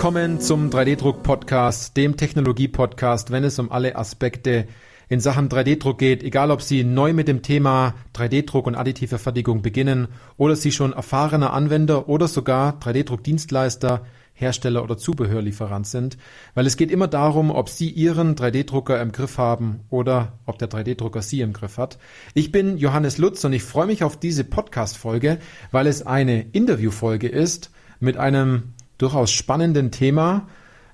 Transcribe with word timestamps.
Willkommen 0.00 0.40
zum 0.40 0.70
3D-Druck-Podcast, 0.70 1.94
dem 1.94 2.16
Technologie-Podcast, 2.16 3.30
wenn 3.32 3.44
es 3.44 3.58
um 3.58 3.70
alle 3.70 3.96
Aspekte 3.96 4.66
in 5.10 5.20
Sachen 5.20 5.50
3D-Druck 5.50 5.98
geht, 5.98 6.22
egal 6.22 6.50
ob 6.50 6.62
Sie 6.62 6.84
neu 6.84 7.12
mit 7.12 7.28
dem 7.28 7.42
Thema 7.42 7.92
3D-Druck 8.14 8.66
und 8.66 8.76
additive 8.76 9.18
Fertigung 9.18 9.60
beginnen 9.60 10.08
oder 10.38 10.56
Sie 10.56 10.72
schon 10.72 10.94
erfahrener 10.94 11.52
Anwender 11.52 12.08
oder 12.08 12.28
sogar 12.28 12.80
3D-Druck-Dienstleister 12.80 14.06
Hersteller 14.32 14.82
oder 14.82 14.96
Zubehörlieferant 14.96 15.86
sind, 15.86 16.16
weil 16.54 16.64
es 16.64 16.78
geht 16.78 16.90
immer 16.90 17.06
darum, 17.06 17.50
ob 17.50 17.68
Sie 17.68 17.90
Ihren 17.90 18.36
3D-Drucker 18.36 19.02
im 19.02 19.12
Griff 19.12 19.36
haben 19.36 19.80
oder 19.90 20.38
ob 20.46 20.58
der 20.58 20.70
3D-Drucker 20.70 21.20
Sie 21.20 21.42
im 21.42 21.52
Griff 21.52 21.76
hat. 21.76 21.98
Ich 22.32 22.50
bin 22.50 22.78
Johannes 22.78 23.18
Lutz 23.18 23.44
und 23.44 23.52
ich 23.52 23.64
freue 23.64 23.88
mich 23.88 24.02
auf 24.02 24.18
diese 24.18 24.44
Podcast-Folge, 24.44 25.40
weil 25.72 25.86
es 25.86 26.06
eine 26.06 26.40
Interview-Folge 26.40 27.28
ist 27.28 27.70
mit 27.98 28.16
einem 28.16 28.72
durchaus 29.02 29.32
spannenden 29.32 29.90
Thema, 29.90 30.48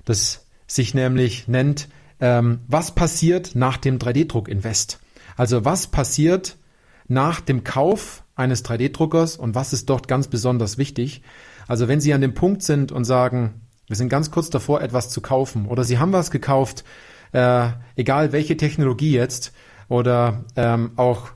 das 0.05 0.47
sich 0.67 0.93
nämlich 0.93 1.47
nennt, 1.47 1.87
ähm, 2.19 2.59
was 2.67 2.93
passiert 2.93 3.55
nach 3.55 3.77
dem 3.77 3.99
3D-Druck-Invest? 3.99 4.99
Also 5.35 5.65
was 5.65 5.87
passiert 5.87 6.57
nach 7.07 7.39
dem 7.41 7.63
Kauf 7.63 8.23
eines 8.35 8.65
3D-Druckers 8.65 9.37
und 9.37 9.55
was 9.55 9.73
ist 9.73 9.89
dort 9.89 10.07
ganz 10.07 10.27
besonders 10.27 10.77
wichtig? 10.77 11.21
Also 11.67 11.87
wenn 11.87 12.01
Sie 12.01 12.13
an 12.13 12.21
dem 12.21 12.33
Punkt 12.33 12.63
sind 12.63 12.91
und 12.91 13.05
sagen, 13.05 13.61
wir 13.87 13.95
sind 13.95 14.09
ganz 14.09 14.31
kurz 14.31 14.49
davor, 14.49 14.81
etwas 14.81 15.09
zu 15.09 15.21
kaufen 15.21 15.65
oder 15.67 15.83
Sie 15.83 15.99
haben 15.99 16.13
was 16.13 16.31
gekauft, 16.31 16.83
äh, 17.31 17.69
egal 17.95 18.31
welche 18.31 18.57
Technologie 18.57 19.11
jetzt 19.11 19.53
oder 19.89 20.45
ähm, 20.55 20.91
auch 20.95 21.29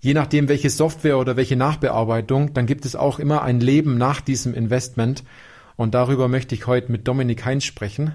je 0.00 0.14
nachdem 0.14 0.48
welche 0.48 0.70
Software 0.70 1.18
oder 1.18 1.36
welche 1.36 1.56
Nachbearbeitung, 1.56 2.54
dann 2.54 2.66
gibt 2.66 2.84
es 2.86 2.96
auch 2.96 3.18
immer 3.18 3.42
ein 3.42 3.60
Leben 3.60 3.98
nach 3.98 4.20
diesem 4.20 4.54
Investment 4.54 5.24
und 5.80 5.94
darüber 5.94 6.28
möchte 6.28 6.54
ich 6.54 6.66
heute 6.66 6.92
mit 6.92 7.08
Dominik 7.08 7.46
Heinz 7.46 7.64
sprechen. 7.64 8.12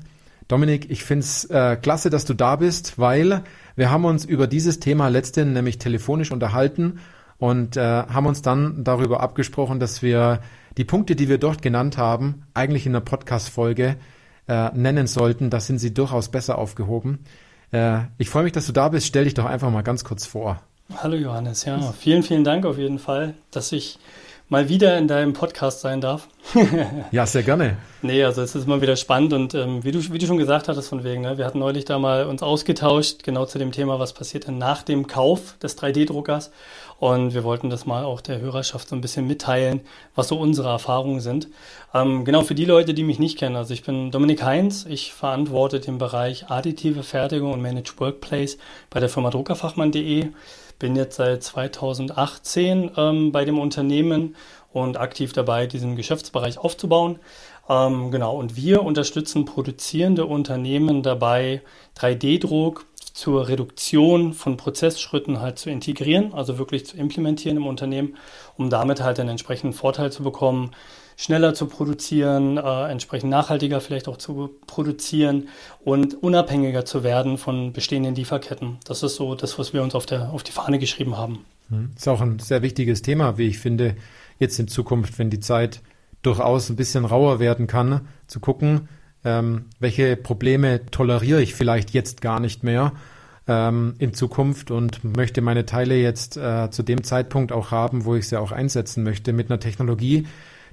Dominik, 0.47 0.91
ich 0.91 1.03
finde 1.03 1.21
es 1.21 1.45
äh, 1.45 1.75
klasse, 1.75 2.11
dass 2.11 2.23
du 2.23 2.35
da 2.35 2.57
bist, 2.57 2.99
weil 2.99 3.43
wir 3.75 3.89
haben 3.89 4.05
uns 4.05 4.23
über 4.23 4.45
dieses 4.45 4.79
Thema 4.79 5.07
letztens 5.07 5.51
nämlich 5.51 5.79
telefonisch 5.79 6.31
unterhalten 6.31 6.99
und 7.39 7.75
äh, 7.75 7.81
haben 7.81 8.27
uns 8.27 8.43
dann 8.43 8.83
darüber 8.83 9.21
abgesprochen, 9.21 9.79
dass 9.79 10.03
wir 10.03 10.41
die 10.77 10.83
Punkte, 10.83 11.15
die 11.15 11.27
wir 11.27 11.39
dort 11.39 11.63
genannt 11.63 11.97
haben, 11.97 12.43
eigentlich 12.53 12.85
in 12.85 12.93
der 12.93 12.99
Podcast-Folge 12.99 13.95
äh, 14.47 14.69
nennen 14.75 15.07
sollten. 15.07 15.49
Da 15.49 15.59
sind 15.59 15.79
sie 15.79 15.91
durchaus 15.91 16.29
besser 16.29 16.59
aufgehoben. 16.59 17.23
Äh, 17.71 18.01
ich 18.19 18.29
freue 18.29 18.43
mich, 18.43 18.53
dass 18.53 18.67
du 18.67 18.73
da 18.73 18.89
bist. 18.89 19.07
Stell 19.07 19.23
dich 19.23 19.33
doch 19.33 19.45
einfach 19.45 19.71
mal 19.71 19.81
ganz 19.81 20.03
kurz 20.03 20.27
vor. 20.27 20.61
Hallo 20.97 21.15
Johannes, 21.15 21.65
ja, 21.65 21.81
vielen, 21.93 22.21
vielen 22.21 22.43
Dank 22.43 22.63
auf 22.63 22.77
jeden 22.77 22.99
Fall, 22.99 23.33
dass 23.49 23.71
ich 23.71 23.97
mal 24.47 24.69
wieder 24.69 24.97
in 24.97 25.07
deinem 25.07 25.33
Podcast 25.33 25.81
sein 25.81 26.01
darf. 26.01 26.27
ja, 27.11 27.25
sehr 27.25 27.41
gerne. 27.41 27.77
Nee, 28.03 28.23
also 28.23 28.41
es 28.43 28.53
ist 28.53 28.67
immer 28.67 28.81
wieder 28.81 28.95
spannend 28.95 29.33
und 29.33 29.55
ähm, 29.55 29.83
wie, 29.83 29.91
du, 29.91 29.99
wie 30.11 30.19
du 30.19 30.27
schon 30.27 30.37
gesagt 30.37 30.67
hattest 30.67 30.89
von 30.89 31.03
wegen, 31.03 31.23
ne, 31.23 31.37
wir 31.39 31.45
hatten 31.45 31.59
neulich 31.59 31.85
da 31.85 31.97
mal 31.97 32.25
uns 32.25 32.43
ausgetauscht, 32.43 33.23
genau 33.23 33.45
zu 33.45 33.57
dem 33.57 33.71
Thema, 33.71 33.99
was 33.99 34.13
passiert 34.13 34.47
denn 34.47 34.59
nach 34.59 34.83
dem 34.83 35.07
Kauf 35.07 35.57
des 35.57 35.77
3D-Druckers 35.77 36.51
und 36.99 37.33
wir 37.33 37.43
wollten 37.43 37.71
das 37.71 37.87
mal 37.87 38.05
auch 38.05 38.21
der 38.21 38.39
Hörerschaft 38.39 38.87
so 38.87 38.95
ein 38.95 39.01
bisschen 39.01 39.25
mitteilen, 39.25 39.81
was 40.13 40.27
so 40.27 40.37
unsere 40.37 40.69
Erfahrungen 40.69 41.19
sind. 41.19 41.47
Ähm, 41.95 42.23
genau 42.23 42.43
für 42.43 42.55
die 42.55 42.65
Leute, 42.65 42.93
die 42.93 43.03
mich 43.03 43.17
nicht 43.17 43.39
kennen, 43.39 43.55
also 43.55 43.73
ich 43.73 43.83
bin 43.83 44.11
Dominik 44.11 44.43
Heinz, 44.43 44.85
ich 44.87 45.11
verantworte 45.11 45.79
den 45.79 45.97
Bereich 45.97 46.51
additive 46.51 47.01
Fertigung 47.01 47.51
und 47.51 47.61
Managed 47.61 47.99
Workplace 47.99 48.59
bei 48.91 48.99
der 48.99 49.09
Firma 49.09 49.31
Druckerfachmann.de 49.31 50.27
bin 50.79 50.95
jetzt 50.95 51.15
seit 51.15 51.43
2018 51.43 52.91
ähm, 52.97 53.31
bei 53.31 53.45
dem 53.45 53.59
Unternehmen 53.59 54.35
und 54.71 54.97
aktiv 54.97 55.31
dabei, 55.33 55.67
diesen 55.67 55.95
Geschäftsbereich 55.95 56.57
aufzubauen. 56.57 57.19
Ähm, 57.69 58.11
genau, 58.11 58.35
und 58.37 58.55
wir 58.55 58.83
unterstützen 58.83 59.45
produzierende 59.45 60.25
Unternehmen 60.25 61.01
dabei, 61.01 61.61
3D-Druck 61.97 62.85
zur 63.13 63.47
Reduktion 63.47 64.33
von 64.33 64.57
Prozessschritten 64.57 65.39
halt 65.39 65.57
zu 65.57 65.69
integrieren, 65.69 66.33
also 66.33 66.57
wirklich 66.57 66.85
zu 66.85 66.97
implementieren 66.97 67.57
im 67.57 67.65
Unternehmen, 67.65 68.17
um 68.57 68.69
damit 68.69 69.01
halt 69.01 69.19
einen 69.19 69.29
entsprechenden 69.29 69.73
Vorteil 69.73 70.11
zu 70.11 70.21
bekommen, 70.21 70.71
schneller 71.17 71.53
zu 71.53 71.67
produzieren, 71.67 72.57
äh, 72.57 72.91
entsprechend 72.91 73.29
nachhaltiger 73.29 73.81
vielleicht 73.81 74.07
auch 74.07 74.17
zu 74.17 74.51
produzieren 74.67 75.49
und 75.83 76.21
unabhängiger 76.21 76.85
zu 76.85 77.03
werden 77.03 77.37
von 77.37 77.73
bestehenden 77.73 78.15
Lieferketten. 78.15 78.77
Das 78.85 79.03
ist 79.03 79.15
so 79.15 79.35
das, 79.35 79.57
was 79.57 79.73
wir 79.73 79.81
uns 79.81 79.95
auf, 79.95 80.05
der, 80.05 80.31
auf 80.31 80.43
die 80.43 80.51
Fahne 80.51 80.79
geschrieben 80.79 81.17
haben. 81.17 81.45
Hm. 81.69 81.91
ist 81.95 82.07
auch 82.07 82.21
ein 82.21 82.39
sehr 82.39 82.61
wichtiges 82.61 83.01
Thema, 83.01 83.37
wie 83.37 83.47
ich 83.47 83.59
finde, 83.59 83.95
jetzt 84.39 84.59
in 84.59 84.67
Zukunft, 84.67 85.17
wenn 85.17 85.29
die 85.29 85.39
Zeit 85.39 85.81
durchaus 86.21 86.69
ein 86.69 86.75
bisschen 86.75 87.05
rauer 87.05 87.39
werden 87.39 87.67
kann, 87.67 88.07
zu 88.27 88.39
gucken, 88.39 88.89
ähm, 89.23 89.65
welche 89.79 90.15
Probleme 90.15 90.85
toleriere 90.91 91.41
ich 91.41 91.55
vielleicht 91.55 91.91
jetzt 91.91 92.21
gar 92.21 92.39
nicht 92.39 92.63
mehr 92.63 92.93
ähm, 93.47 93.95
in 93.99 94.13
Zukunft 94.13 94.71
und 94.71 95.03
möchte 95.03 95.41
meine 95.41 95.65
Teile 95.65 95.95
jetzt 95.95 96.37
äh, 96.37 96.69
zu 96.71 96.83
dem 96.83 97.03
Zeitpunkt 97.03 97.51
auch 97.51 97.71
haben, 97.71 98.05
wo 98.05 98.15
ich 98.15 98.27
sie 98.27 98.39
auch 98.39 98.51
einsetzen 98.51 99.03
möchte 99.03 99.33
mit 99.33 99.49
einer 99.49 99.59
Technologie, 99.59 100.27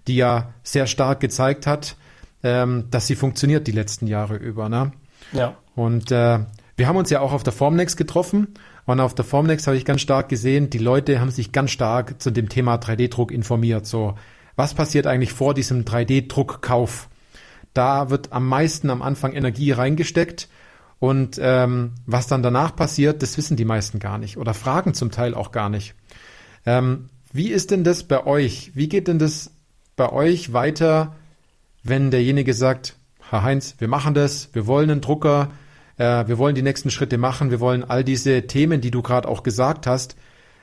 die 0.08 0.16
ja 0.16 0.54
sehr 0.62 0.86
stark 0.86 1.20
gezeigt 1.20 1.66
hat, 1.66 1.96
ähm, 2.42 2.84
dass 2.90 3.06
sie 3.06 3.14
funktioniert 3.14 3.66
die 3.66 3.72
letzten 3.72 4.06
Jahre 4.06 4.36
über. 4.36 4.68
Ne? 4.68 4.92
Ja. 5.32 5.56
Und 5.74 6.10
äh, 6.10 6.40
wir 6.76 6.88
haben 6.88 6.96
uns 6.96 7.10
ja 7.10 7.20
auch 7.20 7.32
auf 7.32 7.42
der 7.42 7.52
Formnext 7.52 7.96
getroffen 7.96 8.48
und 8.84 9.00
auf 9.00 9.14
der 9.14 9.24
Formnext 9.24 9.66
habe 9.66 9.76
ich 9.76 9.84
ganz 9.84 10.00
stark 10.00 10.28
gesehen, 10.28 10.70
die 10.70 10.78
Leute 10.78 11.20
haben 11.20 11.30
sich 11.30 11.52
ganz 11.52 11.70
stark 11.70 12.20
zu 12.20 12.30
dem 12.30 12.48
Thema 12.48 12.76
3D-Druck 12.76 13.30
informiert. 13.30 13.86
So, 13.86 14.16
was 14.56 14.74
passiert 14.74 15.06
eigentlich 15.06 15.32
vor 15.32 15.54
diesem 15.54 15.84
3D-Druckkauf? 15.84 17.08
Da 17.74 18.10
wird 18.10 18.32
am 18.32 18.48
meisten 18.48 18.90
am 18.90 19.02
Anfang 19.02 19.32
Energie 19.32 19.72
reingesteckt 19.72 20.48
und 20.98 21.38
ähm, 21.40 21.92
was 22.06 22.26
dann 22.26 22.42
danach 22.42 22.76
passiert, 22.76 23.22
das 23.22 23.36
wissen 23.38 23.56
die 23.56 23.64
meisten 23.64 23.98
gar 23.98 24.18
nicht 24.18 24.36
oder 24.36 24.54
fragen 24.54 24.94
zum 24.94 25.10
Teil 25.10 25.34
auch 25.34 25.52
gar 25.52 25.68
nicht. 25.68 25.94
Ähm, 26.66 27.08
wie 27.32 27.48
ist 27.48 27.70
denn 27.70 27.82
das 27.82 28.04
bei 28.04 28.26
euch? 28.26 28.72
Wie 28.74 28.88
geht 28.88 29.08
denn 29.08 29.18
das 29.18 29.50
bei 29.96 30.10
euch 30.10 30.52
weiter, 30.52 31.14
wenn 31.82 32.10
derjenige 32.10 32.54
sagt, 32.54 32.96
Herr 33.30 33.42
Heinz, 33.42 33.76
wir 33.78 33.88
machen 33.88 34.14
das, 34.14 34.50
wir 34.52 34.66
wollen 34.66 34.90
einen 34.90 35.00
Drucker, 35.00 35.50
äh, 35.96 36.26
wir 36.26 36.38
wollen 36.38 36.54
die 36.54 36.62
nächsten 36.62 36.90
Schritte 36.90 37.18
machen, 37.18 37.50
wir 37.50 37.60
wollen 37.60 37.84
all 37.84 38.04
diese 38.04 38.46
Themen, 38.46 38.80
die 38.80 38.90
du 38.90 39.02
gerade 39.02 39.28
auch 39.28 39.42
gesagt 39.42 39.86
hast, 39.86 40.16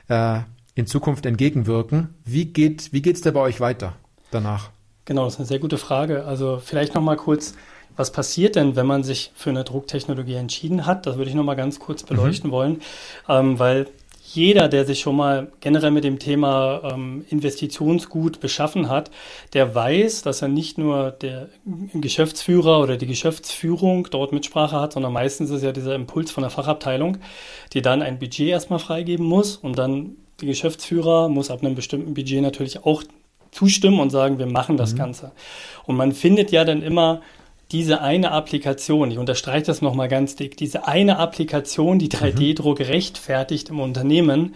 äh, 0.08 0.40
in 0.74 0.86
Zukunft 0.86 1.26
entgegenwirken. 1.26 2.14
Wie 2.24 2.46
geht 2.46 2.92
wie 2.92 3.02
geht's 3.02 3.20
da 3.20 3.30
bei 3.30 3.40
euch 3.40 3.60
weiter 3.60 3.94
danach? 4.30 4.70
Genau, 5.04 5.24
das 5.24 5.34
ist 5.34 5.40
eine 5.40 5.46
sehr 5.48 5.58
gute 5.58 5.78
Frage. 5.78 6.24
Also 6.24 6.60
vielleicht 6.64 6.94
noch 6.94 7.02
mal 7.02 7.16
kurz, 7.16 7.54
was 7.96 8.12
passiert 8.12 8.56
denn, 8.56 8.76
wenn 8.76 8.86
man 8.86 9.02
sich 9.02 9.32
für 9.34 9.50
eine 9.50 9.64
Drucktechnologie 9.64 10.34
entschieden 10.34 10.86
hat? 10.86 11.06
Das 11.06 11.16
würde 11.16 11.30
ich 11.30 11.36
noch 11.36 11.44
mal 11.44 11.56
ganz 11.56 11.80
kurz 11.80 12.02
beleuchten 12.02 12.50
mhm. 12.50 12.54
wollen, 12.54 12.82
ähm, 13.28 13.58
weil 13.58 13.88
jeder, 14.32 14.68
der 14.68 14.84
sich 14.84 15.00
schon 15.00 15.16
mal 15.16 15.50
generell 15.60 15.90
mit 15.90 16.04
dem 16.04 16.18
Thema 16.18 16.82
ähm, 16.92 17.24
Investitionsgut 17.30 18.40
beschaffen 18.40 18.88
hat, 18.88 19.10
der 19.54 19.74
weiß, 19.74 20.22
dass 20.22 20.42
er 20.42 20.48
nicht 20.48 20.78
nur 20.78 21.10
der 21.10 21.48
Geschäftsführer 21.94 22.80
oder 22.80 22.96
die 22.96 23.06
Geschäftsführung 23.06 24.08
dort 24.10 24.32
Mitsprache 24.32 24.80
hat, 24.80 24.92
sondern 24.92 25.12
meistens 25.12 25.50
ist 25.50 25.62
ja 25.62 25.72
dieser 25.72 25.94
Impuls 25.94 26.30
von 26.30 26.42
der 26.42 26.50
Fachabteilung, 26.50 27.18
die 27.72 27.82
dann 27.82 28.02
ein 28.02 28.18
Budget 28.18 28.48
erstmal 28.48 28.78
freigeben 28.78 29.26
muss 29.26 29.56
und 29.56 29.78
dann 29.78 30.16
die 30.40 30.46
Geschäftsführer 30.46 31.28
muss 31.28 31.50
ab 31.50 31.62
einem 31.62 31.74
bestimmten 31.74 32.14
Budget 32.14 32.40
natürlich 32.40 32.84
auch 32.84 33.02
zustimmen 33.50 33.98
und 33.98 34.10
sagen, 34.10 34.38
wir 34.38 34.46
machen 34.46 34.76
das 34.76 34.92
mhm. 34.92 34.98
Ganze. 34.98 35.32
Und 35.84 35.96
man 35.96 36.12
findet 36.12 36.52
ja 36.52 36.64
dann 36.64 36.82
immer 36.82 37.20
diese 37.72 38.00
eine 38.00 38.32
Applikation, 38.32 39.10
ich 39.10 39.18
unterstreiche 39.18 39.66
das 39.66 39.82
nochmal 39.82 40.08
ganz 40.08 40.34
dick, 40.36 40.56
diese 40.56 40.88
eine 40.88 41.18
Applikation, 41.18 41.98
die 41.98 42.08
3D-Druck 42.08 42.80
mhm. 42.80 42.86
rechtfertigt 42.86 43.68
im 43.68 43.80
Unternehmen. 43.80 44.54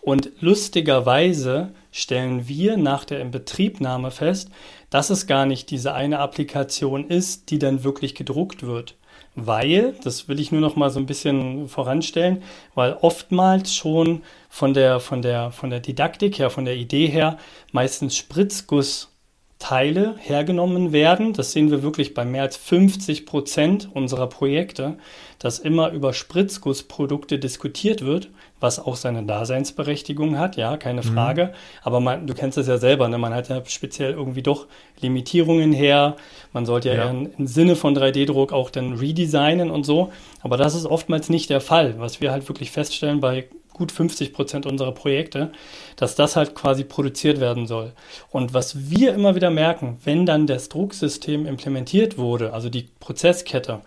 Und 0.00 0.30
lustigerweise 0.40 1.72
stellen 1.90 2.46
wir 2.46 2.76
nach 2.76 3.04
der 3.04 3.20
Inbetriebnahme 3.20 4.10
fest, 4.10 4.50
dass 4.90 5.10
es 5.10 5.26
gar 5.26 5.46
nicht 5.46 5.70
diese 5.70 5.94
eine 5.94 6.20
Applikation 6.20 7.08
ist, 7.08 7.50
die 7.50 7.58
dann 7.58 7.82
wirklich 7.82 8.14
gedruckt 8.14 8.62
wird. 8.64 8.96
Weil, 9.34 9.94
das 10.02 10.28
will 10.28 10.40
ich 10.40 10.50
nur 10.52 10.60
noch 10.60 10.76
mal 10.76 10.90
so 10.90 10.98
ein 10.98 11.06
bisschen 11.06 11.68
voranstellen, 11.68 12.42
weil 12.74 12.96
oftmals 13.00 13.74
schon 13.74 14.22
von 14.48 14.72
der, 14.74 15.00
von 15.00 15.22
der, 15.22 15.50
von 15.50 15.70
der 15.70 15.80
Didaktik 15.80 16.38
her, 16.38 16.50
von 16.50 16.64
der 16.64 16.76
Idee 16.76 17.06
her, 17.06 17.36
meistens 17.72 18.16
Spritzguss 18.16 19.15
Teile 19.58 20.16
hergenommen 20.18 20.92
werden. 20.92 21.32
Das 21.32 21.52
sehen 21.52 21.70
wir 21.70 21.82
wirklich 21.82 22.12
bei 22.12 22.26
mehr 22.26 22.42
als 22.42 22.58
50 22.58 23.24
Prozent 23.24 23.88
unserer 23.94 24.28
Projekte, 24.28 24.98
dass 25.38 25.58
immer 25.58 25.92
über 25.92 26.12
Spritzgussprodukte 26.12 27.38
diskutiert 27.38 28.04
wird, 28.04 28.28
was 28.60 28.78
auch 28.78 28.96
seine 28.96 29.22
Daseinsberechtigung 29.24 30.38
hat, 30.38 30.56
ja, 30.56 30.76
keine 30.76 31.00
mhm. 31.00 31.14
Frage. 31.14 31.44
Mhm. 31.44 31.50
Aber 31.82 32.00
man, 32.00 32.26
du 32.26 32.34
kennst 32.34 32.58
es 32.58 32.68
ja 32.68 32.76
selber, 32.76 33.08
ne? 33.08 33.16
man 33.16 33.32
hat 33.32 33.48
ja 33.48 33.62
speziell 33.66 34.12
irgendwie 34.12 34.42
doch 34.42 34.66
Limitierungen 35.00 35.72
her. 35.72 36.16
Man 36.52 36.66
sollte 36.66 36.90
ja, 36.90 36.94
ja. 36.94 37.10
im 37.10 37.46
Sinne 37.46 37.76
von 37.76 37.96
3D-Druck 37.96 38.52
auch 38.52 38.68
dann 38.68 38.92
redesignen 38.92 39.70
und 39.70 39.84
so. 39.84 40.12
Aber 40.42 40.58
das 40.58 40.74
ist 40.74 40.84
oftmals 40.84 41.30
nicht 41.30 41.48
der 41.48 41.62
Fall. 41.62 41.94
Was 41.98 42.20
wir 42.20 42.30
halt 42.30 42.46
wirklich 42.48 42.70
feststellen 42.70 43.20
bei 43.20 43.48
gut 43.76 43.92
50 43.92 44.32
Prozent 44.32 44.66
unserer 44.66 44.92
Projekte, 44.92 45.52
dass 45.96 46.14
das 46.14 46.34
halt 46.34 46.54
quasi 46.54 46.82
produziert 46.82 47.40
werden 47.40 47.66
soll. 47.66 47.92
Und 48.30 48.54
was 48.54 48.90
wir 48.90 49.14
immer 49.14 49.34
wieder 49.34 49.50
merken, 49.50 49.98
wenn 50.04 50.24
dann 50.26 50.46
das 50.46 50.68
Drucksystem 50.68 51.46
implementiert 51.46 52.16
wurde, 52.16 52.52
also 52.52 52.70
die 52.70 52.88
Prozesskette, 53.00 53.82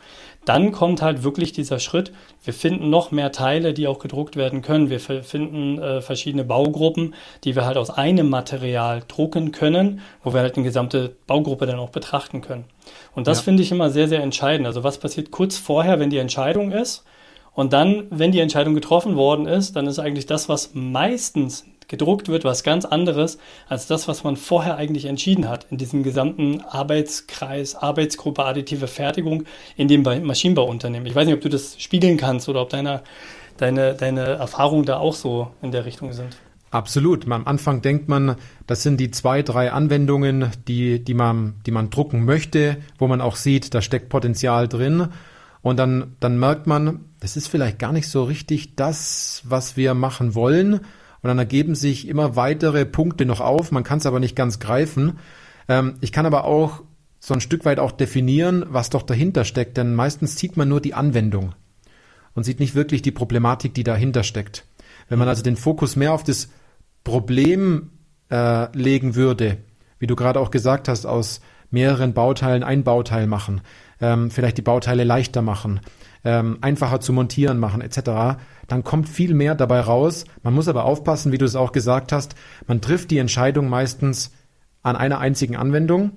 dann 0.46 0.72
kommt 0.72 1.02
halt 1.02 1.24
wirklich 1.24 1.52
dieser 1.52 1.80
Schritt, 1.80 2.12
wir 2.44 2.54
finden 2.54 2.90
noch 2.90 3.12
mehr 3.12 3.32
Teile, 3.32 3.74
die 3.74 3.88
auch 3.88 4.00
gedruckt 4.00 4.36
werden 4.36 4.62
können. 4.62 4.90
Wir 4.90 5.00
finden 5.00 5.80
äh, 5.80 6.02
verschiedene 6.02 6.44
Baugruppen, 6.44 7.14
die 7.44 7.56
wir 7.56 7.66
halt 7.66 7.78
aus 7.78 7.90
einem 7.90 8.30
Material 8.30 9.04
drucken 9.08 9.52
können, 9.52 10.02
wo 10.24 10.34
wir 10.34 10.42
halt 10.42 10.56
eine 10.56 10.64
gesamte 10.64 11.16
Baugruppe 11.28 11.66
dann 11.66 11.78
auch 11.78 11.90
betrachten 11.90 12.42
können. 12.42 12.66
Und 13.14 13.28
das 13.28 13.40
ja. 13.40 13.44
finde 13.44 13.64
ich 13.64 13.72
immer 13.72 13.90
sehr, 13.90 14.08
sehr 14.08 14.24
entscheidend. 14.24 14.66
Also 14.66 14.84
was 14.84 14.98
passiert 14.98 15.32
kurz 15.32 15.58
vorher, 15.58 16.00
wenn 16.00 16.10
die 16.10 16.18
Entscheidung 16.18 16.72
ist? 16.72 17.04
Und 17.54 17.74
dann, 17.74 18.06
wenn 18.10 18.32
die 18.32 18.40
Entscheidung 18.40 18.74
getroffen 18.74 19.16
worden 19.16 19.46
ist, 19.46 19.76
dann 19.76 19.88
ist 19.88 20.00
eigentlich 20.00 20.26
das, 20.26 20.50
was 20.50 20.72
meistens 20.74 21.66
gedruckt 21.90 22.30
wird, 22.30 22.46
was 22.46 22.64
ganz 22.64 22.86
anderes 22.86 23.38
als 23.68 23.88
das, 23.88 24.08
was 24.08 24.24
man 24.24 24.38
vorher 24.38 24.78
eigentlich 24.78 25.06
entschieden 25.06 25.50
hat 25.50 25.66
in 25.70 25.78
diesem 25.78 26.04
gesamten 26.04 26.62
Arbeitskreis, 26.62 27.76
Arbeitsgruppe 27.76 28.46
additive 28.46 28.88
Fertigung 28.88 29.44
in 29.76 29.88
dem 29.88 30.04
Maschinenbauunternehmen. 30.04 31.08
Ich 31.08 31.16
weiß 31.16 31.26
nicht, 31.26 31.36
ob 31.36 31.42
du 31.42 31.50
das 31.50 31.82
spiegeln 31.82 32.16
kannst 32.16 32.48
oder 32.48 32.62
ob 32.62 32.70
deine, 32.70 33.02
deine, 33.58 33.96
deine 33.96 34.22
Erfahrungen 34.22 34.86
da 34.86 35.00
auch 35.00 35.16
so 35.16 35.52
in 35.62 35.72
der 35.72 35.86
Richtung 35.86 36.14
sind. 36.14 36.38
Absolut. 36.72 37.30
Am 37.30 37.48
Anfang 37.48 37.82
denkt 37.82 38.08
man, 38.08 38.36
das 38.68 38.84
sind 38.84 39.00
die 39.00 39.10
zwei, 39.10 39.42
drei 39.42 39.72
Anwendungen, 39.72 40.52
die, 40.68 41.04
die, 41.04 41.16
man, 41.16 41.56
die 41.66 41.72
man 41.72 41.90
drucken 41.90 42.26
möchte, 42.26 42.78
wo 43.00 43.08
man 43.08 43.22
auch 43.22 43.36
sieht, 43.36 43.74
da 43.74 43.82
steckt 43.82 44.10
Potenzial 44.10 44.68
drin. 44.68 45.08
Und 45.62 45.78
dann, 45.78 46.16
dann 46.20 46.40
merkt 46.40 46.68
man, 46.68 47.06
das 47.20 47.36
ist 47.36 47.48
vielleicht 47.48 47.80
gar 47.80 47.92
nicht 47.92 48.08
so 48.08 48.24
richtig 48.24 48.76
das, 48.76 49.42
was 49.46 49.76
wir 49.76 49.94
machen 49.94 50.36
wollen. 50.36 50.74
Und 50.74 51.28
dann 51.28 51.38
ergeben 51.38 51.76
sich 51.76 52.08
immer 52.08 52.36
weitere 52.36 52.86
Punkte 52.86 53.26
noch 53.26 53.42
auf. 53.42 53.72
Man 53.72 53.84
kann 53.84 54.00
es 54.00 54.06
aber 54.06 54.20
nicht 54.20 54.36
ganz 54.36 54.60
greifen. 54.60 55.20
Ähm, 55.68 55.96
ich 56.02 56.12
kann 56.12 56.26
aber 56.26 56.46
auch 56.46 56.84
so 57.20 57.34
ein 57.34 57.42
Stück 57.42 57.66
weit 57.66 57.80
auch 57.80 57.92
definieren, 57.92 58.66
was 58.70 58.90
doch 58.90 59.04
dahinter 59.04 59.44
steckt. 59.44 59.76
Denn 59.76 59.96
meistens 59.96 60.38
sieht 60.38 60.56
man 60.56 60.70
nur 60.70 60.80
die 60.80 60.94
Anwendung 60.94 61.54
und 62.34 62.44
sieht 62.44 62.62
nicht 62.62 62.76
wirklich 62.76 63.02
die 63.02 63.12
Problematik, 63.12 63.74
die 63.74 63.84
dahinter 63.84 64.24
steckt. 64.24 64.66
Wenn 65.10 65.20
man 65.20 65.28
also 65.28 65.44
den 65.44 65.58
Fokus 65.58 65.98
mehr 65.98 66.14
auf 66.14 66.24
das 66.24 66.50
Problem 67.04 67.90
äh, 68.32 68.76
legen 68.78 69.16
würde, 69.16 69.58
wie 69.98 70.08
du 70.08 70.16
gerade 70.16 70.40
auch 70.40 70.52
gesagt 70.52 70.88
hast, 70.88 71.06
aus 71.06 71.42
mehreren 71.72 72.14
Bauteilen 72.14 72.64
ein 72.64 72.84
Bauteil 72.84 73.28
machen, 73.28 73.62
ähm, 74.02 74.32
vielleicht 74.32 74.58
die 74.58 74.64
Bauteile 74.64 75.04
leichter 75.04 75.42
machen, 75.42 75.82
ähm, 76.24 76.58
einfacher 76.62 77.00
zu 77.00 77.14
montieren 77.14 77.60
machen 77.60 77.82
etc., 77.82 78.40
dann 78.68 78.84
kommt 78.84 79.10
viel 79.10 79.34
mehr 79.34 79.56
dabei 79.56 79.80
raus. 79.82 80.26
Man 80.44 80.54
muss 80.54 80.68
aber 80.68 80.86
aufpassen, 80.86 81.32
wie 81.32 81.38
du 81.38 81.46
es 81.46 81.56
auch 81.56 81.72
gesagt 81.72 82.12
hast, 82.12 82.36
man 82.68 82.82
trifft 82.82 83.10
die 83.12 83.18
Entscheidung 83.18 83.68
meistens 83.68 84.32
an 84.84 84.96
einer 84.96 85.20
einzigen 85.20 85.56
Anwendung 85.56 86.12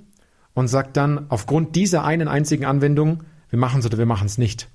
und 0.54 0.68
sagt 0.68 0.96
dann 0.96 1.26
aufgrund 1.30 1.76
dieser 1.76 2.04
einen 2.04 2.28
einzigen 2.28 2.64
Anwendung, 2.64 3.24
wir 3.48 3.58
machen 3.58 3.80
es 3.80 3.86
oder 3.86 3.98
wir 3.98 4.06
machen 4.06 4.26
es 4.26 4.38
nicht. 4.38 4.68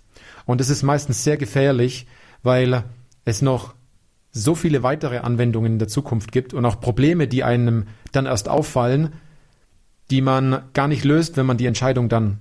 Und 0.46 0.62
es 0.62 0.70
ist 0.70 0.84
meistens 0.84 1.24
sehr 1.24 1.38
gefährlich, 1.38 2.08
weil 2.42 2.84
es 3.26 3.42
noch 3.42 3.76
so 4.32 4.56
viele 4.56 4.84
weitere 4.84 5.20
Anwendungen 5.20 5.74
in 5.74 5.80
der 5.80 5.88
Zukunft 5.88 6.32
gibt 6.32 6.54
und 6.54 6.66
auch 6.66 6.80
Probleme, 6.80 7.28
die 7.28 7.44
einem 7.44 7.86
dann 8.12 8.26
erst 8.26 8.50
auffallen, 8.50 9.14
die 10.10 10.22
man 10.22 10.64
gar 10.74 10.88
nicht 10.88 11.04
löst, 11.04 11.38
wenn 11.38 11.46
man 11.46 11.58
die 11.58 11.66
Entscheidung 11.66 12.08
dann 12.10 12.40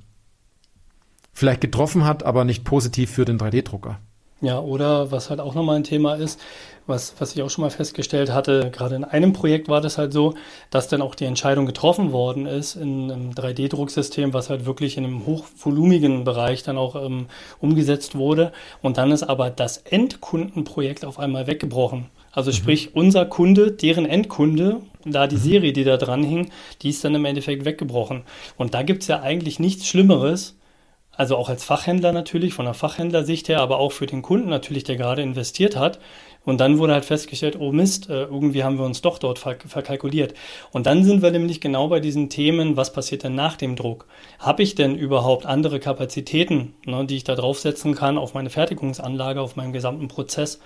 vielleicht 1.36 1.60
getroffen 1.60 2.04
hat, 2.04 2.24
aber 2.24 2.44
nicht 2.44 2.64
positiv 2.64 3.10
für 3.10 3.26
den 3.26 3.38
3D-Drucker. 3.38 3.98
Ja, 4.40 4.58
oder 4.58 5.10
was 5.10 5.28
halt 5.28 5.40
auch 5.40 5.54
nochmal 5.54 5.76
ein 5.76 5.84
Thema 5.84 6.14
ist, 6.14 6.40
was, 6.86 7.14
was 7.18 7.34
ich 7.34 7.42
auch 7.42 7.50
schon 7.50 7.62
mal 7.62 7.70
festgestellt 7.70 8.32
hatte, 8.32 8.70
gerade 8.70 8.94
in 8.94 9.04
einem 9.04 9.32
Projekt 9.32 9.68
war 9.68 9.80
das 9.80 9.98
halt 9.98 10.12
so, 10.12 10.34
dass 10.70 10.88
dann 10.88 11.02
auch 11.02 11.14
die 11.14 11.24
Entscheidung 11.24 11.66
getroffen 11.66 12.12
worden 12.12 12.46
ist 12.46 12.74
in 12.74 13.10
einem 13.10 13.30
3D-Drucksystem, 13.32 14.32
was 14.32 14.48
halt 14.48 14.64
wirklich 14.64 14.96
in 14.96 15.04
einem 15.04 15.26
hochvolumigen 15.26 16.24
Bereich 16.24 16.62
dann 16.62 16.78
auch 16.78 16.96
ähm, 16.96 17.26
umgesetzt 17.60 18.14
wurde. 18.14 18.52
Und 18.80 18.96
dann 18.96 19.10
ist 19.10 19.22
aber 19.22 19.50
das 19.50 19.78
Endkundenprojekt 19.78 21.04
auf 21.04 21.18
einmal 21.18 21.46
weggebrochen. 21.46 22.06
Also 22.32 22.50
mhm. 22.50 22.54
sprich, 22.54 22.94
unser 22.94 23.26
Kunde, 23.26 23.72
deren 23.72 24.06
Endkunde, 24.06 24.80
da 25.04 25.26
die 25.26 25.36
mhm. 25.36 25.40
Serie, 25.40 25.72
die 25.72 25.84
da 25.84 25.98
dran 25.98 26.22
hing, 26.22 26.50
die 26.82 26.90
ist 26.90 27.04
dann 27.04 27.14
im 27.14 27.24
Endeffekt 27.26 27.64
weggebrochen. 27.66 28.22
Und 28.56 28.74
da 28.74 28.82
gibt's 28.82 29.06
ja 29.06 29.20
eigentlich 29.20 29.58
nichts 29.58 29.86
Schlimmeres, 29.86 30.56
also 31.16 31.36
auch 31.36 31.48
als 31.48 31.64
Fachhändler 31.64 32.12
natürlich, 32.12 32.54
von 32.54 32.66
der 32.66 32.74
Fachhändlersicht 32.74 33.48
her, 33.48 33.60
aber 33.60 33.78
auch 33.78 33.92
für 33.92 34.06
den 34.06 34.22
Kunden 34.22 34.48
natürlich, 34.48 34.84
der 34.84 34.96
gerade 34.96 35.22
investiert 35.22 35.76
hat. 35.76 35.98
Und 36.46 36.58
dann 36.60 36.78
wurde 36.78 36.94
halt 36.94 37.04
festgestellt, 37.04 37.58
oh 37.58 37.72
Mist, 37.72 38.08
äh, 38.08 38.22
irgendwie 38.22 38.64
haben 38.64 38.78
wir 38.78 38.86
uns 38.86 39.02
doch 39.02 39.18
dort 39.18 39.38
verkalkuliert. 39.38 40.32
Und 40.72 40.86
dann 40.86 41.04
sind 41.04 41.20
wir 41.20 41.32
nämlich 41.32 41.60
genau 41.60 41.88
bei 41.88 42.00
diesen 42.00 42.30
Themen, 42.30 42.76
was 42.76 42.92
passiert 42.92 43.24
denn 43.24 43.34
nach 43.34 43.56
dem 43.56 43.76
Druck? 43.76 44.06
Habe 44.38 44.62
ich 44.62 44.76
denn 44.76 44.94
überhaupt 44.94 45.44
andere 45.44 45.80
Kapazitäten, 45.80 46.74
ne, 46.86 47.04
die 47.04 47.16
ich 47.16 47.24
da 47.24 47.34
draufsetzen 47.34 47.94
kann 47.94 48.16
auf 48.16 48.32
meine 48.32 48.48
Fertigungsanlage, 48.48 49.42
auf 49.42 49.56
meinen 49.56 49.72
gesamten 49.72 50.08
Prozess? 50.08 50.60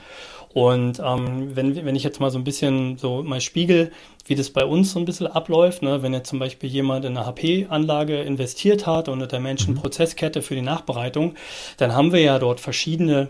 Und 0.53 1.01
ähm, 1.03 1.57
wenn, 1.57 1.77
wenn 1.85 1.97
ich 1.97 2.03
jetzt 2.03 2.21
mal 2.21 2.31
so 2.31 2.39
ein 2.39 2.45
bisschen 2.45 2.99
so 2.99 3.23
mal 3.23 3.41
spiegel, 3.41 3.93
wie 4.27 4.35
das 4.35 4.51
bei 4.51 4.65
uns 4.65 4.93
so 4.93 4.99
ein 4.99 5.05
bisschen 5.05 5.29
abläuft, 5.29 5.83
ne? 5.83 6.03
wenn 6.03 6.13
jetzt 6.13 6.29
zum 6.29 6.41
Beispiel 6.41 6.69
jemand 6.69 7.05
in 7.05 7.17
eine 7.17 7.25
HP-Anlage 7.25 8.21
investiert 8.21 8.87
hat 8.87 9.09
und 9.09 9.23
in 9.23 9.29
der 9.29 9.41
Menschenprozesskette 9.41 10.43
für 10.43 10.57
die 10.57 10.61
Nachbereitung, 10.61 11.37
dann 11.77 11.95
haben 11.95 12.13
wir 12.13 12.21
ja 12.21 12.39
dort 12.39 12.61
verschiedene 12.61 13.29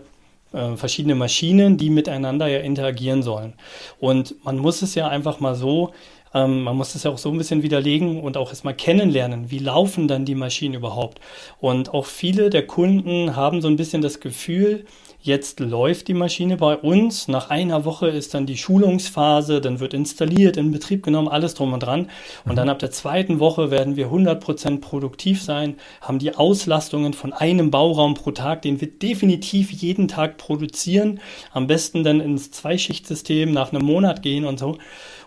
äh, 0.53 0.75
verschiedene 0.75 1.15
Maschinen, 1.15 1.77
die 1.77 1.89
miteinander 1.89 2.47
ja 2.47 2.59
interagieren 2.59 3.23
sollen. 3.23 3.53
Und 3.99 4.35
man 4.43 4.57
muss 4.57 4.81
es 4.81 4.95
ja 4.95 5.07
einfach 5.07 5.39
mal 5.39 5.55
so 5.55 5.93
ähm, 6.33 6.63
man 6.63 6.75
muss 6.75 6.95
es 6.95 7.03
ja 7.03 7.11
auch 7.11 7.17
so 7.17 7.29
ein 7.29 7.37
bisschen 7.37 7.63
widerlegen 7.63 8.21
und 8.21 8.37
auch 8.37 8.49
erstmal 8.49 8.73
kennenlernen, 8.73 9.51
wie 9.51 9.59
laufen 9.59 10.07
dann 10.07 10.25
die 10.25 10.35
Maschinen 10.35 10.75
überhaupt. 10.75 11.19
Und 11.59 11.93
auch 11.93 12.05
viele 12.05 12.49
der 12.49 12.65
Kunden 12.67 13.35
haben 13.35 13.61
so 13.61 13.67
ein 13.67 13.75
bisschen 13.75 14.01
das 14.01 14.19
Gefühl, 14.19 14.85
Jetzt 15.23 15.59
läuft 15.59 16.07
die 16.07 16.15
Maschine 16.15 16.57
bei 16.57 16.75
uns. 16.75 17.27
Nach 17.27 17.51
einer 17.51 17.85
Woche 17.85 18.07
ist 18.07 18.33
dann 18.33 18.47
die 18.47 18.57
Schulungsphase, 18.57 19.61
dann 19.61 19.79
wird 19.79 19.93
installiert, 19.93 20.57
in 20.57 20.71
Betrieb 20.71 21.03
genommen, 21.03 21.27
alles 21.27 21.53
drum 21.53 21.73
und 21.73 21.83
dran. 21.83 22.09
Und 22.43 22.55
dann 22.55 22.69
ab 22.69 22.79
der 22.79 22.89
zweiten 22.89 23.39
Woche 23.39 23.69
werden 23.69 23.95
wir 23.95 24.07
100% 24.07 24.81
produktiv 24.81 25.43
sein, 25.43 25.75
haben 26.01 26.17
die 26.17 26.33
Auslastungen 26.33 27.13
von 27.13 27.33
einem 27.33 27.69
Bauraum 27.69 28.15
pro 28.15 28.31
Tag, 28.31 28.63
den 28.63 28.81
wir 28.81 28.87
definitiv 28.89 29.71
jeden 29.71 30.07
Tag 30.07 30.37
produzieren. 30.37 31.19
Am 31.51 31.67
besten 31.67 32.03
dann 32.03 32.19
ins 32.19 32.49
Zweischichtsystem 32.49 33.51
nach 33.51 33.71
einem 33.71 33.85
Monat 33.85 34.23
gehen 34.23 34.45
und 34.45 34.57
so. 34.57 34.79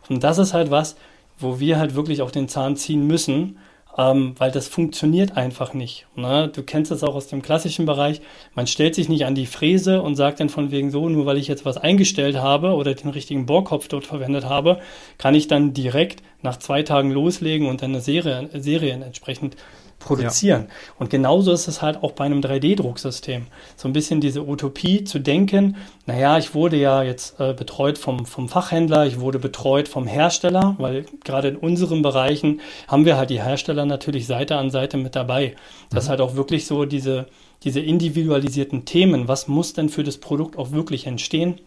Und 0.08 0.24
das 0.24 0.38
ist 0.38 0.54
halt 0.54 0.70
was, 0.70 0.96
wo 1.38 1.60
wir 1.60 1.78
halt 1.78 1.94
wirklich 1.94 2.22
auf 2.22 2.32
den 2.32 2.48
Zahn 2.48 2.76
ziehen 2.76 3.06
müssen 3.06 3.56
ähm, 3.96 4.34
weil 4.38 4.50
das 4.50 4.68
funktioniert 4.68 5.36
einfach 5.36 5.72
nicht. 5.72 6.06
Ne? 6.16 6.50
Du 6.52 6.62
kennst 6.62 6.90
das 6.90 7.04
auch 7.04 7.14
aus 7.14 7.28
dem 7.28 7.42
klassischen 7.42 7.86
Bereich. 7.86 8.20
Man 8.54 8.66
stellt 8.66 8.94
sich 8.94 9.08
nicht 9.08 9.24
an 9.24 9.34
die 9.34 9.46
Fräse 9.46 10.02
und 10.02 10.16
sagt 10.16 10.40
dann 10.40 10.48
von 10.48 10.70
wegen 10.70 10.90
so, 10.90 11.08
nur 11.08 11.26
weil 11.26 11.38
ich 11.38 11.48
jetzt 11.48 11.64
was 11.64 11.76
eingestellt 11.76 12.36
habe 12.36 12.74
oder 12.74 12.94
den 12.94 13.10
richtigen 13.10 13.46
Bohrkopf 13.46 13.88
dort 13.88 14.04
verwendet 14.04 14.44
habe, 14.46 14.80
kann 15.18 15.34
ich 15.34 15.46
dann 15.46 15.74
direkt 15.74 16.22
nach 16.42 16.58
zwei 16.58 16.82
Tagen 16.82 17.10
loslegen 17.10 17.68
und 17.68 17.82
dann 17.82 17.90
eine 17.90 18.00
Serie, 18.00 18.48
Serien 18.54 19.02
entsprechend 19.02 19.56
produzieren. 20.04 20.66
Ja. 20.68 20.74
Und 20.98 21.10
genauso 21.10 21.52
ist 21.52 21.68
es 21.68 21.82
halt 21.82 22.02
auch 22.02 22.12
bei 22.12 22.24
einem 22.24 22.40
3D-Drucksystem. 22.40 23.42
So 23.76 23.88
ein 23.88 23.92
bisschen 23.92 24.20
diese 24.20 24.46
Utopie 24.46 25.04
zu 25.04 25.18
denken, 25.18 25.76
naja, 26.06 26.38
ich 26.38 26.54
wurde 26.54 26.76
ja 26.76 27.02
jetzt 27.02 27.40
äh, 27.40 27.54
betreut 27.54 27.98
vom, 27.98 28.26
vom 28.26 28.48
Fachhändler, 28.48 29.06
ich 29.06 29.20
wurde 29.20 29.38
betreut 29.38 29.88
vom 29.88 30.06
Hersteller, 30.06 30.76
weil 30.78 31.06
gerade 31.24 31.48
in 31.48 31.56
unseren 31.56 32.02
Bereichen 32.02 32.60
haben 32.88 33.04
wir 33.04 33.16
halt 33.16 33.30
die 33.30 33.42
Hersteller 33.42 33.86
natürlich 33.86 34.26
Seite 34.26 34.56
an 34.56 34.70
Seite 34.70 34.96
mit 34.96 35.16
dabei. 35.16 35.56
Das 35.90 36.06
mhm. 36.06 36.10
halt 36.10 36.20
auch 36.20 36.36
wirklich 36.36 36.66
so 36.66 36.84
diese, 36.84 37.26
diese 37.62 37.80
individualisierten 37.80 38.84
Themen, 38.84 39.28
was 39.28 39.48
muss 39.48 39.72
denn 39.72 39.88
für 39.88 40.04
das 40.04 40.18
Produkt 40.18 40.58
auch 40.58 40.72
wirklich 40.72 41.06
entstehen? 41.06 41.60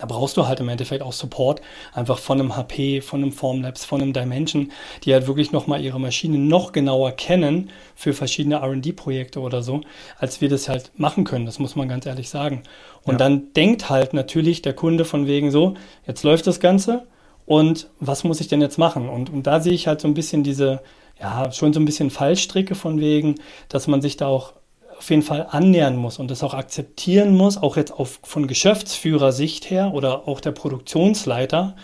Da 0.00 0.06
brauchst 0.06 0.38
du 0.38 0.46
halt 0.46 0.60
im 0.60 0.68
Endeffekt 0.70 1.02
auch 1.02 1.12
Support, 1.12 1.60
einfach 1.92 2.18
von 2.18 2.40
einem 2.40 2.56
HP, 2.56 3.02
von 3.02 3.22
einem 3.22 3.32
Formlabs, 3.32 3.84
von 3.84 4.00
einem 4.00 4.14
Dimension, 4.14 4.72
die 5.04 5.12
halt 5.12 5.26
wirklich 5.26 5.52
nochmal 5.52 5.84
ihre 5.84 6.00
Maschine 6.00 6.38
noch 6.38 6.72
genauer 6.72 7.12
kennen 7.12 7.70
für 7.94 8.14
verschiedene 8.14 8.56
R&D-Projekte 8.56 9.40
oder 9.40 9.62
so, 9.62 9.82
als 10.18 10.40
wir 10.40 10.48
das 10.48 10.70
halt 10.70 10.90
machen 10.96 11.24
können. 11.24 11.44
Das 11.44 11.58
muss 11.58 11.76
man 11.76 11.86
ganz 11.86 12.06
ehrlich 12.06 12.30
sagen. 12.30 12.62
Und 13.02 13.14
ja. 13.14 13.18
dann 13.18 13.52
denkt 13.52 13.90
halt 13.90 14.14
natürlich 14.14 14.62
der 14.62 14.72
Kunde 14.72 15.04
von 15.04 15.26
wegen 15.26 15.50
so, 15.50 15.74
jetzt 16.06 16.22
läuft 16.22 16.46
das 16.46 16.60
Ganze 16.60 17.06
und 17.44 17.88
was 17.98 18.24
muss 18.24 18.40
ich 18.40 18.48
denn 18.48 18.62
jetzt 18.62 18.78
machen? 18.78 19.08
Und, 19.08 19.28
und 19.28 19.46
da 19.46 19.60
sehe 19.60 19.74
ich 19.74 19.86
halt 19.86 20.00
so 20.00 20.08
ein 20.08 20.14
bisschen 20.14 20.42
diese, 20.42 20.80
ja, 21.20 21.52
schon 21.52 21.74
so 21.74 21.80
ein 21.80 21.84
bisschen 21.84 22.08
Fallstricke 22.08 22.74
von 22.74 23.00
wegen, 23.00 23.34
dass 23.68 23.86
man 23.86 24.00
sich 24.00 24.16
da 24.16 24.28
auch 24.28 24.54
auf 25.00 25.08
jeden 25.08 25.22
Fall 25.22 25.46
annähern 25.50 25.96
muss 25.96 26.18
und 26.18 26.30
das 26.30 26.42
auch 26.42 26.52
akzeptieren 26.52 27.34
muss, 27.34 27.56
auch 27.56 27.78
jetzt 27.78 27.90
auf, 27.90 28.20
von 28.22 28.46
Geschäftsführersicht 28.46 29.70
her 29.70 29.94
oder 29.94 30.28
auch 30.28 30.40
der 30.40 30.52
Produktionsleiter, 30.52 31.74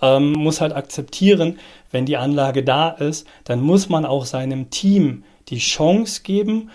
ähm, 0.00 0.32
muss 0.32 0.62
halt 0.62 0.72
akzeptieren, 0.74 1.58
wenn 1.90 2.06
die 2.06 2.16
Anlage 2.16 2.64
da 2.64 2.88
ist, 2.88 3.26
dann 3.44 3.60
muss 3.60 3.90
man 3.90 4.06
auch 4.06 4.24
seinem 4.24 4.70
Team 4.70 5.24
die 5.48 5.58
Chance 5.58 6.22
geben, 6.22 6.70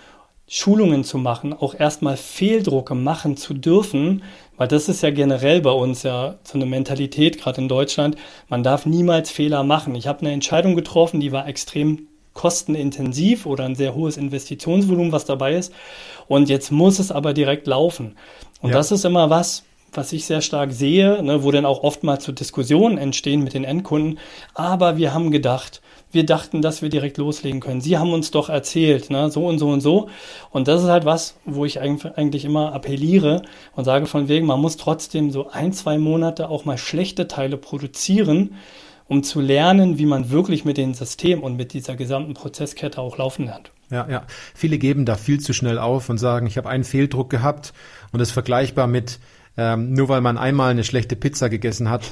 Schulungen 0.46 1.02
zu 1.02 1.18
machen, 1.18 1.52
auch 1.52 1.74
erstmal 1.74 2.16
Fehldrucke 2.16 2.94
machen 2.94 3.36
zu 3.36 3.52
dürfen, 3.52 4.22
Weil 4.56 4.68
das 4.68 4.88
ist 4.88 5.02
ja 5.02 5.10
generell 5.10 5.60
bei 5.60 5.70
uns 5.70 6.02
ja 6.02 6.38
so 6.42 6.54
eine 6.54 6.66
Mentalität, 6.66 7.38
gerade 7.40 7.60
in 7.60 7.68
Deutschland. 7.68 8.16
Man 8.48 8.62
darf 8.64 8.86
niemals 8.86 9.30
Fehler 9.30 9.62
machen. 9.62 9.94
Ich 9.94 10.08
habe 10.08 10.20
eine 10.20 10.32
Entscheidung 10.32 10.74
getroffen, 10.74 11.20
die 11.20 11.30
war 11.30 11.46
extrem 11.46 12.07
kostenintensiv 12.38 13.46
oder 13.46 13.64
ein 13.64 13.74
sehr 13.74 13.96
hohes 13.96 14.16
Investitionsvolumen, 14.16 15.10
was 15.10 15.24
dabei 15.24 15.56
ist. 15.56 15.72
Und 16.28 16.48
jetzt 16.48 16.70
muss 16.70 17.00
es 17.00 17.10
aber 17.10 17.34
direkt 17.34 17.66
laufen. 17.66 18.16
Und 18.62 18.70
ja. 18.70 18.76
das 18.76 18.92
ist 18.92 19.04
immer 19.04 19.28
was, 19.28 19.64
was 19.92 20.12
ich 20.12 20.24
sehr 20.24 20.40
stark 20.40 20.72
sehe, 20.72 21.20
ne, 21.20 21.42
wo 21.42 21.50
dann 21.50 21.66
auch 21.66 21.82
oftmals 21.82 22.22
zu 22.22 22.30
so 22.30 22.34
Diskussionen 22.36 22.96
entstehen 22.96 23.42
mit 23.42 23.54
den 23.54 23.64
Endkunden. 23.64 24.20
Aber 24.54 24.96
wir 24.96 25.12
haben 25.12 25.32
gedacht, 25.32 25.82
wir 26.12 26.24
dachten, 26.24 26.62
dass 26.62 26.80
wir 26.80 26.90
direkt 26.90 27.18
loslegen 27.18 27.60
können. 27.60 27.80
Sie 27.80 27.98
haben 27.98 28.12
uns 28.12 28.30
doch 28.30 28.48
erzählt, 28.48 29.10
ne, 29.10 29.30
so 29.30 29.44
und 29.44 29.58
so 29.58 29.70
und 29.70 29.80
so. 29.80 30.08
Und 30.50 30.68
das 30.68 30.82
ist 30.82 30.88
halt 30.88 31.06
was, 31.06 31.34
wo 31.44 31.64
ich 31.64 31.80
eigentlich 31.80 32.44
immer 32.44 32.72
appelliere 32.72 33.42
und 33.74 33.84
sage 33.84 34.06
von 34.06 34.28
wegen, 34.28 34.46
man 34.46 34.60
muss 34.60 34.76
trotzdem 34.76 35.32
so 35.32 35.48
ein, 35.50 35.72
zwei 35.72 35.98
Monate 35.98 36.48
auch 36.50 36.64
mal 36.64 36.78
schlechte 36.78 37.26
Teile 37.26 37.56
produzieren, 37.56 38.54
um 39.08 39.22
zu 39.22 39.40
lernen, 39.40 39.98
wie 39.98 40.06
man 40.06 40.30
wirklich 40.30 40.64
mit 40.64 40.76
dem 40.76 40.94
System 40.94 41.42
und 41.42 41.56
mit 41.56 41.72
dieser 41.72 41.96
gesamten 41.96 42.34
Prozesskette 42.34 43.00
auch 43.00 43.18
laufen 43.18 43.46
lernt. 43.46 43.72
Ja, 43.90 44.06
ja. 44.08 44.26
Viele 44.54 44.78
geben 44.78 45.06
da 45.06 45.16
viel 45.16 45.40
zu 45.40 45.52
schnell 45.54 45.78
auf 45.78 46.08
und 46.10 46.18
sagen, 46.18 46.46
ich 46.46 46.58
habe 46.58 46.68
einen 46.68 46.84
Fehldruck 46.84 47.30
gehabt 47.30 47.72
und 48.12 48.20
das 48.20 48.28
ist 48.28 48.34
vergleichbar 48.34 48.86
mit, 48.86 49.18
ähm, 49.56 49.94
nur 49.94 50.08
weil 50.10 50.20
man 50.20 50.36
einmal 50.36 50.70
eine 50.70 50.84
schlechte 50.84 51.16
Pizza 51.16 51.48
gegessen 51.48 51.88
hat, 51.88 52.02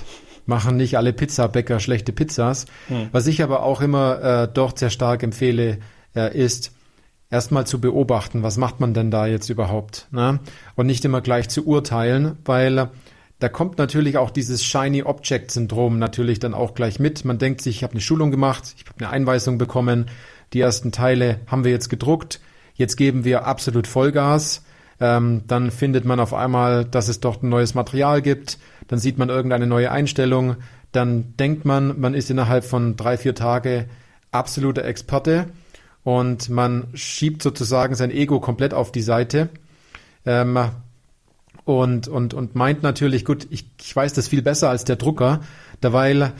machen 0.47 0.77
nicht 0.77 0.97
alle 0.97 1.13
Pizzabäcker 1.13 1.81
schlechte 1.81 2.13
Pizzas. 2.13 2.65
Hm. 2.89 3.09
Was 3.13 3.27
ich 3.27 3.43
aber 3.43 3.63
auch 3.63 3.83
immer 3.83 4.23
äh, 4.23 4.49
dort 4.53 4.79
sehr 4.79 4.91
stark 4.91 5.23
empfehle, 5.23 5.79
äh, 6.15 6.37
ist, 6.37 6.73
erstmal 7.31 7.67
zu 7.67 7.81
beobachten, 7.81 8.43
was 8.43 8.57
macht 8.57 8.81
man 8.81 8.95
denn 8.95 9.11
da 9.11 9.27
jetzt 9.27 9.51
überhaupt? 9.51 10.09
Ne? 10.11 10.39
Und 10.77 10.87
nicht 10.87 11.05
immer 11.05 11.21
gleich 11.21 11.49
zu 11.49 11.67
urteilen, 11.67 12.39
weil 12.45 12.89
da 13.39 13.49
kommt 13.49 13.79
natürlich 13.79 14.19
auch 14.19 14.31
dieses 14.31 14.65
Shiny 14.65 15.03
Object 15.03 15.51
Syndrom 15.51 15.99
natürlich 15.99 16.39
dann 16.39 16.55
auch 16.55 16.75
gleich 16.75 16.99
mit. 16.99 17.25
Man 17.25 17.39
denkt 17.39 17.61
sich, 17.61 17.77
ich 17.77 17.83
habe 17.83 17.93
eine 17.93 18.01
Schulung 18.01 18.31
gemacht, 18.31 18.75
ich 18.77 18.87
habe 18.87 18.99
eine 18.99 19.11
Einweisung 19.11 19.59
bekommen, 19.59 20.07
die 20.53 20.61
ersten 20.61 20.93
Teile 20.93 21.41
haben 21.47 21.65
wir 21.65 21.71
jetzt 21.71 21.91
gedruckt, 21.91 22.41
jetzt 22.75 22.97
geben 22.97 23.25
wir 23.25 23.47
absolut 23.47 23.87
Vollgas. 23.87 24.63
Ähm, 24.99 25.43
dann 25.47 25.71
findet 25.71 26.07
man 26.07 26.21
auf 26.21 26.33
einmal, 26.33 26.87
dass 26.87 27.09
es 27.09 27.21
dort 27.21 27.43
ein 27.43 27.51
neues 27.51 27.75
Material 27.75 28.23
gibt 28.23 28.59
dann 28.89 28.99
sieht 28.99 29.19
man 29.19 29.29
irgendeine 29.29 29.67
neue 29.67 29.91
Einstellung, 29.91 30.57
dann 30.93 31.37
denkt 31.37 31.65
man, 31.65 32.01
man 32.01 32.15
ist 32.15 32.31
innerhalb 32.31 32.65
von 32.65 32.97
drei, 32.97 33.17
vier 33.17 33.35
Tage 33.35 33.87
absoluter 34.31 34.85
Experte 34.85 35.47
und 36.05 36.49
man 36.49 36.89
schiebt 36.95 37.43
sozusagen 37.43 37.95
sein 37.95 38.11
Ego 38.11 38.41
komplett 38.41 38.75
auf 38.75 38.93
die 38.93 39.03
Seite 39.03 39.49
ähm, 40.25 40.59
und, 41.67 42.07
und, 42.07 42.33
und 42.33 42.55
meint 42.55 42.83
natürlich, 42.83 43.25
gut, 43.25 43.49
ich, 43.51 43.67
ich 43.83 43.95
weiß 43.95 44.15
das 44.15 44.29
viel 44.29 44.41
besser 44.41 44.71
als 44.71 44.85
der 44.85 44.97
Drucker, 44.97 45.41
derweil, 45.83 46.33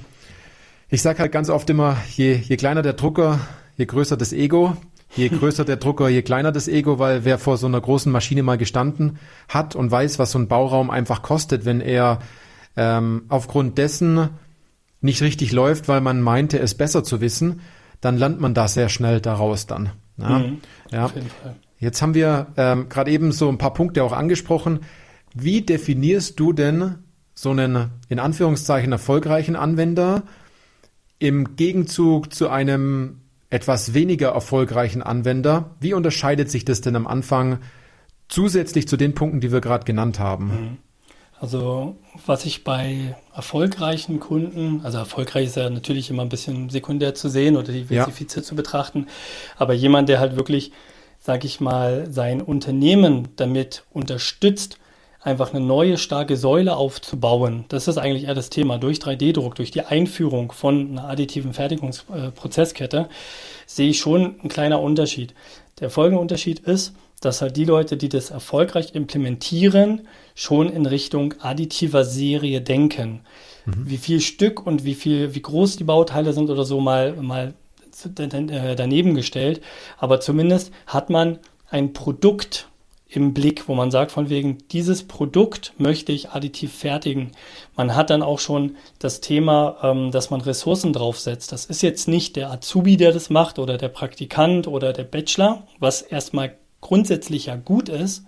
ich 0.89 1.03
sage 1.03 1.19
halt 1.19 1.33
ganz 1.33 1.51
oft 1.51 1.69
immer, 1.69 1.97
je, 2.15 2.37
je 2.37 2.57
kleiner 2.57 2.81
der 2.81 2.93
Drucker, 2.95 3.41
je 3.77 3.85
größer 3.85 4.17
das 4.17 4.33
Ego. 4.33 4.77
Je 5.15 5.29
größer 5.39 5.65
der 5.65 5.77
Drucker, 5.77 6.09
je 6.09 6.23
kleiner 6.23 6.53
das 6.53 6.69
Ego, 6.69 6.99
weil 6.99 7.25
wer 7.25 7.39
vor 7.39 7.57
so 7.57 7.67
einer 7.67 7.81
großen 7.81 8.11
Maschine 8.11 8.43
mal 8.43 8.57
gestanden 8.57 9.19
hat 9.49 9.75
und 9.75 9.91
weiß, 9.91 10.19
was 10.19 10.31
so 10.31 10.39
ein 10.39 10.49
Bauraum 10.49 10.91
einfach 10.91 11.23
kostet, 11.23 11.65
wenn 11.65 11.81
er 11.81 12.21
ähm, 12.77 13.25
aufgrund 13.29 13.79
dessen 13.79 14.29
nicht 15.01 15.23
richtig 15.23 15.53
läuft, 15.53 15.89
weil 15.89 16.01
man 16.01 16.23
meinte, 16.23 16.59
es 16.59 16.75
besser 16.75 17.03
zu 17.03 17.21
wissen, 17.21 17.61
dann 18.01 18.17
lernt 18.17 18.41
man 18.41 18.55
da 18.55 18.69
sehr 18.69 18.89
schnell 18.89 19.21
daraus 19.21 19.67
dann. 19.67 19.91
Ja, 20.19 20.39
mhm, 20.39 20.61
ja. 20.93 21.11
Jetzt 21.79 22.01
haben 22.01 22.15
wir 22.15 22.49
ähm, 22.57 22.89
gerade 22.89 23.11
eben 23.11 23.33
so 23.33 23.49
ein 23.49 23.59
paar 23.59 23.75
Punkte 23.75 24.05
auch 24.05 24.13
angesprochen. 24.13 24.81
Wie 25.39 25.63
definierst 25.63 26.41
du 26.41 26.53
denn 26.53 26.97
so 27.35 27.51
einen 27.51 27.91
in 28.09 28.19
Anführungszeichen 28.19 28.91
erfolgreichen 28.91 29.55
Anwender 29.55 30.23
im 31.19 31.57
Gegenzug 31.57 32.33
zu 32.33 32.49
einem 32.49 33.21
etwas 33.51 33.95
weniger 33.95 34.31
erfolgreichen 34.31 35.03
Anwender. 35.03 35.77
Wie 35.79 35.95
unterscheidet 35.95 36.51
sich 36.51 36.65
das 36.65 36.81
denn 36.81 36.97
am 36.97 37.07
Anfang 37.07 37.59
zusätzlich 38.29 38.89
zu 38.89 38.97
den 38.97 39.15
Punkten, 39.15 39.41
die 39.41 39.53
wir 39.53 39.61
gerade 39.61 39.85
genannt 39.85 40.19
haben? 40.19 40.47
Mhm. 40.47 40.77
Also 41.39 41.97
was 42.25 42.47
ich 42.47 42.65
bei 42.65 43.15
erfolgreichen 43.35 44.21
Kunden, 44.21 44.81
also 44.85 44.97
erfolgreich 44.97 45.49
ist 45.49 45.57
ja 45.57 45.69
natürlich 45.69 46.09
immer 46.09 46.23
ein 46.23 46.31
bisschen 46.31 46.71
sekundär 46.71 47.15
zu 47.15 47.29
sehen 47.29 47.57
oder 47.57 47.73
diversifiziert 47.73 48.47
ja. 48.47 48.49
zu 48.49 48.57
betrachten, 48.57 49.07
aber 49.59 49.75
jemand, 49.75 50.09
der 50.09 50.19
halt 50.19 50.37
wirklich, 50.37 50.73
sag 51.19 51.45
ich 51.45 51.61
mal, 51.61 52.11
sein 52.11 52.41
Unternehmen 52.41 53.29
damit 53.37 53.85
unterstützt, 53.93 54.79
einfach 55.27 55.53
eine 55.53 55.65
neue 55.65 55.99
starke 55.99 56.37
Säule 56.37 56.77
aufzubauen. 56.77 57.65
Das 57.69 57.89
ist 57.89 57.99
eigentlich 57.99 58.25
eher 58.25 58.35
das 58.35 58.49
Thema. 58.49 58.79
Durch 58.79 58.99
3D-Druck, 58.99 59.57
durch 59.57 59.73
die 59.73 59.83
Einführung 59.83 60.53
von 60.53 60.93
einer 60.93 61.09
additiven 61.09 61.53
Fertigungsprozesskette 61.53 63.09
sehe 63.67 63.91
ich 63.91 63.99
schon 63.99 64.39
einen 64.39 64.49
kleiner 64.49 64.81
Unterschied. 64.81 65.35
Der 65.81 65.91
folgende 65.91 66.21
Unterschied 66.21 66.61
ist, 66.61 66.95
dass 67.21 67.43
halt 67.43 67.57
die 67.57 67.65
Leute, 67.65 67.97
die 67.97 68.09
das 68.09 68.31
erfolgreich 68.31 68.95
implementieren, 68.95 70.07
schon 70.37 70.71
in 70.71 70.87
Richtung 70.87 71.35
additiver 71.41 72.05
Serie 72.05 72.61
denken. 72.61 73.23
Mhm. 73.65 73.73
Wie 73.85 73.97
viel 73.97 74.21
Stück 74.21 74.65
und 74.65 74.85
wie 74.85 74.95
viel, 74.95 75.35
wie 75.35 75.43
groß 75.43 75.77
die 75.77 75.85
Bauteile 75.85 76.35
sind 76.35 76.51
oder 76.51 76.65
so 76.65 76.81
mal, 76.81 77.15
mal 77.15 77.55
äh, 78.17 78.77
daneben 78.77 79.17
gestellt. 79.17 79.61
Aber 79.99 80.21
zumindest 80.21 80.71
hat 80.87 81.11
man 81.11 81.41
ein 81.69 81.93
Produkt, 81.95 82.69
im 83.17 83.35
Blick, 83.35 83.69
wo 83.69 83.75
man 83.75 83.91
sagt, 83.91 84.13
von 84.13 84.29
wegen, 84.29 84.59
dieses 84.71 85.09
Produkt 85.09 85.73
möchte 85.79 86.13
ich 86.13 86.31
additiv 86.31 86.73
fertigen. 86.73 87.33
Man 87.75 87.95
hat 87.97 88.11
dann 88.11 88.23
auch 88.23 88.39
schon 88.39 88.77
das 88.99 89.21
Thema, 89.21 89.79
ähm, 89.83 90.11
dass 90.11 90.31
man 90.31 90.41
Ressourcen 90.41 90.93
draufsetzt. 90.93 91.53
Das 91.53 91.65
ist 91.65 91.83
jetzt 91.83 92.09
nicht 92.09 92.37
der 92.37 92.51
Azubi, 92.51 92.97
der 92.97 93.13
das 93.13 93.31
macht 93.31 93.59
oder 93.59 93.79
der 93.79 93.89
Praktikant 93.89 94.69
oder 94.69 94.93
der 94.93 95.05
Bachelor, 95.05 95.67
was 95.79 96.03
erstmal 96.03 96.57
grundsätzlich 96.81 97.47
ja 97.47 97.57
gut 97.57 97.89
ist, 97.89 98.25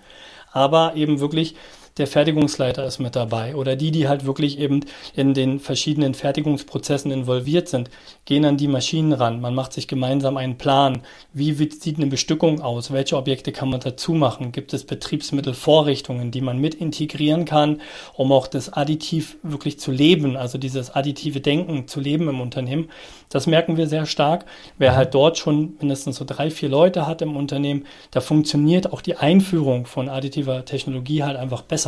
aber 0.52 0.97
eben 0.97 1.21
wirklich 1.21 1.54
der 1.99 2.07
Fertigungsleiter 2.07 2.85
ist 2.85 2.99
mit 2.99 3.17
dabei 3.17 3.55
oder 3.57 3.76
die, 3.76 3.90
die 3.90 4.09
halt 4.09 4.25
wirklich 4.25 4.59
eben 4.59 4.81
in 5.14 5.35
den 5.35 5.61
verschiedenen 5.61 6.14
Fertigungsprozessen 6.14 7.11
involviert 7.11 7.69
sind, 7.69 7.90
gehen 8.25 8.45
an 8.45 8.57
die 8.57 8.69
Maschinen 8.69 9.12
ran. 9.12 9.40
Man 9.40 9.55
macht 9.55 9.73
sich 9.73 9.88
gemeinsam 9.88 10.37
einen 10.37 10.59
Plan. 10.59 11.02
Wie 11.33 11.52
sieht 11.52 11.97
eine 11.97 12.07
Bestückung 12.07 12.61
aus? 12.61 12.93
Welche 12.93 13.17
Objekte 13.17 13.52
kann 13.52 13.69
man 13.69 13.81
dazu 13.81 14.12
machen? 14.12 14.52
Gibt 14.52 14.73
es 14.73 14.85
Betriebsmittelvorrichtungen, 14.85 16.31
die 16.31 16.40
man 16.40 16.59
mit 16.59 16.75
integrieren 16.75 17.45
kann, 17.45 17.81
um 18.14 18.33
auch 18.33 18.47
das 18.47 18.73
Additiv 18.73 19.37
wirklich 19.43 19.78
zu 19.78 19.90
leben, 19.90 20.37
also 20.37 20.59
dieses 20.59 20.95
additive 20.95 21.40
Denken 21.40 21.88
zu 21.88 22.00
leben 22.00 22.28
im 22.28 22.40
Unternehmen? 22.40 22.88
Das 23.31 23.47
merken 23.47 23.76
wir 23.76 23.87
sehr 23.87 24.07
stark. 24.07 24.47
Wer 24.78 24.97
halt 24.97 25.14
dort 25.14 25.38
schon 25.38 25.76
mindestens 25.81 26.17
so 26.17 26.25
drei, 26.25 26.50
vier 26.50 26.69
Leute 26.69 27.07
hat 27.07 27.23
im 27.23 27.37
Unternehmen, 27.37 27.85
da 28.11 28.21
funktioniert 28.21 28.93
auch 28.93 29.02
die 29.02 29.17
Einführung 29.17 29.87
von 29.87 30.09
additiver 30.09 30.64
Technologie 30.64 31.23
halt 31.23 31.37
einfach 31.37 31.62
besser. 31.62 31.88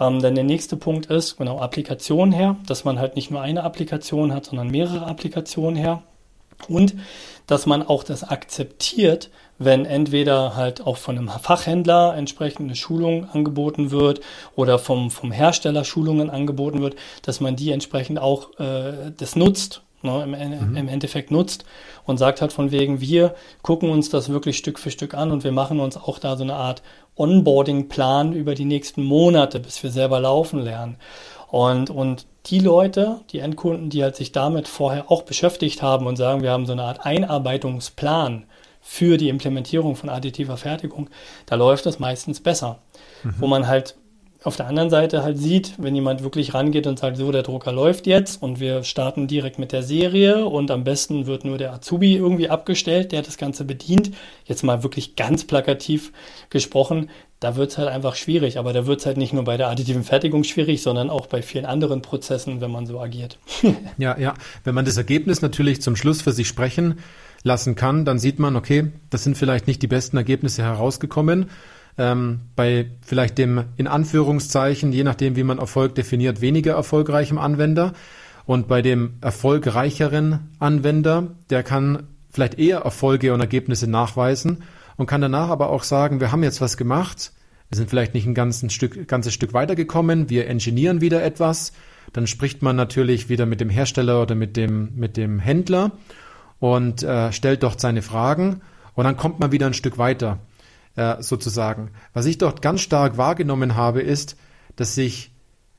Ähm, 0.00 0.20
dann 0.20 0.34
der 0.34 0.44
nächste 0.44 0.76
Punkt 0.76 1.06
ist, 1.06 1.36
genau, 1.36 1.58
Applikation 1.58 2.32
her, 2.32 2.56
dass 2.66 2.84
man 2.84 2.98
halt 2.98 3.16
nicht 3.16 3.30
nur 3.30 3.40
eine 3.40 3.62
Applikation 3.62 4.32
hat, 4.32 4.46
sondern 4.46 4.68
mehrere 4.68 5.06
Applikationen 5.06 5.76
her. 5.76 6.02
Und 6.68 6.94
dass 7.46 7.66
man 7.66 7.82
auch 7.82 8.04
das 8.04 8.24
akzeptiert, 8.24 9.30
wenn 9.58 9.84
entweder 9.84 10.56
halt 10.56 10.86
auch 10.86 10.96
von 10.96 11.18
einem 11.18 11.28
Fachhändler 11.28 12.14
entsprechend 12.16 12.66
eine 12.66 12.76
Schulung 12.76 13.28
angeboten 13.30 13.90
wird 13.90 14.20
oder 14.56 14.78
vom, 14.78 15.10
vom 15.10 15.32
Hersteller 15.32 15.84
Schulungen 15.84 16.30
angeboten 16.30 16.80
wird, 16.80 16.96
dass 17.22 17.40
man 17.40 17.56
die 17.56 17.72
entsprechend 17.72 18.18
auch 18.18 18.58
äh, 18.58 19.12
das 19.16 19.36
nutzt 19.36 19.82
ne, 20.02 20.22
im, 20.22 20.30
mhm. 20.30 20.76
im, 20.76 20.88
Endeffekt 20.88 21.30
nutzt 21.30 21.64
und 22.04 22.18
sagt 22.18 22.40
halt 22.40 22.52
von 22.52 22.70
wegen, 22.70 23.00
wir 23.00 23.34
gucken 23.62 23.90
uns 23.90 24.08
das 24.10 24.28
wirklich 24.28 24.56
Stück 24.56 24.78
für 24.78 24.90
Stück 24.90 25.14
an 25.14 25.30
und 25.30 25.44
wir 25.44 25.52
machen 25.52 25.80
uns 25.80 25.96
auch 25.96 26.18
da 26.18 26.36
so 26.36 26.44
eine 26.44 26.54
Art 26.54 26.82
Onboarding-Plan 27.16 28.32
über 28.32 28.54
die 28.54 28.64
nächsten 28.64 29.02
Monate, 29.02 29.60
bis 29.60 29.82
wir 29.82 29.90
selber 29.90 30.20
laufen 30.20 30.60
lernen. 30.60 30.96
Und, 31.48 31.90
und 31.90 32.26
die 32.46 32.60
Leute, 32.60 33.20
die 33.30 33.40
Endkunden, 33.40 33.90
die 33.90 34.02
halt 34.02 34.16
sich 34.16 34.32
damit 34.32 34.68
vorher 34.68 35.10
auch 35.10 35.22
beschäftigt 35.22 35.82
haben 35.82 36.06
und 36.06 36.16
sagen, 36.16 36.42
wir 36.42 36.50
haben 36.50 36.66
so 36.66 36.72
eine 36.72 36.84
Art 36.84 37.04
Einarbeitungsplan 37.04 38.44
für 38.80 39.16
die 39.16 39.28
Implementierung 39.28 39.94
von 39.94 40.08
additiver 40.08 40.56
Fertigung, 40.56 41.08
da 41.46 41.54
läuft 41.54 41.86
das 41.86 41.98
meistens 41.98 42.40
besser. 42.40 42.78
Mhm. 43.22 43.34
Wo 43.38 43.46
man 43.46 43.68
halt 43.68 43.96
auf 44.44 44.56
der 44.56 44.66
anderen 44.66 44.90
Seite 44.90 45.22
halt 45.22 45.38
sieht, 45.38 45.74
wenn 45.78 45.94
jemand 45.94 46.22
wirklich 46.22 46.54
rangeht 46.54 46.86
und 46.86 46.98
sagt, 46.98 47.16
so, 47.16 47.30
der 47.30 47.42
Drucker 47.42 47.72
läuft 47.72 48.06
jetzt 48.06 48.42
und 48.42 48.60
wir 48.60 48.82
starten 48.82 49.26
direkt 49.26 49.58
mit 49.58 49.72
der 49.72 49.82
Serie 49.82 50.46
und 50.46 50.70
am 50.70 50.84
besten 50.84 51.26
wird 51.26 51.44
nur 51.44 51.58
der 51.58 51.72
Azubi 51.72 52.16
irgendwie 52.16 52.48
abgestellt, 52.48 53.12
der 53.12 53.22
das 53.22 53.36
Ganze 53.36 53.64
bedient. 53.64 54.10
Jetzt 54.44 54.64
mal 54.64 54.82
wirklich 54.82 55.16
ganz 55.16 55.44
plakativ 55.44 56.12
gesprochen, 56.50 57.08
da 57.42 57.56
wird 57.56 57.70
es 57.70 57.78
halt 57.78 57.88
einfach 57.88 58.14
schwierig. 58.14 58.58
Aber 58.58 58.72
da 58.72 58.86
wird 58.86 59.00
es 59.00 59.06
halt 59.06 59.16
nicht 59.16 59.32
nur 59.32 59.44
bei 59.44 59.56
der 59.56 59.68
additiven 59.68 60.04
Fertigung 60.04 60.44
schwierig, 60.44 60.82
sondern 60.82 61.10
auch 61.10 61.26
bei 61.26 61.42
vielen 61.42 61.66
anderen 61.66 62.02
Prozessen, 62.02 62.60
wenn 62.60 62.70
man 62.70 62.86
so 62.86 63.00
agiert. 63.00 63.38
ja, 63.98 64.18
ja. 64.18 64.34
Wenn 64.64 64.74
man 64.74 64.84
das 64.84 64.96
Ergebnis 64.96 65.42
natürlich 65.42 65.82
zum 65.82 65.96
Schluss 65.96 66.22
für 66.22 66.32
sich 66.32 66.48
sprechen 66.48 67.00
lassen 67.42 67.74
kann, 67.74 68.04
dann 68.04 68.18
sieht 68.18 68.38
man, 68.38 68.54
okay, 68.54 68.92
das 69.10 69.24
sind 69.24 69.36
vielleicht 69.36 69.66
nicht 69.66 69.82
die 69.82 69.88
besten 69.88 70.16
Ergebnisse 70.16 70.62
herausgekommen 70.62 71.50
ähm, 71.98 72.40
bei 72.56 72.86
vielleicht 73.02 73.38
dem 73.38 73.64
in 73.76 73.86
Anführungszeichen, 73.86 74.92
je 74.92 75.04
nachdem 75.04 75.36
wie 75.36 75.44
man 75.44 75.58
Erfolg 75.58 75.94
definiert, 75.94 76.40
weniger 76.40 76.74
erfolgreichem 76.74 77.38
Anwender. 77.38 77.92
Und 78.44 78.66
bei 78.66 78.82
dem 78.82 79.14
erfolgreicheren 79.20 80.50
Anwender, 80.58 81.28
der 81.50 81.62
kann 81.62 82.08
vielleicht 82.30 82.58
eher 82.58 82.78
Erfolge 82.78 83.32
und 83.34 83.40
Ergebnisse 83.40 83.88
nachweisen 83.88 84.64
und 84.96 85.06
kann 85.06 85.20
danach 85.20 85.48
aber 85.48 85.70
auch 85.70 85.84
sagen, 85.84 86.20
wir 86.20 86.32
haben 86.32 86.42
jetzt 86.42 86.60
was 86.60 86.76
gemacht, 86.76 87.32
wir 87.68 87.76
sind 87.76 87.88
vielleicht 87.88 88.14
nicht 88.14 88.26
ein 88.26 88.34
ganzes 88.34 88.72
Stück, 88.72 89.06
ganzes 89.06 89.32
Stück 89.32 89.52
weitergekommen, 89.54 90.28
wir 90.28 90.48
engineieren 90.48 91.00
wieder 91.00 91.22
etwas, 91.22 91.72
dann 92.12 92.26
spricht 92.26 92.62
man 92.62 92.76
natürlich 92.76 93.28
wieder 93.28 93.46
mit 93.46 93.60
dem 93.60 93.70
Hersteller 93.70 94.20
oder 94.20 94.34
mit 94.34 94.56
dem, 94.56 94.90
mit 94.96 95.16
dem 95.16 95.38
Händler 95.38 95.92
und 96.58 97.02
äh, 97.02 97.32
stellt 97.32 97.62
dort 97.62 97.80
seine 97.80 98.02
Fragen. 98.02 98.60
Und 98.94 99.04
dann 99.04 99.16
kommt 99.16 99.40
man 99.40 99.52
wieder 99.52 99.66
ein 99.66 99.74
Stück 99.74 99.96
weiter, 99.96 100.38
äh, 100.96 101.22
sozusagen. 101.22 101.90
Was 102.12 102.26
ich 102.26 102.38
dort 102.38 102.62
ganz 102.62 102.80
stark 102.80 103.16
wahrgenommen 103.16 103.76
habe, 103.76 104.02
ist, 104.02 104.36
dass 104.76 104.94
sich 104.94 105.32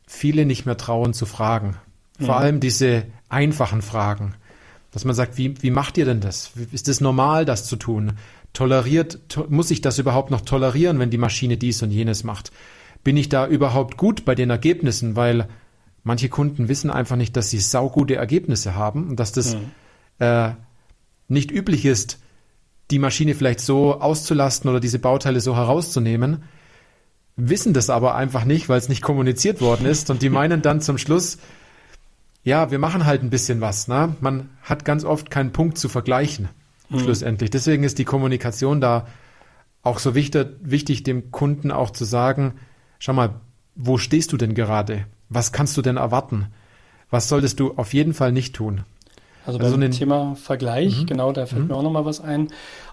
viele 0.08 0.46
nicht 0.46 0.66
mehr 0.66 0.78
trauen 0.78 1.14
zu 1.14 1.26
fragen. 1.26 1.78
Vor 2.18 2.36
mhm. 2.36 2.42
allem 2.42 2.60
diese 2.60 3.06
einfachen 3.30 3.82
Fragen. 3.82 4.36
Dass 4.92 5.06
man 5.06 5.16
sagt, 5.16 5.38
wie, 5.38 5.62
wie 5.64 5.72
macht 5.72 5.98
ihr 5.98 6.06
denn 6.06 6.20
das? 6.20 6.52
Ist 6.72 6.88
es 6.88 7.02
normal, 7.02 7.46
das 7.46 7.66
zu 7.66 7.76
tun? 7.76 8.14
Toleriert, 8.54 9.20
to 9.28 9.48
muss 9.50 9.72
ich 9.72 9.82
das 9.82 9.98
überhaupt 9.98 10.30
noch 10.30 10.42
tolerieren, 10.42 11.00
wenn 11.00 11.10
die 11.10 11.18
Maschine 11.18 11.58
dies 11.58 11.82
und 11.82 11.90
jenes 11.90 12.24
macht? 12.24 12.52
Bin 13.04 13.18
ich 13.18 13.28
da 13.28 13.48
überhaupt 13.48 13.98
gut 13.98 14.26
bei 14.26 14.36
den 14.36 14.52
Ergebnissen? 14.52 15.16
Weil 15.16 15.48
manche 16.04 16.30
Kunden 16.30 16.68
wissen 16.70 16.92
einfach 16.92 17.16
nicht, 17.16 17.36
dass 17.36 17.50
sie 17.50 17.60
saugute 17.60 18.16
Ergebnisse 18.16 18.76
haben 18.76 19.10
und 19.10 19.20
dass 19.20 19.32
das 19.32 19.56
mhm. 19.56 19.72
äh, 20.20 20.52
nicht 21.28 21.52
üblich 21.52 21.86
ist, 21.86 22.20
die 22.94 23.00
Maschine 23.00 23.34
vielleicht 23.34 23.60
so 23.60 24.00
auszulasten 24.00 24.70
oder 24.70 24.80
diese 24.80 25.00
Bauteile 25.00 25.42
so 25.42 25.56
herauszunehmen, 25.56 26.44
wissen 27.36 27.74
das 27.74 27.90
aber 27.90 28.14
einfach 28.14 28.46
nicht, 28.46 28.70
weil 28.70 28.78
es 28.78 28.88
nicht 28.88 29.02
kommuniziert 29.02 29.62
worden 29.62 29.88
ist 29.88 30.12
und 30.12 30.22
die 30.22 30.30
meinen 30.30 30.62
dann 30.62 30.80
zum 30.80 31.00
Schluss, 31.00 31.40
ja, 32.44 32.70
wir 32.70 32.78
machen 32.78 33.08
halt 33.08 33.24
ein 33.24 33.32
bisschen 33.32 33.62
was. 33.62 33.88
Ne? 33.88 34.16
Man 34.22 34.52
hat 34.62 34.86
ganz 34.86 35.06
oft 35.06 35.32
keinen 35.32 35.52
Punkt 35.54 35.80
zu 35.80 35.90
vergleichen, 35.90 36.50
mhm. 36.90 37.00
schlussendlich. 37.00 37.50
Deswegen 37.50 37.84
ist 37.84 37.98
die 37.98 38.06
Kommunikation 38.06 38.80
da 38.80 39.08
auch 39.82 39.98
so 39.98 40.14
wichtig, 40.14 40.50
wichtig, 40.62 41.02
dem 41.02 41.32
Kunden 41.32 41.72
auch 41.72 41.90
zu 41.90 42.06
sagen, 42.06 42.54
schau 43.00 43.14
mal, 43.14 43.42
wo 43.74 43.98
stehst 43.98 44.32
du 44.32 44.38
denn 44.38 44.54
gerade? 44.54 45.08
Was 45.30 45.52
kannst 45.52 45.76
du 45.78 45.82
denn 45.82 45.98
erwarten? 45.98 46.50
Was 47.10 47.28
solltest 47.28 47.60
du 47.60 47.74
auf 47.76 47.96
jeden 47.96 48.14
Fall 48.14 48.32
nicht 48.32 48.56
tun? 48.56 48.84
Also, 49.46 49.60
also 49.60 49.78
beim 49.78 49.92
Thema 49.92 50.36
Vergleich, 50.36 51.02
mhm. 51.02 51.06
genau, 51.06 51.32
da 51.32 51.46
fällt 51.46 51.64
mhm. 51.64 51.68
mir 51.68 51.76
auch 51.76 51.84
noch 51.84 51.92
mal 51.92 52.06
was 52.06 52.22
ein, 52.22 52.50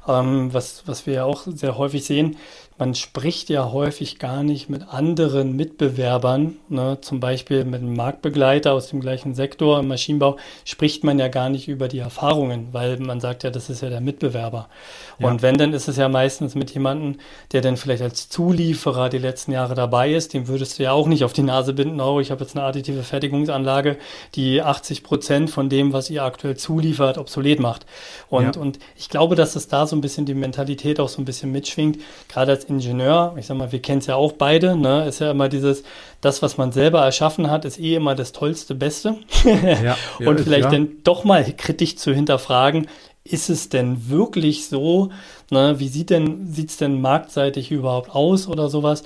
ähm, 0.09 0.53
was, 0.53 0.83
was 0.87 1.07
wir 1.07 1.15
ja 1.15 1.25
auch 1.25 1.47
sehr 1.47 1.79
häufig 1.79 2.05
sehen 2.05 2.37
man 2.81 2.95
spricht 2.95 3.51
ja 3.51 3.71
häufig 3.73 4.19
gar 4.19 4.43
nicht 4.43 4.71
mit 4.71 4.89
anderen 4.89 5.55
Mitbewerbern, 5.55 6.57
ne? 6.71 6.97
zum 7.03 7.21
Beispiel 7.21 7.67
mit 7.67 7.83
einem 7.83 7.95
Marktbegleiter 7.95 8.73
aus 8.73 8.89
dem 8.89 9.01
gleichen 9.01 9.35
Sektor 9.35 9.81
im 9.81 9.89
Maschinenbau, 9.89 10.39
spricht 10.65 11.05
man 11.05 11.19
ja 11.19 11.29
gar 11.29 11.51
nicht 11.51 11.69
über 11.69 11.89
die 11.89 11.99
Erfahrungen, 11.99 12.69
weil 12.73 12.99
man 12.99 13.21
sagt 13.21 13.43
ja, 13.43 13.51
das 13.51 13.69
ist 13.69 13.83
ja 13.83 13.91
der 13.91 14.01
Mitbewerber. 14.01 14.71
Ja. 15.19 15.29
Und 15.29 15.43
wenn, 15.43 15.59
dann 15.59 15.75
ist 15.75 15.89
es 15.89 15.99
ja 15.99 16.09
meistens 16.09 16.55
mit 16.55 16.71
jemandem, 16.71 17.19
der 17.53 17.61
dann 17.61 17.77
vielleicht 17.77 18.03
als 18.03 18.31
Zulieferer 18.31 19.11
die 19.11 19.19
letzten 19.19 19.53
Jahre 19.53 19.75
dabei 19.75 20.15
ist, 20.15 20.33
dem 20.33 20.49
würdest 20.49 20.79
du 20.79 20.85
ja 20.85 20.93
auch 20.93 21.07
nicht 21.07 21.23
auf 21.23 21.35
die 21.35 21.43
Nase 21.43 21.75
binden, 21.75 22.01
oh, 22.01 22.19
ich 22.19 22.31
habe 22.31 22.43
jetzt 22.43 22.57
eine 22.57 22.65
additive 22.65 23.03
Fertigungsanlage, 23.03 23.99
die 24.37 24.63
80 24.63 25.03
Prozent 25.03 25.51
von 25.51 25.69
dem, 25.69 25.93
was 25.93 26.09
ihr 26.09 26.25
aktuell 26.25 26.57
zuliefert, 26.57 27.19
obsolet 27.19 27.61
macht. 27.61 27.85
Und, 28.31 28.57
ja. 28.57 28.63
und 28.63 28.79
ich 28.97 29.11
glaube, 29.11 29.35
dass 29.35 29.55
es 29.55 29.69
da 29.69 29.87
so 29.87 29.95
ein 29.95 30.01
bisschen 30.01 30.25
die 30.25 30.33
Mentalität 30.33 30.99
auch 30.99 31.11
so 31.11 31.21
ein 31.21 31.27
bisschen 31.27 31.53
mitschwingt, 31.53 31.99
gerade 32.31 32.53
als 32.53 32.70
Ingenieur, 32.71 33.35
ich 33.39 33.47
sag 33.47 33.57
mal, 33.57 33.73
wir 33.73 33.83
kennen 33.83 33.99
es 33.99 34.07
ja 34.07 34.17
auch 34.17 34.33
beide, 34.33 34.77
ne, 34.77 35.07
ist 35.07 35.21
ja 35.21 35.31
immer 35.31 35.49
dieses, 35.49 35.83
das, 36.21 36.43
was 36.43 36.57
man 36.57 36.73
selber 36.73 37.05
erschaffen 37.05 37.51
hat, 37.51 37.65
ist 37.65 37.79
eh 37.79 37.97
immer 37.97 38.15
das 38.15 38.33
Tollste, 38.33 38.75
Beste. 38.75 39.17
ja, 39.45 39.97
und 40.19 40.39
ja, 40.39 40.45
vielleicht 40.45 40.65
ja. 40.65 40.71
dann 40.71 40.89
doch 41.05 41.25
mal 41.25 41.45
kritisch 41.57 41.97
zu 41.97 42.15
hinterfragen, 42.15 42.87
ist 43.25 43.51
es 43.51 43.69
denn 43.69 44.09
wirklich 44.09 44.69
so? 44.69 45.11
Ne, 45.51 45.79
wie 45.79 45.89
sieht 45.89 46.11
denn, 46.11 46.47
sieht's 46.53 46.77
denn 46.77 47.01
marktseitig 47.01 47.71
überhaupt 47.71 48.11
aus 48.11 48.49
oder 48.49 48.69
sowas? 48.69 49.03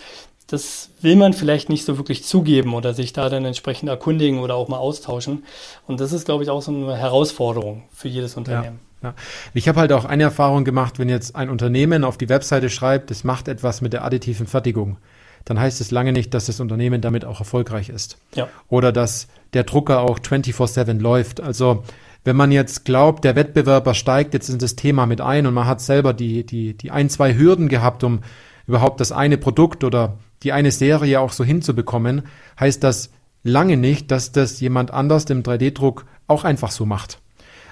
Das 0.47 0.91
will 1.01 1.17
man 1.17 1.33
vielleicht 1.33 1.69
nicht 1.69 1.85
so 1.85 1.97
wirklich 1.97 2.23
zugeben 2.23 2.75
oder 2.75 2.93
sich 2.93 3.12
da 3.12 3.29
dann 3.29 3.45
entsprechend 3.45 3.88
erkundigen 3.88 4.41
oder 4.41 4.57
auch 4.57 4.69
mal 4.69 4.79
austauschen. 4.79 5.45
Und 5.87 6.01
das 6.01 6.12
ist, 6.12 6.27
glaube 6.27 6.45
ich, 6.45 6.51
auch 6.51 6.61
so 6.61 6.71
eine 6.71 6.97
Herausforderung 6.97 7.85
für 7.93 8.09
jedes 8.09 8.37
Unternehmen. 8.37 8.79
Ja. 8.79 8.94
Ja. 9.05 9.14
Ich 9.53 9.69
habe 9.69 9.81
halt 9.81 9.93
auch 9.93 10.05
eine 10.05 10.25
Erfahrung 10.25 10.64
gemacht, 10.64 10.99
wenn 10.99 11.09
jetzt 11.09 11.37
ein 11.37 11.51
Unternehmen 11.51 12.05
auf 12.05 12.19
die 12.19 12.29
Webseite 12.29 12.71
schreibt, 12.71 13.11
es 13.11 13.23
macht 13.23 13.49
etwas 13.49 13.81
mit 13.81 13.93
der 13.93 14.05
additiven 14.05 14.47
Fertigung, 14.47 14.97
dann 15.45 15.61
heißt 15.61 15.81
es 15.81 15.90
lange 15.90 16.12
nicht, 16.12 16.35
dass 16.35 16.47
das 16.47 16.61
Unternehmen 16.61 17.01
damit 17.01 17.25
auch 17.25 17.40
erfolgreich 17.40 17.90
ist. 17.90 18.19
Ja. 18.35 18.49
Oder 18.69 18.93
dass 18.93 19.29
der 19.53 19.64
Drucker 19.64 20.01
auch 20.01 20.19
24-7 20.19 21.01
läuft. 21.01 21.40
Also 21.40 21.85
wenn 22.25 22.37
man 22.37 22.51
jetzt 22.51 22.85
glaubt, 22.87 23.25
der 23.25 23.37
Wettbewerber 23.37 23.95
steigt 23.95 24.33
jetzt 24.33 24.49
in 24.49 24.59
das 24.59 24.77
Thema 24.77 25.05
mit 25.07 25.21
ein 25.21 25.47
und 25.47 25.55
man 25.55 25.67
hat 25.67 25.83
selber 25.83 26.14
die, 26.14 26.45
die, 26.45 26.75
die 26.75 26.90
ein, 26.90 27.11
zwei 27.11 27.35
Hürden 27.35 27.69
gehabt, 27.69 28.03
um 28.03 28.21
überhaupt 28.67 29.01
das 29.01 29.12
eine 29.12 29.37
Produkt 29.37 29.85
oder 29.85 30.17
die 30.43 30.53
eine 30.53 30.71
Serie 30.71 31.21
auch 31.21 31.33
so 31.33 31.45
hinzubekommen, 31.45 32.23
heißt 32.59 32.83
das 32.83 33.11
lange 33.43 33.77
nicht, 33.77 34.11
dass 34.11 34.33
das 34.33 34.61
jemand 34.61 34.90
anders 34.90 35.27
im 35.27 35.43
3D-Druck 35.43 36.07
auch 36.27 36.45
einfach 36.45 36.71
so 36.71 36.87
macht. 36.87 37.21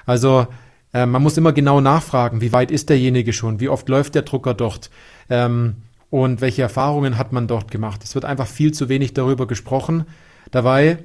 Also 0.04 0.46
äh, 0.92 1.06
man 1.06 1.22
muss 1.22 1.36
immer 1.36 1.52
genau 1.52 1.80
nachfragen, 1.80 2.40
wie 2.40 2.52
weit 2.52 2.70
ist 2.70 2.88
derjenige 2.88 3.32
schon, 3.32 3.60
wie 3.60 3.68
oft 3.68 3.88
läuft 3.88 4.14
der 4.14 4.22
Drucker 4.22 4.54
dort 4.54 4.90
ähm, 5.30 5.76
und 6.10 6.40
welche 6.40 6.62
Erfahrungen 6.62 7.18
hat 7.18 7.32
man 7.32 7.46
dort 7.46 7.70
gemacht. 7.70 8.02
Es 8.04 8.14
wird 8.14 8.24
einfach 8.24 8.46
viel 8.46 8.72
zu 8.72 8.88
wenig 8.88 9.14
darüber 9.14 9.46
gesprochen. 9.46 10.04
Dabei, 10.50 10.98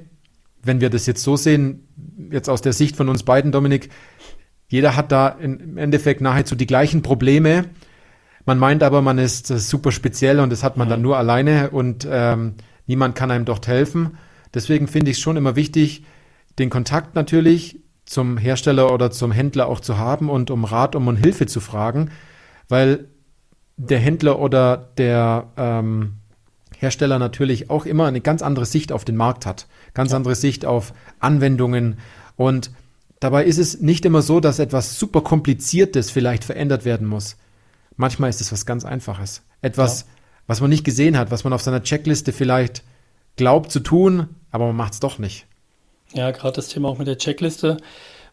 wenn 0.62 0.80
wir 0.80 0.90
das 0.90 1.06
jetzt 1.06 1.22
so 1.22 1.36
sehen, 1.36 1.88
jetzt 2.30 2.50
aus 2.50 2.60
der 2.60 2.72
Sicht 2.72 2.96
von 2.96 3.08
uns 3.08 3.22
beiden, 3.22 3.52
Dominik, 3.52 3.88
jeder 4.68 4.96
hat 4.96 5.12
da 5.12 5.28
im 5.28 5.78
Endeffekt 5.78 6.20
nahezu 6.20 6.54
die 6.54 6.66
gleichen 6.66 7.00
Probleme. 7.00 7.64
Man 8.44 8.58
meint 8.58 8.82
aber, 8.82 9.00
man 9.00 9.18
ist 9.18 9.46
super 9.46 9.92
speziell 9.92 10.40
und 10.40 10.50
das 10.50 10.62
hat 10.62 10.76
man 10.76 10.88
dann 10.88 11.00
nur 11.00 11.16
alleine 11.16 11.70
und 11.70 12.06
ähm, 12.10 12.54
niemand 12.86 13.14
kann 13.14 13.30
einem 13.30 13.46
dort 13.46 13.66
helfen. 13.66 14.18
Deswegen 14.52 14.88
finde 14.88 15.10
ich 15.10 15.16
es 15.16 15.22
schon 15.22 15.38
immer 15.38 15.56
wichtig, 15.56 16.04
den 16.58 16.68
Kontakt 16.68 17.14
natürlich 17.14 17.80
zum 18.08 18.38
Hersteller 18.38 18.92
oder 18.92 19.10
zum 19.10 19.32
Händler 19.32 19.68
auch 19.68 19.80
zu 19.80 19.98
haben 19.98 20.30
und 20.30 20.50
um 20.50 20.64
Rat, 20.64 20.96
um 20.96 21.14
Hilfe 21.14 21.46
zu 21.46 21.60
fragen, 21.60 22.10
weil 22.68 23.08
der 23.76 23.98
Händler 23.98 24.38
oder 24.38 24.88
der 24.96 25.48
ähm, 25.56 26.14
Hersteller 26.78 27.18
natürlich 27.18 27.68
auch 27.68 27.84
immer 27.84 28.06
eine 28.06 28.22
ganz 28.22 28.40
andere 28.40 28.64
Sicht 28.64 28.92
auf 28.92 29.04
den 29.04 29.16
Markt 29.16 29.44
hat, 29.44 29.66
ganz 29.92 30.14
andere 30.14 30.34
Sicht 30.36 30.64
auf 30.64 30.94
Anwendungen 31.20 31.98
und 32.36 32.70
dabei 33.20 33.44
ist 33.44 33.58
es 33.58 33.80
nicht 33.80 34.06
immer 34.06 34.22
so, 34.22 34.40
dass 34.40 34.58
etwas 34.58 34.98
super 34.98 35.20
kompliziertes 35.20 36.10
vielleicht 36.10 36.44
verändert 36.44 36.86
werden 36.86 37.06
muss. 37.06 37.36
Manchmal 37.96 38.30
ist 38.30 38.40
es 38.40 38.52
was 38.52 38.64
ganz 38.64 38.86
Einfaches, 38.86 39.42
etwas, 39.60 40.02
ja. 40.02 40.06
was 40.46 40.60
man 40.62 40.70
nicht 40.70 40.84
gesehen 40.84 41.18
hat, 41.18 41.30
was 41.30 41.44
man 41.44 41.52
auf 41.52 41.62
seiner 41.62 41.82
Checkliste 41.82 42.32
vielleicht 42.32 42.84
glaubt 43.36 43.70
zu 43.70 43.80
tun, 43.80 44.28
aber 44.50 44.66
man 44.68 44.76
macht 44.76 44.94
es 44.94 45.00
doch 45.00 45.18
nicht. 45.18 45.47
Ja, 46.14 46.30
gerade 46.30 46.56
das 46.56 46.68
Thema 46.68 46.88
auch 46.88 46.98
mit 46.98 47.06
der 47.06 47.18
Checkliste. 47.18 47.76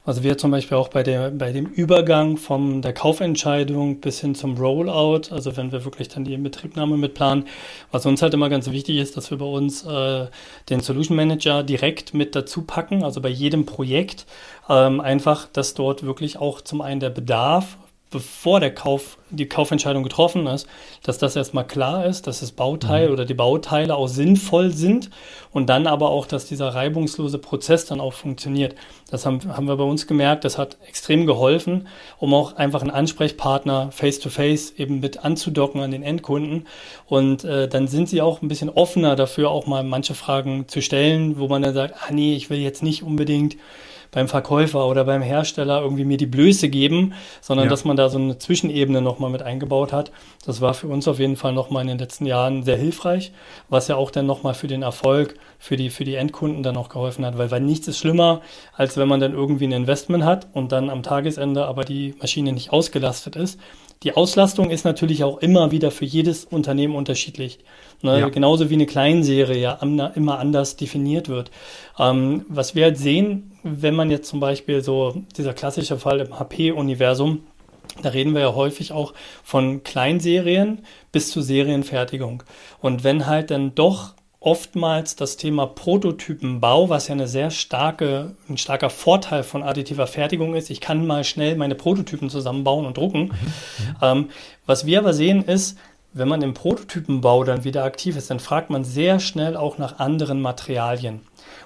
Also 0.05 0.21
wir 0.21 0.38
zum 0.38 0.51
Beispiel 0.51 0.77
auch 0.77 0.89
bei, 0.89 1.01
der, 1.01 1.31
bei 1.31 1.51
dem 1.51 1.65
Übergang 1.65 2.38
von 2.38 2.83
der 2.83 2.93
Kaufentscheidung 2.93 4.01
bis 4.01 4.21
hin 4.21 4.35
zum 4.35 4.55
Rollout, 4.55 5.31
also 5.31 5.57
wenn 5.57 5.71
wir 5.71 5.83
wirklich 5.83 6.09
dann 6.09 6.23
die 6.23 6.35
Inbetriebnahme 6.35 6.95
mitplanen, 6.95 7.45
was 7.91 8.05
uns 8.05 8.21
halt 8.21 8.35
immer 8.35 8.49
ganz 8.49 8.69
wichtig 8.69 8.97
ist, 8.97 9.17
dass 9.17 9.31
wir 9.31 9.39
bei 9.39 9.45
uns 9.45 9.83
äh, 9.83 10.27
den 10.69 10.81
Solution 10.81 11.17
Manager 11.17 11.63
direkt 11.63 12.13
mit 12.13 12.35
dazu 12.35 12.61
packen, 12.61 13.03
also 13.03 13.19
bei 13.19 13.29
jedem 13.29 13.65
Projekt 13.65 14.27
ähm, 14.69 15.01
einfach, 15.01 15.47
dass 15.51 15.73
dort 15.73 16.03
wirklich 16.03 16.38
auch 16.38 16.61
zum 16.61 16.81
einen 16.81 16.99
der 16.99 17.09
Bedarf 17.09 17.77
bevor 18.15 18.62
der 18.62 18.73
Kauf, 18.73 19.17
die 19.30 19.45
Kaufentscheidung 19.45 20.01
getroffen 20.01 20.47
ist, 20.47 20.67
dass 21.04 21.17
das 21.17 21.36
erstmal 21.36 21.67
klar 21.67 22.06
ist, 22.06 22.28
dass 22.28 22.39
das 22.39 22.54
Bauteil 22.54 23.08
mhm. 23.08 23.13
oder 23.13 23.25
die 23.25 23.34
Bauteile 23.34 23.93
auch 23.93 24.08
sinnvoll 24.08 24.71
sind 24.71 25.10
und 25.51 25.67
dann 25.67 25.86
aber 25.86 26.12
auch, 26.12 26.25
dass 26.25 26.45
dieser 26.45 26.69
reibungslose 26.69 27.39
Prozess 27.39 27.88
dann 27.88 27.99
auch 27.99 28.13
funktioniert. 28.13 28.75
Das 29.12 29.25
haben, 29.25 29.41
haben 29.54 29.67
wir 29.67 29.75
bei 29.75 29.84
uns 29.84 30.08
gemerkt, 30.08 30.45
das 30.45 30.58
hat 30.58 30.78
extrem 30.88 31.25
geholfen, 31.25 31.89
um 32.17 32.34
auch 32.34 32.56
einfach 32.56 32.82
einen 32.82 32.91
Ansprechpartner 32.91 33.91
face-to-face 33.91 34.71
-face 34.71 34.80
eben 34.80 35.01
mit 35.01 35.25
anzudocken 35.25 35.82
an 35.82 35.91
den 35.91 36.01
Endkunden. 36.01 36.67
Und 37.06 37.43
äh, 37.43 37.67
dann 37.67 37.89
sind 37.89 38.08
sie 38.08 38.21
auch 38.21 38.41
ein 38.41 38.47
bisschen 38.47 38.69
offener 38.69 39.17
dafür, 39.17 39.51
auch 39.51 39.65
mal 39.65 39.84
manche 39.84 40.13
Fragen 40.13 40.69
zu 40.69 40.82
stellen, 40.82 41.38
wo 41.38 41.49
man 41.49 41.63
dann 41.63 41.73
sagt, 41.73 41.95
ah 41.99 42.13
nee, 42.13 42.34
ich 42.34 42.49
will 42.49 42.60
jetzt 42.60 42.82
nicht 42.82 43.04
unbedingt 43.04 43.58
beim 44.15 44.30
Verkäufer 44.30 44.88
oder 44.88 45.04
beim 45.04 45.21
Hersteller 45.21 45.82
irgendwie 45.82 46.06
mir 46.06 46.15
die 46.15 46.25
Blöße 46.25 46.69
geben, 46.69 47.13
sondern 47.41 47.65
ja. 47.65 47.69
dass 47.69 47.84
man 47.84 47.97
da 47.97 48.08
so 48.08 48.17
eine 48.17 48.38
Zwischenebene 48.38 49.01
nochmal 49.01 49.30
mit 49.30 49.43
eingebaut 49.43 49.91
hat. 49.91 50.10
Das 50.45 50.62
war 50.62 50.73
für 50.73 50.88
uns 50.88 51.06
auf 51.10 51.19
jeden 51.19 51.36
Fall 51.36 51.51
nochmal 51.51 51.82
in 51.82 51.89
den 51.89 51.99
letzten 51.99 52.25
Jahren 52.25 52.63
sehr 52.63 52.78
hilfreich, 52.78 53.34
was 53.67 53.89
ja 53.89 53.97
auch 53.97 54.12
dann 54.12 54.25
nochmal 54.25 54.54
für 54.54 54.67
den 54.67 54.84
Erfolg, 54.84 55.38
für 55.60 55.75
die, 55.75 55.89
für 55.89 56.06
die 56.06 56.15
Endkunden 56.15 56.63
dann 56.63 56.78
auch 56.78 56.88
geholfen 56.88 57.25
hat, 57.25 57.38
weil, 57.38 57.51
weil 57.51 57.60
nichts 57.60 57.89
ist 57.89 57.99
schlimmer, 57.99 58.39
als 58.73 58.95
wenn 58.95 59.10
man 59.10 59.19
dann 59.19 59.34
irgendwie 59.34 59.67
ein 59.67 59.73
Investment 59.73 60.23
hat 60.23 60.47
und 60.54 60.71
dann 60.71 60.89
am 60.89 61.04
Tagesende 61.04 61.65
aber 61.65 61.84
die 61.84 62.15
Maschine 62.21 62.54
nicht 62.54 62.71
ausgelastet 62.71 63.36
ist 63.36 63.60
Die 64.04 64.15
Auslastung 64.15 64.69
ist 64.69 64.86
natürlich 64.86 65.25
auch 65.25 65.39
immer 65.39 65.71
wieder 65.71 65.91
für 65.91 66.06
jedes 66.06 66.45
Unternehmen 66.45 66.95
unterschiedlich. 66.95 67.60
Ne? 68.01 68.21
Ja. 68.21 68.30
Genauso 68.30 68.69
wie 68.69 68.75
eine 68.75 68.86
Kleinserie 68.86 69.58
ja 69.58 69.73
immer 69.73 70.39
anders 70.39 70.78
definiert 70.78 71.28
wird. 71.28 71.51
Ähm, 71.99 72.45
was 72.47 72.75
wir 72.75 72.86
halt 72.86 72.97
sehen, 72.97 73.54
wenn 73.65 73.95
man 73.95 74.12
jetzt 74.12 74.30
zum 74.30 74.39
Beispiel 74.39 74.82
so 74.84 75.23
dieser 75.38 75.54
klassische 75.54 75.97
Fall 75.97 76.19
im 76.19 76.39
HP-Universum, 76.39 77.43
da 78.04 78.10
reden 78.10 78.34
wir 78.34 78.41
ja 78.41 78.56
häufig 78.56 78.91
auch 78.91 79.13
von 79.43 79.84
Kleinserien 79.84 80.86
bis 81.12 81.32
zur 81.32 81.43
Serienfertigung. 81.43 82.43
Und 82.80 83.04
wenn 83.04 83.25
halt 83.25 83.51
dann 83.51 83.73
doch 83.73 84.13
oftmals 84.39 85.15
das 85.15 85.38
Thema 85.38 85.65
Prototypenbau, 85.65 86.89
was 86.89 87.08
ja 87.08 87.13
eine 87.13 87.28
sehr 87.28 87.49
starke, 87.49 88.36
ein 88.47 88.58
starker 88.58 88.91
Vorteil 88.91 89.41
von 89.41 89.63
additiver 89.63 90.06
Fertigung 90.06 90.54
ist. 90.54 90.69
Ich 90.69 90.82
kann 90.82 91.08
mal 91.08 91.23
schnell 91.23 91.56
meine 91.56 91.73
Prototypen 91.73 92.30
zusammenbauen 92.30 92.86
und 92.86 92.95
drucken. 92.95 93.21
Mhm. 93.21 93.30
mhm. 93.30 93.95
Ähm, 94.01 94.30
was 94.67 94.86
wir 94.86 94.99
aber 94.99 95.13
sehen 95.13 95.43
ist, 95.43 95.78
wenn 96.13 96.28
man 96.28 96.43
im 96.43 96.54
Prototypenbau 96.54 97.43
dann 97.43 97.63
wieder 97.63 97.84
aktiv 97.84 98.15
ist, 98.15 98.30
dann 98.30 98.39
fragt 98.39 98.69
man 98.69 98.84
sehr 98.84 99.19
schnell 99.19 99.58
auch 99.58 99.80
nach 99.80 99.97
anderen 99.97 100.41
Materialien. 100.41 101.21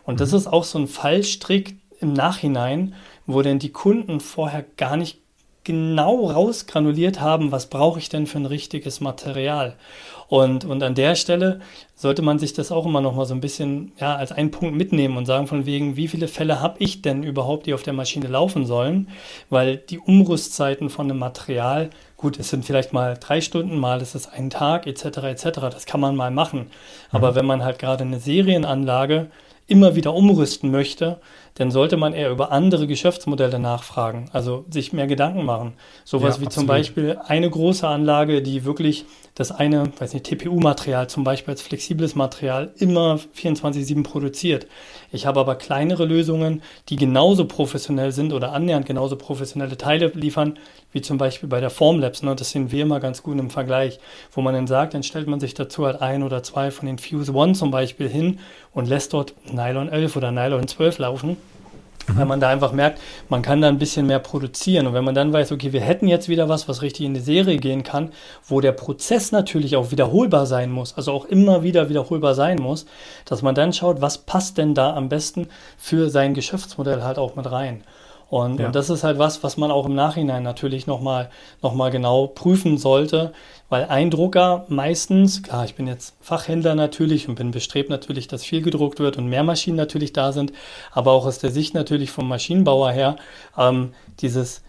Und 0.05 0.21
das 0.21 0.31
mhm. 0.31 0.37
ist 0.37 0.47
auch 0.47 0.63
so 0.63 0.79
ein 0.79 0.87
Fallstrick 0.87 1.75
im 1.99 2.13
Nachhinein, 2.13 2.93
wo 3.25 3.41
denn 3.41 3.59
die 3.59 3.71
Kunden 3.71 4.19
vorher 4.19 4.65
gar 4.77 4.97
nicht 4.97 5.19
genau 5.63 6.25
rausgranuliert 6.25 7.21
haben, 7.21 7.51
was 7.51 7.67
brauche 7.67 7.99
ich 7.99 8.09
denn 8.09 8.25
für 8.25 8.39
ein 8.39 8.45
richtiges 8.45 9.01
Material. 9.01 9.75
Und, 10.27 10.63
und 10.63 10.81
an 10.83 10.95
der 10.95 11.15
Stelle 11.15 11.59
sollte 11.95 12.21
man 12.21 12.39
sich 12.39 12.53
das 12.53 12.71
auch 12.71 12.85
immer 12.85 13.01
noch 13.01 13.15
mal 13.15 13.25
so 13.25 13.33
ein 13.33 13.41
bisschen 13.41 13.91
ja, 13.99 14.15
als 14.15 14.31
einen 14.31 14.51
Punkt 14.51 14.75
mitnehmen 14.75 15.17
und 15.17 15.25
sagen 15.25 15.47
von 15.47 15.65
wegen, 15.65 15.95
wie 15.95 16.07
viele 16.07 16.27
Fälle 16.27 16.61
habe 16.61 16.77
ich 16.79 17.01
denn 17.01 17.23
überhaupt, 17.23 17.65
die 17.65 17.73
auf 17.73 17.83
der 17.83 17.93
Maschine 17.93 18.27
laufen 18.27 18.65
sollen? 18.65 19.09
Weil 19.49 19.77
die 19.77 19.99
Umrüstzeiten 19.99 20.89
von 20.89 21.07
einem 21.07 21.19
Material, 21.19 21.89
gut, 22.15 22.39
es 22.39 22.49
sind 22.49 22.63
vielleicht 22.63 22.93
mal 22.93 23.17
drei 23.19 23.41
Stunden, 23.41 23.77
mal 23.77 24.01
ist 24.01 24.15
es 24.15 24.27
ein 24.27 24.49
Tag 24.49 24.85
etc. 24.85 25.17
etc. 25.23 25.43
Das 25.61 25.85
kann 25.85 25.99
man 25.99 26.15
mal 26.15 26.31
machen. 26.31 26.71
Aber 27.11 27.31
mhm. 27.31 27.35
wenn 27.35 27.45
man 27.45 27.63
halt 27.63 27.79
gerade 27.79 28.03
eine 28.03 28.19
Serienanlage 28.19 29.31
immer 29.69 29.95
wieder 29.95 30.13
umrüsten 30.13 30.71
möchte, 30.71 31.19
dann 31.55 31.71
sollte 31.71 31.97
man 31.97 32.13
eher 32.13 32.31
über 32.31 32.51
andere 32.51 32.87
Geschäftsmodelle 32.87 33.59
nachfragen, 33.59 34.29
also 34.31 34.65
sich 34.69 34.93
mehr 34.93 35.07
Gedanken 35.07 35.43
machen. 35.43 35.73
Sowas 36.05 36.35
ja, 36.35 36.41
wie 36.41 36.45
absolut. 36.45 36.53
zum 36.53 36.67
Beispiel 36.67 37.17
eine 37.25 37.49
große 37.49 37.87
Anlage, 37.87 38.41
die 38.41 38.63
wirklich 38.65 39.05
das 39.35 39.51
eine, 39.51 39.91
weiß 39.99 40.13
nicht, 40.13 40.25
TPU-Material 40.25 41.09
zum 41.09 41.23
Beispiel 41.23 41.53
als 41.53 41.61
flexibles 41.61 42.15
Material 42.15 42.73
immer 42.77 43.19
24-7 43.37 44.03
produziert. 44.03 44.67
Ich 45.11 45.25
habe 45.25 45.39
aber 45.39 45.55
kleinere 45.55 46.05
Lösungen, 46.05 46.61
die 46.89 46.95
genauso 46.95 47.45
professionell 47.45 48.11
sind 48.11 48.33
oder 48.33 48.53
annähernd 48.53 48.85
genauso 48.85 49.15
professionelle 49.15 49.77
Teile 49.77 50.07
liefern, 50.13 50.57
wie 50.91 51.01
zum 51.01 51.17
Beispiel 51.17 51.49
bei 51.49 51.59
der 51.59 51.69
Formlabs. 51.69 52.23
Ne? 52.23 52.35
Das 52.35 52.51
sehen 52.51 52.71
wir 52.71 52.83
immer 52.83 52.99
ganz 52.99 53.23
gut 53.23 53.37
im 53.37 53.49
Vergleich, 53.49 53.99
wo 54.31 54.41
man 54.41 54.53
dann 54.53 54.67
sagt, 54.67 54.93
dann 54.93 55.03
stellt 55.03 55.27
man 55.27 55.39
sich 55.39 55.53
dazu 55.53 55.85
halt 55.85 56.01
ein 56.01 56.23
oder 56.23 56.43
zwei 56.43 56.71
von 56.71 56.87
den 56.87 56.97
Fuse 56.97 57.33
One 57.33 57.53
zum 57.53 57.71
Beispiel 57.71 58.09
hin 58.09 58.39
und 58.73 58.87
lässt 58.87 59.13
dort 59.13 59.33
Nylon 59.51 59.89
11 59.89 60.15
oder 60.15 60.31
Nylon 60.31 60.67
12 60.67 60.99
laufen 60.99 61.37
weil 62.15 62.25
man 62.25 62.39
da 62.39 62.49
einfach 62.49 62.71
merkt, 62.71 62.99
man 63.29 63.41
kann 63.41 63.61
da 63.61 63.67
ein 63.67 63.77
bisschen 63.77 64.07
mehr 64.07 64.19
produzieren. 64.19 64.87
Und 64.87 64.93
wenn 64.93 65.03
man 65.03 65.15
dann 65.15 65.33
weiß, 65.33 65.51
okay, 65.51 65.73
wir 65.73 65.81
hätten 65.81 66.07
jetzt 66.07 66.29
wieder 66.29 66.49
was, 66.49 66.67
was 66.67 66.81
richtig 66.81 67.05
in 67.05 67.13
die 67.13 67.19
Serie 67.19 67.57
gehen 67.57 67.83
kann, 67.83 68.11
wo 68.47 68.61
der 68.61 68.71
Prozess 68.71 69.31
natürlich 69.31 69.75
auch 69.75 69.91
wiederholbar 69.91 70.45
sein 70.45 70.71
muss, 70.71 70.95
also 70.95 71.11
auch 71.11 71.25
immer 71.25 71.63
wieder 71.63 71.89
wiederholbar 71.89 72.35
sein 72.35 72.57
muss, 72.59 72.85
dass 73.25 73.41
man 73.41 73.55
dann 73.55 73.73
schaut, 73.73 74.01
was 74.01 74.19
passt 74.19 74.57
denn 74.57 74.73
da 74.73 74.95
am 74.95 75.09
besten 75.09 75.47
für 75.77 76.09
sein 76.09 76.33
Geschäftsmodell 76.33 77.03
halt 77.03 77.17
auch 77.17 77.35
mit 77.35 77.51
rein. 77.51 77.83
Und, 78.29 78.59
ja. 78.59 78.67
und 78.67 78.75
das 78.75 78.89
ist 78.89 79.03
halt 79.03 79.17
was, 79.17 79.43
was 79.43 79.57
man 79.57 79.71
auch 79.71 79.87
im 79.87 79.95
Nachhinein 79.95 80.43
natürlich 80.43 80.85
nochmal 80.85 81.29
noch 81.61 81.73
mal 81.73 81.89
genau 81.89 82.27
prüfen 82.27 82.77
sollte, 82.77 83.33
weil 83.69 83.85
ein 83.85 84.11
Drucker 84.11 84.65
meistens, 84.67 85.41
klar, 85.41 85.65
ich 85.65 85.75
bin 85.75 85.87
jetzt 85.87 86.15
Fachhändler 86.21 86.75
natürlich 86.75 87.27
und 87.27 87.35
bin 87.35 87.51
bestrebt 87.51 87.89
natürlich, 87.89 88.27
dass 88.27 88.43
viel 88.43 88.61
gedruckt 88.61 88.99
wird 88.99 89.17
und 89.17 89.27
mehr 89.27 89.43
Maschinen 89.43 89.77
natürlich 89.77 90.13
da 90.13 90.31
sind, 90.31 90.53
aber 90.91 91.11
auch 91.11 91.25
aus 91.25 91.39
der 91.39 91.51
Sicht 91.51 91.73
natürlich 91.73 92.11
vom 92.11 92.27
Maschinenbauer 92.27 92.91
her, 92.91 93.15
ähm, 93.57 93.93
dieses, 94.19 94.61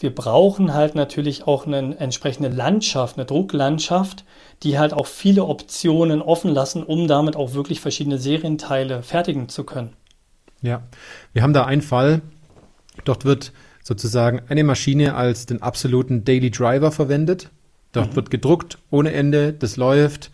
wir 0.00 0.12
brauchen 0.12 0.74
halt 0.74 0.96
natürlich 0.96 1.46
auch 1.46 1.66
eine 1.66 1.96
entsprechende 1.98 2.48
Landschaft, 2.48 3.16
eine 3.16 3.26
Drucklandschaft, 3.26 4.24
die 4.64 4.78
halt 4.78 4.92
auch 4.92 5.06
viele 5.06 5.44
Optionen 5.44 6.20
offen 6.20 6.52
lassen, 6.52 6.82
um 6.82 7.06
damit 7.06 7.36
auch 7.36 7.54
wirklich 7.54 7.80
verschiedene 7.80 8.18
Serienteile 8.18 9.02
fertigen 9.04 9.48
zu 9.48 9.62
können. 9.62 9.92
Ja, 10.62 10.82
wir 11.32 11.42
haben 11.42 11.52
da 11.52 11.64
einen 11.64 11.82
Fall, 11.82 12.22
Dort 13.04 13.24
wird 13.24 13.52
sozusagen 13.82 14.40
eine 14.48 14.64
Maschine 14.64 15.14
als 15.14 15.46
den 15.46 15.62
absoluten 15.62 16.24
Daily 16.24 16.50
Driver 16.50 16.92
verwendet. 16.92 17.50
Dort 17.92 18.10
mhm. 18.10 18.16
wird 18.16 18.30
gedruckt 18.30 18.78
ohne 18.90 19.12
Ende, 19.12 19.52
das 19.52 19.76
läuft, 19.76 20.30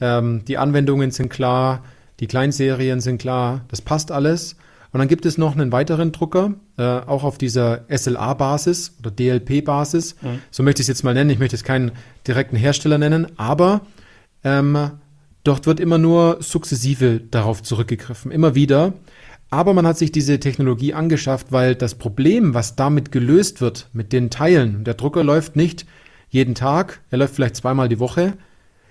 ähm, 0.00 0.44
die 0.46 0.58
Anwendungen 0.58 1.10
sind 1.10 1.28
klar, 1.28 1.84
die 2.20 2.26
Kleinserien 2.26 3.00
sind 3.00 3.18
klar, 3.18 3.64
das 3.68 3.80
passt 3.80 4.10
alles. 4.10 4.56
Und 4.92 4.98
dann 4.98 5.08
gibt 5.08 5.24
es 5.24 5.38
noch 5.38 5.52
einen 5.54 5.72
weiteren 5.72 6.12
Drucker, 6.12 6.54
äh, 6.76 6.82
auch 6.82 7.24
auf 7.24 7.38
dieser 7.38 7.84
SLA-Basis 7.88 8.96
oder 8.98 9.10
DLP-Basis. 9.10 10.16
Mhm. 10.20 10.40
So 10.50 10.62
möchte 10.62 10.82
ich 10.82 10.84
es 10.84 10.88
jetzt 10.88 11.02
mal 11.02 11.14
nennen. 11.14 11.30
Ich 11.30 11.38
möchte 11.38 11.56
jetzt 11.56 11.64
keinen 11.64 11.92
direkten 12.26 12.56
Hersteller 12.56 12.98
nennen, 12.98 13.26
aber 13.38 13.80
ähm, 14.44 14.90
dort 15.44 15.66
wird 15.66 15.80
immer 15.80 15.98
nur 15.98 16.38
sukzessive 16.40 17.20
darauf 17.30 17.62
zurückgegriffen, 17.62 18.30
immer 18.30 18.54
wieder. 18.54 18.92
Aber 19.52 19.74
man 19.74 19.86
hat 19.86 19.98
sich 19.98 20.10
diese 20.10 20.40
Technologie 20.40 20.94
angeschafft, 20.94 21.52
weil 21.52 21.74
das 21.74 21.96
Problem, 21.96 22.54
was 22.54 22.74
damit 22.74 23.12
gelöst 23.12 23.60
wird 23.60 23.90
mit 23.92 24.14
den 24.14 24.30
Teilen, 24.30 24.82
der 24.82 24.94
Drucker 24.94 25.22
läuft 25.22 25.56
nicht 25.56 25.84
jeden 26.30 26.54
Tag, 26.54 27.02
er 27.10 27.18
läuft 27.18 27.34
vielleicht 27.34 27.56
zweimal 27.56 27.90
die 27.90 27.98
Woche, 27.98 28.32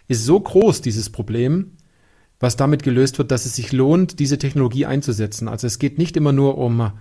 ist 0.07 0.23
so 0.23 0.39
groß, 0.39 0.81
dieses 0.81 1.09
Problem, 1.09 1.71
was 2.39 2.57
damit 2.57 2.83
gelöst 2.83 3.17
wird, 3.17 3.31
dass 3.31 3.47
es 3.47 3.55
sich 3.55 3.71
lohnt, 3.71 4.19
diese 4.19 4.37
Technologie 4.37 4.85
einzusetzen. 4.85 5.47
Also 5.47 5.65
es 5.65 5.79
geht 5.79 5.97
nicht 5.97 6.15
immer 6.15 6.31
nur 6.31 6.59
um 6.59 6.91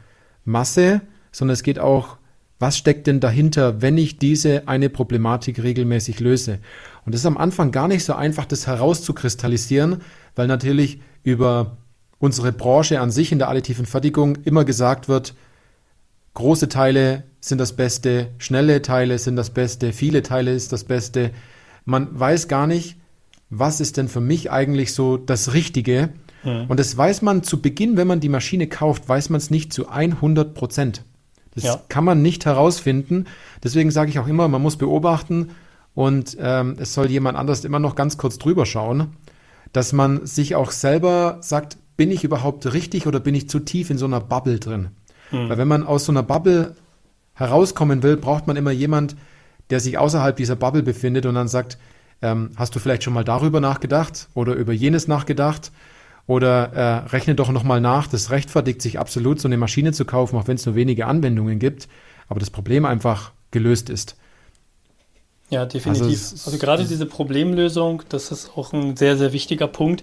Masse, 0.46 1.02
sondern 1.30 1.52
es 1.52 1.62
geht 1.62 1.78
auch, 1.78 2.16
was 2.58 2.78
steckt 2.78 3.06
denn 3.06 3.20
dahinter, 3.20 3.82
wenn 3.82 3.98
ich 3.98 4.16
diese 4.16 4.68
eine 4.68 4.88
Problematik 4.88 5.62
regelmäßig 5.62 6.18
löse. 6.20 6.60
Und 7.04 7.14
es 7.14 7.20
ist 7.20 7.26
am 7.26 7.36
Anfang 7.36 7.72
gar 7.72 7.88
nicht 7.88 8.06
so 8.06 8.14
einfach, 8.14 8.46
das 8.46 8.66
herauszukristallisieren, 8.66 9.98
weil 10.34 10.46
natürlich 10.46 11.02
über 11.24 11.76
unsere 12.20 12.52
Branche 12.52 13.00
an 13.00 13.10
sich 13.10 13.32
in 13.32 13.38
der 13.38 13.48
additiven 13.48 13.86
Fertigung 13.86 14.36
immer 14.44 14.64
gesagt 14.64 15.08
wird, 15.08 15.34
große 16.34 16.68
Teile 16.68 17.24
sind 17.40 17.58
das 17.58 17.74
Beste, 17.74 18.28
schnelle 18.38 18.82
Teile 18.82 19.18
sind 19.18 19.34
das 19.34 19.50
Beste, 19.50 19.92
viele 19.92 20.22
Teile 20.22 20.52
ist 20.52 20.72
das 20.72 20.84
Beste. 20.84 21.32
Man 21.84 22.08
weiß 22.18 22.46
gar 22.46 22.66
nicht, 22.66 22.96
was 23.48 23.80
ist 23.80 23.96
denn 23.96 24.08
für 24.08 24.20
mich 24.20 24.52
eigentlich 24.52 24.92
so 24.94 25.16
das 25.16 25.54
Richtige. 25.54 26.10
Mhm. 26.44 26.66
Und 26.68 26.78
das 26.78 26.96
weiß 26.96 27.22
man 27.22 27.42
zu 27.42 27.60
Beginn, 27.60 27.96
wenn 27.96 28.06
man 28.06 28.20
die 28.20 28.28
Maschine 28.28 28.68
kauft, 28.68 29.08
weiß 29.08 29.30
man 29.30 29.38
es 29.38 29.50
nicht 29.50 29.72
zu 29.72 29.88
100 29.88 30.54
Prozent. 30.54 31.04
Das 31.54 31.64
ja. 31.64 31.80
kann 31.88 32.04
man 32.04 32.22
nicht 32.22 32.44
herausfinden. 32.44 33.24
Deswegen 33.64 33.90
sage 33.90 34.10
ich 34.10 34.18
auch 34.18 34.28
immer, 34.28 34.46
man 34.46 34.62
muss 34.62 34.76
beobachten 34.76 35.50
und 35.94 36.36
ähm, 36.38 36.76
es 36.78 36.94
soll 36.94 37.10
jemand 37.10 37.36
anders 37.36 37.64
immer 37.64 37.80
noch 37.80 37.96
ganz 37.96 38.18
kurz 38.18 38.38
drüber 38.38 38.66
schauen, 38.66 39.16
dass 39.72 39.92
man 39.92 40.26
sich 40.26 40.54
auch 40.54 40.70
selber 40.70 41.38
sagt, 41.40 41.76
bin 42.00 42.10
ich 42.10 42.24
überhaupt 42.24 42.72
richtig 42.72 43.06
oder 43.06 43.20
bin 43.20 43.34
ich 43.34 43.50
zu 43.50 43.58
tief 43.60 43.90
in 43.90 43.98
so 43.98 44.06
einer 44.06 44.22
Bubble 44.22 44.58
drin? 44.58 44.88
Hm. 45.28 45.50
Weil 45.50 45.58
wenn 45.58 45.68
man 45.68 45.86
aus 45.86 46.06
so 46.06 46.12
einer 46.12 46.22
Bubble 46.22 46.74
herauskommen 47.34 48.02
will, 48.02 48.16
braucht 48.16 48.46
man 48.46 48.56
immer 48.56 48.70
jemand, 48.70 49.16
der 49.68 49.80
sich 49.80 49.98
außerhalb 49.98 50.34
dieser 50.34 50.56
Bubble 50.56 50.82
befindet 50.82 51.26
und 51.26 51.34
dann 51.34 51.46
sagt, 51.46 51.76
ähm, 52.22 52.52
hast 52.56 52.74
du 52.74 52.78
vielleicht 52.78 53.02
schon 53.02 53.12
mal 53.12 53.22
darüber 53.22 53.60
nachgedacht 53.60 54.30
oder 54.32 54.54
über 54.54 54.72
jenes 54.72 55.08
nachgedacht? 55.08 55.72
Oder 56.26 56.72
äh, 56.72 57.08
rechne 57.10 57.34
doch 57.34 57.50
nochmal 57.50 57.82
nach, 57.82 58.06
das 58.06 58.30
rechtfertigt 58.30 58.80
sich 58.80 58.98
absolut, 58.98 59.38
so 59.38 59.46
eine 59.46 59.58
Maschine 59.58 59.92
zu 59.92 60.06
kaufen, 60.06 60.38
auch 60.38 60.48
wenn 60.48 60.56
es 60.56 60.64
nur 60.64 60.76
wenige 60.76 61.04
Anwendungen 61.04 61.58
gibt, 61.58 61.86
aber 62.28 62.40
das 62.40 62.48
Problem 62.48 62.86
einfach 62.86 63.32
gelöst 63.50 63.90
ist. 63.90 64.16
Ja, 65.50 65.66
definitiv. 65.66 66.06
Also, 66.06 66.46
also 66.46 66.58
gerade 66.58 66.84
diese 66.86 67.04
Problemlösung, 67.04 68.04
das 68.08 68.32
ist 68.32 68.56
auch 68.56 68.72
ein 68.72 68.96
sehr, 68.96 69.18
sehr 69.18 69.34
wichtiger 69.34 69.66
Punkt 69.66 70.02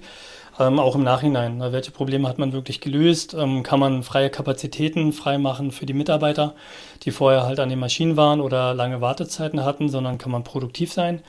ähm, 0.60 0.80
auch 0.80 0.96
im 0.96 1.04
Nachhinein. 1.04 1.58
Ne? 1.58 1.72
Welche 1.72 1.92
Probleme 1.92 2.28
hat 2.28 2.40
man 2.40 2.54
wirklich 2.54 2.82
gelöst? 2.82 3.34
Ähm, 3.34 3.64
kann 3.64 3.80
man 3.80 4.04
freie 4.04 4.30
Kapazitäten 4.30 5.14
freimachen 5.14 5.72
für 5.72 5.86
die 5.86 5.94
Mitarbeiter, 5.94 6.56
die 7.04 7.12
vorher 7.12 7.44
halt 7.44 7.60
an 7.60 7.70
den 7.70 7.80
Maschinen 7.80 8.18
waren 8.18 8.42
oder 8.42 8.74
lange 8.74 9.02
Wartezeiten 9.02 9.64
hatten, 9.64 9.90
sondern 9.90 10.18
kann 10.18 10.32
man 10.32 10.44
produktiv 10.44 10.94
sein? 10.94 11.22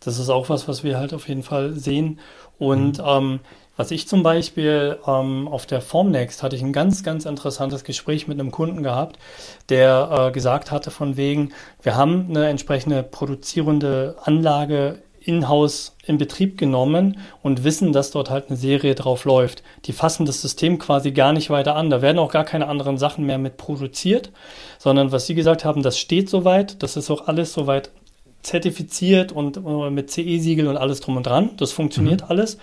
Das 0.00 0.18
ist 0.18 0.28
auch 0.28 0.48
was, 0.48 0.68
was 0.68 0.84
wir 0.84 0.98
halt 0.98 1.14
auf 1.14 1.28
jeden 1.28 1.42
Fall 1.42 1.74
sehen. 1.74 2.20
Und 2.58 2.98
mhm. 2.98 3.04
ähm, 3.06 3.40
was 3.76 3.90
ich 3.90 4.08
zum 4.08 4.22
Beispiel 4.22 4.98
ähm, 5.06 5.48
auf 5.48 5.66
der 5.66 5.82
Formnext 5.82 6.42
hatte 6.42 6.56
ich 6.56 6.62
ein 6.62 6.72
ganz, 6.72 7.02
ganz 7.02 7.26
interessantes 7.26 7.84
Gespräch 7.84 8.26
mit 8.26 8.40
einem 8.40 8.50
Kunden 8.50 8.82
gehabt, 8.82 9.18
der 9.68 10.28
äh, 10.28 10.32
gesagt 10.32 10.70
hatte 10.70 10.90
von 10.90 11.18
wegen, 11.18 11.52
wir 11.82 11.94
haben 11.94 12.26
eine 12.30 12.48
entsprechende 12.48 13.02
produzierende 13.02 14.16
Anlage 14.22 15.02
in-house 15.26 15.96
in 16.06 16.18
Betrieb 16.18 16.56
genommen 16.56 17.18
und 17.42 17.64
wissen, 17.64 17.92
dass 17.92 18.10
dort 18.10 18.30
halt 18.30 18.48
eine 18.48 18.56
Serie 18.56 18.94
drauf 18.94 19.24
läuft. 19.24 19.62
Die 19.84 19.92
fassen 19.92 20.26
das 20.26 20.40
System 20.40 20.78
quasi 20.78 21.12
gar 21.12 21.32
nicht 21.32 21.50
weiter 21.50 21.74
an. 21.76 21.90
Da 21.90 22.02
werden 22.02 22.18
auch 22.18 22.30
gar 22.30 22.44
keine 22.44 22.68
anderen 22.68 22.98
Sachen 22.98 23.26
mehr 23.26 23.38
mit 23.38 23.56
produziert, 23.56 24.30
sondern 24.78 25.12
was 25.12 25.26
Sie 25.26 25.34
gesagt 25.34 25.64
haben, 25.64 25.82
das 25.82 25.98
steht 25.98 26.28
soweit, 26.30 26.82
das 26.82 26.96
ist 26.96 27.10
auch 27.10 27.26
alles 27.26 27.52
soweit 27.52 27.90
zertifiziert 28.46 29.32
und 29.32 29.58
äh, 29.58 29.90
mit 29.90 30.10
CE-Siegel 30.10 30.68
und 30.68 30.76
alles 30.76 31.00
drum 31.00 31.16
und 31.16 31.26
dran. 31.26 31.50
Das 31.56 31.72
funktioniert 31.72 32.22
mhm. 32.22 32.26
alles. 32.28 32.58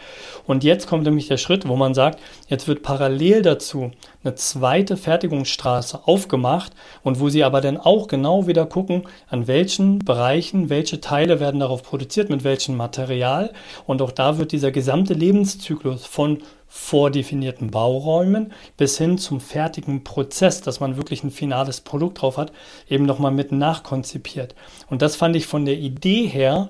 Und 0.48 0.64
jetzt 0.64 0.88
kommt 0.88 1.04
nämlich 1.04 1.28
der 1.28 1.38
Schritt, 1.38 1.68
wo 1.68 1.76
man 1.76 1.94
sagt, 1.94 2.20
jetzt 2.48 2.68
wird 2.68 2.82
parallel 2.82 3.42
dazu 3.42 3.92
eine 4.24 4.36
zweite 4.36 4.98
Fertigungsstraße 4.98 6.08
aufgemacht 6.08 6.72
und 7.04 7.20
wo 7.20 7.30
sie 7.30 7.44
aber 7.44 7.62
dann 7.62 7.78
auch 7.78 8.08
genau 8.08 8.48
wieder 8.48 8.66
gucken, 8.66 9.04
an 9.28 9.48
welchen 9.48 10.00
Bereichen, 10.00 10.70
welche 10.70 11.02
Teile 11.02 11.40
werden 11.40 11.60
darauf 11.60 11.84
produziert, 11.84 12.30
mit 12.30 12.44
welchem 12.44 12.78
Material. 12.78 13.52
Und 13.86 14.02
auch 14.02 14.12
da 14.12 14.38
wird 14.38 14.52
dieser 14.52 14.72
gesamte 14.72 15.14
Lebenszyklus 15.14 16.06
von 16.06 16.40
vordefinierten 16.76 17.70
Bauräumen 17.70 18.52
bis 18.78 18.98
hin 18.98 19.20
zum 19.20 19.40
fertigen 19.40 20.04
Prozess, 20.04 20.60
dass 20.62 20.80
man 20.80 20.98
wirklich 20.98 21.24
ein 21.24 21.30
finales 21.30 21.82
Produkt 21.82 22.20
drauf 22.24 22.38
hat, 22.38 22.52
eben 22.90 23.06
nochmal 23.06 23.32
mit 23.32 23.52
nachkonzipiert. 23.52 24.56
Und 24.90 25.04
das 25.04 25.16
fand 25.16 25.36
ich 25.36 25.46
von 25.46 25.66
der 25.66 25.78
Idee 25.78 26.26
her 26.26 26.68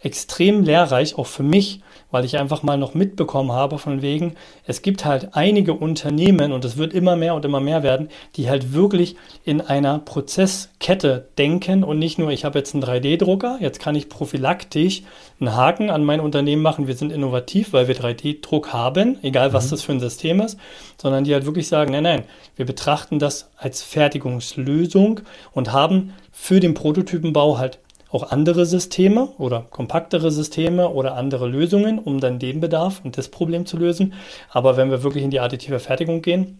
extrem 0.00 0.64
lehrreich, 0.64 1.18
auch 1.18 1.26
für 1.26 1.42
mich, 1.42 1.82
weil 2.12 2.24
ich 2.24 2.38
einfach 2.38 2.62
mal 2.62 2.78
noch 2.78 2.94
mitbekommen 2.94 3.50
habe 3.50 3.78
von 3.78 4.02
wegen, 4.02 4.36
es 4.64 4.82
gibt 4.82 5.04
halt 5.04 5.30
einige 5.32 5.74
Unternehmen 5.74 6.52
und 6.52 6.64
es 6.64 6.76
wird 6.76 6.94
immer 6.94 7.16
mehr 7.16 7.34
und 7.34 7.44
immer 7.44 7.58
mehr 7.58 7.82
werden, 7.82 8.08
die 8.36 8.48
halt 8.48 8.72
wirklich 8.72 9.16
in 9.44 9.60
einer 9.60 9.98
Prozesskette 9.98 11.26
denken 11.36 11.82
und 11.82 11.98
nicht 11.98 12.18
nur, 12.18 12.30
ich 12.30 12.44
habe 12.44 12.58
jetzt 12.58 12.74
einen 12.74 12.84
3D-Drucker, 12.84 13.58
jetzt 13.60 13.80
kann 13.80 13.96
ich 13.96 14.08
prophylaktisch 14.08 15.02
einen 15.40 15.56
Haken 15.56 15.90
an 15.90 16.04
mein 16.04 16.20
Unternehmen 16.20 16.62
machen, 16.62 16.86
wir 16.86 16.94
sind 16.94 17.10
innovativ, 17.10 17.72
weil 17.72 17.88
wir 17.88 17.96
3D-Druck 17.96 18.72
haben, 18.72 19.18
egal 19.22 19.52
was 19.52 19.66
mhm. 19.66 19.70
das 19.70 19.82
für 19.82 19.92
ein 19.92 20.00
System 20.00 20.40
ist, 20.40 20.58
sondern 21.00 21.24
die 21.24 21.32
halt 21.32 21.46
wirklich 21.46 21.66
sagen, 21.66 21.92
nein, 21.92 22.04
nein, 22.04 22.22
wir 22.54 22.66
betrachten 22.66 23.18
das 23.18 23.50
als 23.56 23.82
Fertigungslösung 23.82 25.20
und 25.52 25.72
haben 25.72 26.12
für 26.30 26.60
den 26.60 26.74
Prototypenbau 26.74 27.58
halt 27.58 27.78
auch 28.12 28.30
andere 28.30 28.66
Systeme 28.66 29.28
oder 29.38 29.66
kompaktere 29.70 30.30
Systeme 30.30 30.90
oder 30.90 31.16
andere 31.16 31.48
Lösungen, 31.48 31.98
um 31.98 32.20
dann 32.20 32.38
den 32.38 32.60
Bedarf 32.60 33.00
und 33.02 33.18
das 33.18 33.28
Problem 33.28 33.66
zu 33.66 33.78
lösen. 33.78 34.12
Aber 34.50 34.76
wenn 34.76 34.90
wir 34.90 35.02
wirklich 35.02 35.24
in 35.24 35.30
die 35.30 35.40
additive 35.40 35.80
Fertigung 35.80 36.22
gehen, 36.22 36.58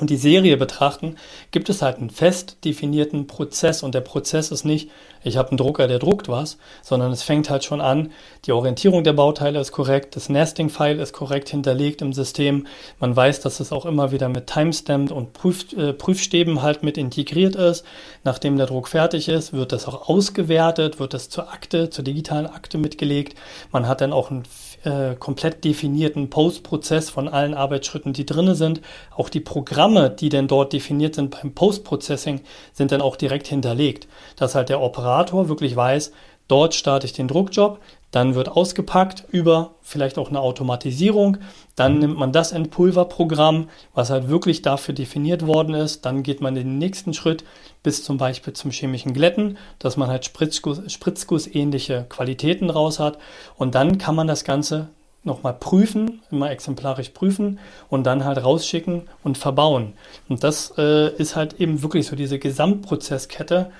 und 0.00 0.10
die 0.10 0.16
Serie 0.16 0.56
betrachten, 0.56 1.16
gibt 1.50 1.68
es 1.68 1.82
halt 1.82 1.98
einen 1.98 2.10
fest 2.10 2.56
definierten 2.64 3.26
Prozess 3.26 3.82
und 3.82 3.94
der 3.94 4.00
Prozess 4.00 4.50
ist 4.50 4.64
nicht, 4.64 4.90
ich 5.22 5.36
habe 5.36 5.50
einen 5.50 5.58
Drucker, 5.58 5.86
der 5.86 5.98
druckt 5.98 6.28
was, 6.28 6.58
sondern 6.82 7.12
es 7.12 7.22
fängt 7.22 7.50
halt 7.50 7.62
schon 7.62 7.80
an, 7.80 8.10
die 8.46 8.52
Orientierung 8.52 9.04
der 9.04 9.12
Bauteile 9.12 9.60
ist 9.60 9.70
korrekt, 9.70 10.16
das 10.16 10.28
Nesting-File 10.28 10.98
ist 10.98 11.12
korrekt 11.12 11.50
hinterlegt 11.50 12.02
im 12.02 12.12
System, 12.12 12.66
man 12.98 13.14
weiß, 13.14 13.40
dass 13.40 13.60
es 13.60 13.70
auch 13.70 13.86
immer 13.86 14.12
wieder 14.12 14.28
mit 14.28 14.46
Timestamp 14.46 15.10
und 15.10 15.32
Prüf, 15.34 15.72
äh, 15.76 15.92
Prüfstäben 15.92 16.62
halt 16.62 16.82
mit 16.82 16.98
integriert 16.98 17.54
ist. 17.54 17.84
Nachdem 18.24 18.56
der 18.56 18.66
Druck 18.66 18.88
fertig 18.88 19.28
ist, 19.28 19.52
wird 19.52 19.72
das 19.72 19.86
auch 19.86 20.08
ausgewertet, 20.08 20.98
wird 20.98 21.14
das 21.14 21.28
zur 21.28 21.52
Akte, 21.52 21.90
zur 21.90 22.04
digitalen 22.04 22.46
Akte 22.46 22.78
mitgelegt. 22.78 23.36
Man 23.70 23.86
hat 23.86 24.00
dann 24.00 24.12
auch 24.12 24.30
einen 24.30 24.44
äh, 24.84 25.14
komplett 25.14 25.64
definierten 25.64 26.30
Post-Prozess 26.30 27.10
von 27.10 27.28
allen 27.28 27.54
Arbeitsschritten, 27.54 28.12
die 28.12 28.26
drinne 28.26 28.54
sind. 28.54 28.80
Auch 29.14 29.28
die 29.28 29.40
Programme, 29.40 30.10
die 30.10 30.28
denn 30.28 30.48
dort 30.48 30.72
definiert 30.72 31.14
sind 31.14 31.30
beim 31.30 31.52
Post-Processing, 31.52 32.40
sind 32.72 32.92
dann 32.92 33.00
auch 33.00 33.16
direkt 33.16 33.46
hinterlegt, 33.48 34.08
dass 34.36 34.54
halt 34.54 34.68
der 34.68 34.80
Operator 34.80 35.48
wirklich 35.48 35.76
weiß, 35.76 36.12
dort 36.48 36.74
starte 36.74 37.06
ich 37.06 37.12
den 37.12 37.28
Druckjob, 37.28 37.80
dann 38.12 38.34
wird 38.34 38.50
ausgepackt 38.50 39.24
über 39.30 39.72
vielleicht 39.80 40.18
auch 40.18 40.28
eine 40.28 40.40
Automatisierung. 40.40 41.38
Dann 41.74 41.98
nimmt 41.98 42.18
man 42.18 42.30
das 42.30 42.52
Entpulverprogramm, 42.52 43.68
was 43.94 44.10
halt 44.10 44.28
wirklich 44.28 44.62
dafür 44.62 44.94
definiert 44.94 45.46
worden 45.46 45.74
ist. 45.74 46.04
Dann 46.04 46.22
geht 46.22 46.40
man 46.40 46.54
den 46.54 46.78
nächsten 46.78 47.14
Schritt 47.14 47.42
bis 47.82 48.04
zum 48.04 48.18
Beispiel 48.18 48.52
zum 48.52 48.70
chemischen 48.70 49.14
Glätten, 49.14 49.56
dass 49.78 49.96
man 49.96 50.08
halt 50.08 50.24
Spritzguss, 50.26 50.82
Spritzguss-ähnliche 50.92 52.06
Qualitäten 52.08 52.70
raus 52.70 53.00
hat. 53.00 53.18
Und 53.56 53.74
dann 53.74 53.96
kann 53.96 54.14
man 54.14 54.26
das 54.26 54.44
Ganze 54.44 54.90
nochmal 55.24 55.54
prüfen, 55.54 56.20
immer 56.30 56.50
exemplarisch 56.50 57.10
prüfen 57.10 57.60
und 57.88 58.04
dann 58.04 58.24
halt 58.24 58.44
rausschicken 58.44 59.08
und 59.22 59.38
verbauen. 59.38 59.94
Und 60.28 60.44
das 60.44 60.74
äh, 60.76 61.14
ist 61.16 61.34
halt 61.34 61.60
eben 61.60 61.82
wirklich 61.82 62.06
so 62.06 62.16
diese 62.16 62.38
Gesamtprozesskette, 62.38 63.70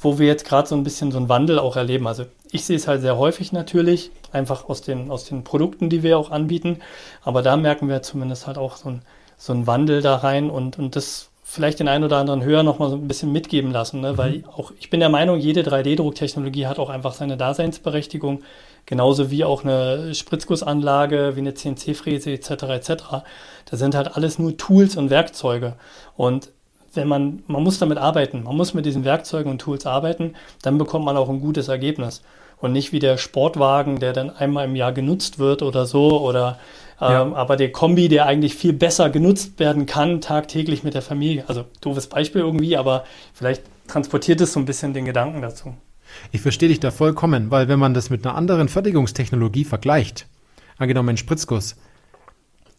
wo 0.00 0.18
wir 0.18 0.26
jetzt 0.26 0.46
gerade 0.46 0.66
so 0.66 0.74
ein 0.74 0.82
bisschen 0.82 1.12
so 1.12 1.18
einen 1.18 1.28
Wandel 1.28 1.58
auch 1.58 1.76
erleben. 1.76 2.06
Also 2.06 2.24
ich 2.50 2.64
sehe 2.64 2.76
es 2.76 2.88
halt 2.88 3.02
sehr 3.02 3.18
häufig 3.18 3.52
natürlich, 3.52 4.10
einfach 4.32 4.68
aus 4.68 4.80
den, 4.80 5.10
aus 5.10 5.24
den 5.24 5.44
Produkten, 5.44 5.90
die 5.90 6.02
wir 6.02 6.18
auch 6.18 6.30
anbieten. 6.30 6.78
Aber 7.22 7.42
da 7.42 7.56
merken 7.56 7.88
wir 7.88 8.02
zumindest 8.02 8.46
halt 8.46 8.58
auch 8.58 8.76
so, 8.76 8.88
ein, 8.88 9.02
so 9.36 9.52
einen 9.52 9.66
Wandel 9.66 10.00
da 10.00 10.16
rein 10.16 10.50
und, 10.50 10.78
und 10.78 10.96
das 10.96 11.30
vielleicht 11.50 11.80
den 11.80 11.88
einen 11.88 12.04
oder 12.04 12.18
anderen 12.18 12.44
Hörer 12.44 12.62
noch 12.62 12.78
mal 12.78 12.88
so 12.90 12.96
ein 12.96 13.08
bisschen 13.08 13.32
mitgeben 13.32 13.72
lassen, 13.72 14.00
ne? 14.00 14.12
Mhm. 14.12 14.18
weil 14.18 14.44
auch 14.56 14.72
ich 14.78 14.88
bin 14.88 15.00
der 15.00 15.08
Meinung, 15.08 15.40
jede 15.40 15.62
3D-Drucktechnologie 15.62 16.66
hat 16.66 16.78
auch 16.78 16.90
einfach 16.90 17.12
seine 17.12 17.36
Daseinsberechtigung, 17.36 18.42
genauso 18.86 19.32
wie 19.32 19.44
auch 19.44 19.64
eine 19.64 20.14
Spritzgussanlage, 20.14 21.32
wie 21.34 21.40
eine 21.40 21.54
CNC-Fräse 21.54 22.30
etc. 22.30 22.50
etc. 22.50 22.92
Das 23.68 23.80
sind 23.80 23.96
halt 23.96 24.16
alles 24.16 24.38
nur 24.38 24.56
Tools 24.56 24.96
und 24.96 25.10
Werkzeuge 25.10 25.74
und 26.16 26.50
wenn 26.94 27.08
man, 27.08 27.42
man 27.46 27.62
muss 27.62 27.78
damit 27.78 27.98
arbeiten, 27.98 28.44
man 28.44 28.56
muss 28.56 28.74
mit 28.74 28.86
diesen 28.86 29.04
Werkzeugen 29.04 29.50
und 29.50 29.60
Tools 29.60 29.86
arbeiten, 29.86 30.34
dann 30.62 30.78
bekommt 30.78 31.04
man 31.04 31.16
auch 31.16 31.28
ein 31.28 31.40
gutes 31.40 31.68
Ergebnis. 31.68 32.22
Und 32.58 32.72
nicht 32.72 32.92
wie 32.92 32.98
der 32.98 33.16
Sportwagen, 33.16 34.00
der 34.00 34.12
dann 34.12 34.30
einmal 34.30 34.66
im 34.66 34.76
Jahr 34.76 34.92
genutzt 34.92 35.38
wird 35.38 35.62
oder 35.62 35.86
so, 35.86 36.20
oder 36.20 36.58
ja. 37.00 37.22
ähm, 37.22 37.32
aber 37.32 37.56
der 37.56 37.72
Kombi, 37.72 38.08
der 38.08 38.26
eigentlich 38.26 38.54
viel 38.54 38.74
besser 38.74 39.08
genutzt 39.08 39.58
werden 39.58 39.86
kann, 39.86 40.20
tagtäglich 40.20 40.84
mit 40.84 40.94
der 40.94 41.02
Familie. 41.02 41.44
Also 41.46 41.64
doofes 41.80 42.08
Beispiel 42.08 42.42
irgendwie, 42.42 42.76
aber 42.76 43.04
vielleicht 43.32 43.62
transportiert 43.88 44.40
es 44.40 44.52
so 44.52 44.60
ein 44.60 44.66
bisschen 44.66 44.92
den 44.92 45.06
Gedanken 45.06 45.40
dazu. 45.40 45.74
Ich 46.32 46.40
verstehe 46.40 46.68
dich 46.68 46.80
da 46.80 46.90
vollkommen, 46.90 47.50
weil 47.50 47.68
wenn 47.68 47.78
man 47.78 47.94
das 47.94 48.10
mit 48.10 48.26
einer 48.26 48.34
anderen 48.34 48.68
Fertigungstechnologie 48.68 49.64
vergleicht, 49.64 50.26
angenommen 50.76 51.10
ein 51.10 51.16
Spritzguss, 51.16 51.76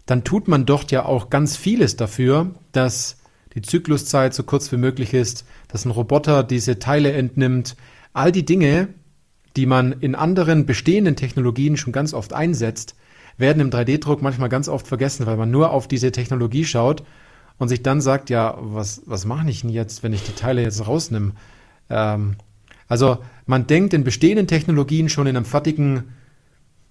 dann 0.06 0.24
tut 0.24 0.48
man 0.48 0.66
dort 0.66 0.92
ja 0.92 1.06
auch 1.06 1.30
ganz 1.30 1.56
vieles 1.56 1.96
dafür, 1.96 2.52
dass 2.72 3.21
die 3.54 3.62
Zykluszeit 3.62 4.34
so 4.34 4.44
kurz 4.44 4.72
wie 4.72 4.78
möglich 4.78 5.14
ist, 5.14 5.46
dass 5.68 5.86
ein 5.86 5.92
Roboter 5.92 6.44
diese 6.44 6.80
Teile 6.80 7.12
entnimmt. 7.12 7.76
All 8.14 8.32
die 8.32 8.46
Dinge, 8.46 8.90
die 9.56 9.66
man 9.66 9.92
in 9.92 10.16
anderen 10.16 10.66
bestehenden 10.66 11.16
Technologien 11.16 11.78
schon 11.78 11.94
ganz 11.94 12.14
oft 12.14 12.34
einsetzt, 12.34 12.96
werden 13.38 13.60
im 13.60 13.70
3D-Druck 13.70 14.22
manchmal 14.22 14.50
ganz 14.50 14.68
oft 14.68 14.88
vergessen, 14.88 15.26
weil 15.26 15.38
man 15.38 15.52
nur 15.52 15.72
auf 15.72 15.88
diese 15.88 16.12
Technologie 16.12 16.66
schaut 16.66 17.04
und 17.58 17.68
sich 17.68 17.84
dann 17.84 18.02
sagt, 18.02 18.30
ja, 18.30 18.58
was, 18.60 19.02
was 19.06 19.26
mache 19.26 19.50
ich 19.50 19.62
denn 19.62 19.70
jetzt, 19.70 20.04
wenn 20.04 20.14
ich 20.14 20.24
die 20.24 20.34
Teile 20.36 20.62
jetzt 20.62 20.88
rausnehme? 20.88 21.34
Ähm, 21.90 22.36
also 22.88 23.20
man 23.46 23.68
denkt 23.68 23.94
in 23.94 24.04
bestehenden 24.04 24.48
Technologien 24.48 25.10
schon 25.10 25.28
in 25.28 25.36
einem 25.36 25.46
fertigen, 25.46 26.14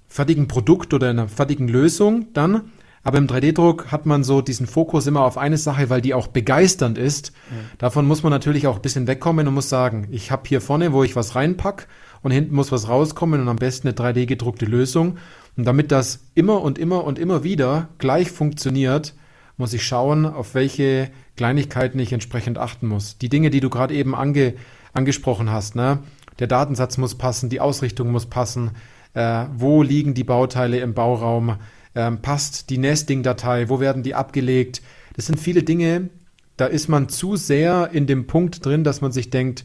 fertigen 0.08 0.48
Produkt 0.48 0.94
oder 0.94 1.10
in 1.10 1.18
einer 1.18 1.28
fertigen 1.28 1.68
Lösung 1.68 2.28
dann, 2.32 2.70
aber 3.02 3.18
im 3.18 3.26
3D-Druck 3.26 3.90
hat 3.90 4.04
man 4.04 4.24
so 4.24 4.42
diesen 4.42 4.66
Fokus 4.66 5.06
immer 5.06 5.22
auf 5.22 5.38
eine 5.38 5.56
Sache, 5.56 5.88
weil 5.88 6.02
die 6.02 6.12
auch 6.12 6.26
begeisternd 6.26 6.98
ist. 6.98 7.32
Mhm. 7.50 7.78
Davon 7.78 8.06
muss 8.06 8.22
man 8.22 8.30
natürlich 8.30 8.66
auch 8.66 8.76
ein 8.76 8.82
bisschen 8.82 9.06
wegkommen 9.06 9.48
und 9.48 9.54
muss 9.54 9.70
sagen, 9.70 10.08
ich 10.10 10.30
habe 10.30 10.42
hier 10.46 10.60
vorne, 10.60 10.92
wo 10.92 11.02
ich 11.02 11.16
was 11.16 11.34
reinpack 11.34 11.88
und 12.22 12.30
hinten 12.30 12.54
muss 12.54 12.72
was 12.72 12.88
rauskommen 12.88 13.40
und 13.40 13.48
am 13.48 13.56
besten 13.56 13.88
eine 13.88 13.96
3D-gedruckte 13.96 14.66
Lösung. 14.66 15.16
Und 15.56 15.64
damit 15.64 15.90
das 15.92 16.20
immer 16.34 16.60
und 16.60 16.78
immer 16.78 17.04
und 17.04 17.18
immer 17.18 17.42
wieder 17.42 17.88
gleich 17.98 18.30
funktioniert, 18.30 19.14
muss 19.56 19.72
ich 19.72 19.84
schauen, 19.84 20.26
auf 20.26 20.54
welche 20.54 21.10
Kleinigkeiten 21.36 21.98
ich 21.98 22.12
entsprechend 22.12 22.58
achten 22.58 22.86
muss. 22.86 23.18
Die 23.18 23.28
Dinge, 23.28 23.50
die 23.50 23.60
du 23.60 23.70
gerade 23.70 23.94
eben 23.94 24.14
ange, 24.14 24.54
angesprochen 24.92 25.50
hast, 25.50 25.74
ne? 25.74 26.00
Der 26.38 26.46
Datensatz 26.46 26.96
muss 26.96 27.16
passen, 27.16 27.50
die 27.50 27.60
Ausrichtung 27.60 28.10
muss 28.10 28.26
passen. 28.26 28.70
Äh, 29.12 29.44
wo 29.54 29.82
liegen 29.82 30.14
die 30.14 30.24
Bauteile 30.24 30.78
im 30.78 30.94
Bauraum? 30.94 31.56
Ähm, 32.00 32.22
passt 32.22 32.70
die 32.70 32.78
Nesting-Datei, 32.78 33.68
wo 33.68 33.80
werden 33.80 34.02
die 34.02 34.14
abgelegt. 34.14 34.80
Das 35.14 35.26
sind 35.26 35.38
viele 35.38 35.62
Dinge, 35.62 36.08
da 36.56 36.66
ist 36.66 36.88
man 36.88 37.08
zu 37.08 37.36
sehr 37.36 37.90
in 37.92 38.06
dem 38.06 38.26
Punkt 38.26 38.64
drin, 38.64 38.84
dass 38.84 39.00
man 39.00 39.12
sich 39.12 39.30
denkt, 39.30 39.64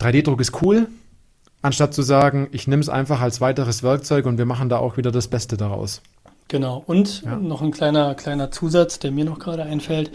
3D-Druck 0.00 0.40
ist 0.40 0.62
cool, 0.62 0.88
anstatt 1.62 1.94
zu 1.94 2.02
sagen, 2.02 2.48
ich 2.52 2.68
nehme 2.68 2.82
es 2.82 2.88
einfach 2.88 3.20
als 3.20 3.40
weiteres 3.40 3.82
Werkzeug 3.82 4.26
und 4.26 4.38
wir 4.38 4.46
machen 4.46 4.68
da 4.68 4.78
auch 4.78 4.96
wieder 4.96 5.10
das 5.10 5.28
Beste 5.28 5.56
daraus. 5.56 6.02
Genau. 6.48 6.82
Und 6.86 7.22
ja. 7.22 7.36
noch 7.36 7.62
ein 7.62 7.72
kleiner, 7.72 8.14
kleiner 8.14 8.50
Zusatz, 8.52 9.00
der 9.00 9.10
mir 9.10 9.24
noch 9.24 9.40
gerade 9.40 9.64
einfällt. 9.64 10.12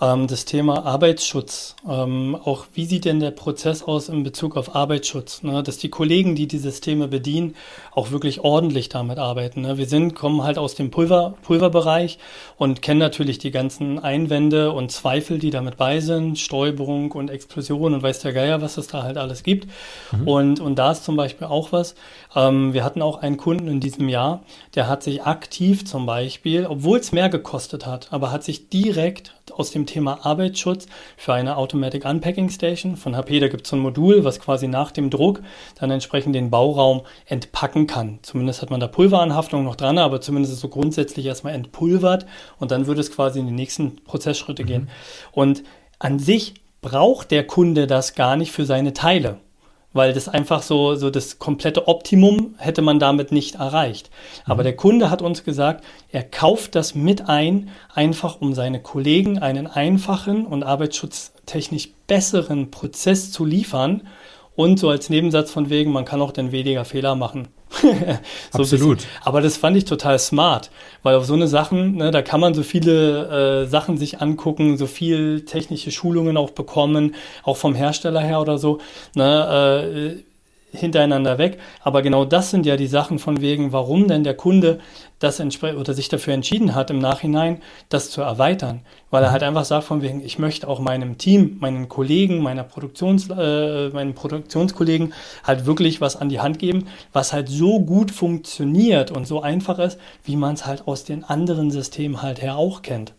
Ähm, 0.00 0.26
das 0.26 0.44
Thema 0.44 0.84
Arbeitsschutz. 0.84 1.74
Ähm, 1.88 2.36
auch 2.44 2.66
wie 2.74 2.84
sieht 2.84 3.06
denn 3.06 3.20
der 3.20 3.30
Prozess 3.30 3.82
aus 3.82 4.08
in 4.08 4.24
Bezug 4.24 4.56
auf 4.56 4.74
Arbeitsschutz? 4.74 5.42
Ne? 5.42 5.62
Dass 5.62 5.78
die 5.78 5.88
Kollegen, 5.88 6.34
die 6.34 6.46
die 6.46 6.58
Systeme 6.58 7.08
bedienen, 7.08 7.54
auch 7.94 8.10
wirklich 8.10 8.40
ordentlich 8.40 8.90
damit 8.90 9.18
arbeiten. 9.18 9.62
Ne? 9.62 9.78
Wir 9.78 9.86
sind, 9.86 10.14
kommen 10.14 10.42
halt 10.42 10.58
aus 10.58 10.74
dem 10.74 10.90
Pulver, 10.90 11.34
Pulverbereich 11.42 12.18
und 12.58 12.82
kennen 12.82 13.00
natürlich 13.00 13.38
die 13.38 13.50
ganzen 13.50 13.98
Einwände 13.98 14.72
und 14.72 14.92
Zweifel, 14.92 15.38
die 15.38 15.50
damit 15.50 15.78
bei 15.78 16.00
sind, 16.00 16.38
Stäuberung 16.38 17.12
und 17.12 17.30
Explosion 17.30 17.94
und 17.94 18.02
weiß 18.02 18.20
der 18.20 18.34
Geier, 18.34 18.60
was 18.60 18.76
es 18.76 18.88
da 18.88 19.02
halt 19.02 19.16
alles 19.16 19.42
gibt. 19.42 19.66
Mhm. 20.12 20.28
Und, 20.28 20.60
und 20.60 20.78
da 20.78 20.92
ist 20.92 21.04
zum 21.04 21.16
Beispiel 21.16 21.46
auch 21.46 21.72
was. 21.72 21.94
Ähm, 22.34 22.74
wir 22.74 22.84
hatten 22.84 23.00
auch 23.00 23.22
einen 23.22 23.38
Kunden 23.38 23.68
in 23.68 23.80
diesem 23.80 24.10
Jahr, 24.10 24.42
der 24.74 24.88
hat 24.88 25.02
sich 25.02 25.22
aktiv 25.22 25.86
zum 25.86 26.04
Beispiel, 26.04 26.66
obwohl 26.66 26.98
es 26.98 27.12
mehr 27.12 27.30
gekostet 27.30 27.86
hat, 27.86 28.08
aber 28.10 28.30
hat 28.30 28.44
sich 28.44 28.68
direkt 28.68 29.32
aus 29.52 29.70
dem 29.70 29.85
dem 29.86 29.94
Thema 29.94 30.26
Arbeitsschutz 30.26 30.86
für 31.16 31.32
eine 31.32 31.56
Automatic 31.56 32.04
Unpacking 32.04 32.50
Station 32.50 32.96
von 32.96 33.16
HP. 33.16 33.40
Da 33.40 33.48
gibt 33.48 33.64
es 33.64 33.70
so 33.70 33.76
ein 33.76 33.80
Modul, 33.80 34.24
was 34.24 34.40
quasi 34.40 34.68
nach 34.68 34.90
dem 34.90 35.10
Druck 35.10 35.42
dann 35.78 35.90
entsprechend 35.90 36.34
den 36.34 36.50
Bauraum 36.50 37.02
entpacken 37.26 37.86
kann. 37.86 38.18
Zumindest 38.22 38.62
hat 38.62 38.70
man 38.70 38.80
da 38.80 38.88
Pulveranhaftung 38.88 39.64
noch 39.64 39.76
dran, 39.76 39.98
aber 39.98 40.20
zumindest 40.20 40.52
ist 40.52 40.56
es 40.56 40.62
so 40.62 40.68
grundsätzlich 40.68 41.24
erstmal 41.24 41.54
entpulvert 41.54 42.26
und 42.58 42.70
dann 42.70 42.86
würde 42.86 43.00
es 43.00 43.12
quasi 43.12 43.38
in 43.38 43.46
die 43.46 43.52
nächsten 43.52 43.96
Prozessschritte 44.04 44.64
mhm. 44.64 44.66
gehen. 44.66 44.88
Und 45.32 45.62
an 45.98 46.18
sich 46.18 46.54
braucht 46.82 47.30
der 47.30 47.46
Kunde 47.46 47.86
das 47.86 48.14
gar 48.14 48.36
nicht 48.36 48.52
für 48.52 48.66
seine 48.66 48.92
Teile 48.92 49.38
weil 49.96 50.12
das 50.12 50.28
einfach 50.28 50.62
so, 50.62 50.94
so 50.94 51.10
das 51.10 51.38
komplette 51.38 51.88
Optimum 51.88 52.54
hätte 52.58 52.82
man 52.82 52.98
damit 52.98 53.32
nicht 53.32 53.56
erreicht. 53.56 54.10
Aber 54.44 54.62
mhm. 54.62 54.64
der 54.64 54.76
Kunde 54.76 55.10
hat 55.10 55.22
uns 55.22 55.44
gesagt, 55.44 55.84
er 56.10 56.22
kauft 56.22 56.74
das 56.74 56.94
mit 56.94 57.28
ein, 57.28 57.70
einfach 57.94 58.40
um 58.40 58.54
seine 58.54 58.80
Kollegen 58.80 59.38
einen 59.38 59.66
einfachen 59.66 60.46
und 60.46 60.62
arbeitsschutztechnisch 60.62 61.90
besseren 62.06 62.70
Prozess 62.70 63.32
zu 63.32 63.44
liefern. 63.44 64.02
Und 64.54 64.78
so 64.78 64.88
als 64.88 65.10
Nebensatz 65.10 65.50
von 65.50 65.68
wegen, 65.68 65.92
man 65.92 66.06
kann 66.06 66.22
auch 66.22 66.32
dann 66.32 66.52
weniger 66.52 66.84
Fehler 66.84 67.14
machen. 67.14 67.48
so 68.52 68.58
Absolut. 68.60 69.06
Aber 69.22 69.40
das 69.40 69.56
fand 69.56 69.76
ich 69.76 69.84
total 69.84 70.18
smart, 70.18 70.70
weil 71.02 71.16
auf 71.16 71.24
so 71.24 71.34
eine 71.34 71.48
Sachen, 71.48 71.96
ne, 71.96 72.10
da 72.10 72.22
kann 72.22 72.40
man 72.40 72.54
so 72.54 72.62
viele 72.62 73.62
äh, 73.64 73.66
Sachen 73.66 73.98
sich 73.98 74.20
angucken, 74.20 74.76
so 74.76 74.86
viel 74.86 75.44
technische 75.44 75.90
Schulungen 75.90 76.36
auch 76.36 76.50
bekommen, 76.50 77.14
auch 77.42 77.56
vom 77.56 77.74
Hersteller 77.74 78.20
her 78.20 78.40
oder 78.40 78.58
so. 78.58 78.78
Ne, 79.14 80.16
äh, 80.16 80.22
hintereinander 80.76 81.38
weg. 81.38 81.58
Aber 81.82 82.02
genau 82.02 82.24
das 82.24 82.50
sind 82.50 82.66
ja 82.66 82.76
die 82.76 82.86
Sachen 82.86 83.18
von 83.18 83.40
wegen, 83.40 83.72
warum 83.72 84.08
denn 84.08 84.24
der 84.24 84.34
Kunde 84.34 84.78
das 85.18 85.40
oder 85.40 85.94
sich 85.94 86.08
dafür 86.08 86.34
entschieden 86.34 86.74
hat, 86.74 86.90
im 86.90 86.98
Nachhinein 86.98 87.62
das 87.88 88.10
zu 88.10 88.20
erweitern. 88.20 88.82
Weil 89.10 89.24
er 89.24 89.30
halt 89.30 89.42
einfach 89.42 89.64
sagt 89.64 89.84
von 89.84 90.02
wegen, 90.02 90.22
ich 90.22 90.38
möchte 90.38 90.68
auch 90.68 90.78
meinem 90.78 91.16
Team, 91.16 91.56
meinen 91.60 91.88
Kollegen, 91.88 92.42
meiner 92.42 92.64
Produktions, 92.64 93.30
äh, 93.30 93.88
meinen 93.90 94.14
Produktionskollegen 94.14 95.14
halt 95.42 95.64
wirklich 95.64 96.00
was 96.00 96.16
an 96.16 96.28
die 96.28 96.40
Hand 96.40 96.58
geben, 96.58 96.86
was 97.12 97.32
halt 97.32 97.48
so 97.48 97.80
gut 97.80 98.10
funktioniert 98.10 99.10
und 99.10 99.26
so 99.26 99.40
einfach 99.40 99.78
ist, 99.78 99.98
wie 100.24 100.36
man 100.36 100.54
es 100.54 100.66
halt 100.66 100.86
aus 100.86 101.04
den 101.04 101.24
anderen 101.24 101.70
Systemen 101.70 102.20
halt 102.20 102.42
her 102.42 102.56
auch 102.56 102.82
kennt. 102.82 103.14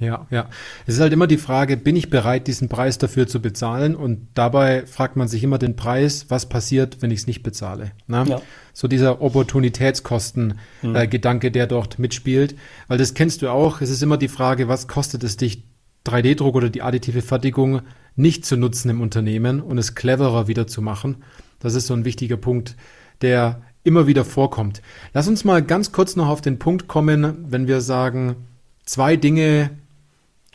Ja, 0.00 0.26
ja. 0.30 0.48
Es 0.86 0.94
ist 0.94 1.00
halt 1.00 1.12
immer 1.12 1.26
die 1.26 1.38
Frage, 1.38 1.76
bin 1.76 1.96
ich 1.96 2.08
bereit, 2.08 2.46
diesen 2.46 2.68
Preis 2.68 2.98
dafür 2.98 3.26
zu 3.26 3.42
bezahlen? 3.42 3.96
Und 3.96 4.28
dabei 4.34 4.86
fragt 4.86 5.16
man 5.16 5.26
sich 5.26 5.42
immer 5.42 5.58
den 5.58 5.74
Preis, 5.74 6.26
was 6.28 6.48
passiert, 6.48 7.02
wenn 7.02 7.10
ich 7.10 7.18
es 7.20 7.26
nicht 7.26 7.42
bezahle? 7.42 7.90
Ne? 8.06 8.24
Ja. 8.28 8.40
So 8.72 8.86
dieser 8.86 9.20
Opportunitätskosten-Gedanke, 9.20 11.46
hm. 11.46 11.48
äh, 11.48 11.52
der 11.52 11.66
dort 11.66 11.98
mitspielt. 11.98 12.54
Weil 12.86 12.98
das 12.98 13.14
kennst 13.14 13.42
du 13.42 13.48
auch. 13.48 13.80
Es 13.80 13.90
ist 13.90 14.00
immer 14.02 14.18
die 14.18 14.28
Frage, 14.28 14.68
was 14.68 14.86
kostet 14.86 15.24
es 15.24 15.36
dich, 15.36 15.64
3D-Druck 16.06 16.54
oder 16.54 16.70
die 16.70 16.82
additive 16.82 17.22
Fertigung 17.22 17.80
nicht 18.14 18.46
zu 18.46 18.56
nutzen 18.56 18.90
im 18.90 19.00
Unternehmen 19.00 19.60
und 19.60 19.78
es 19.78 19.96
cleverer 19.96 20.46
wieder 20.46 20.68
zu 20.68 20.80
machen? 20.80 21.24
Das 21.58 21.74
ist 21.74 21.88
so 21.88 21.94
ein 21.94 22.04
wichtiger 22.04 22.36
Punkt, 22.36 22.76
der 23.20 23.62
immer 23.82 24.06
wieder 24.06 24.24
vorkommt. 24.24 24.80
Lass 25.12 25.26
uns 25.26 25.44
mal 25.44 25.60
ganz 25.62 25.90
kurz 25.90 26.14
noch 26.14 26.28
auf 26.28 26.40
den 26.40 26.60
Punkt 26.60 26.86
kommen, 26.86 27.46
wenn 27.48 27.66
wir 27.66 27.80
sagen, 27.80 28.36
zwei 28.84 29.16
Dinge 29.16 29.70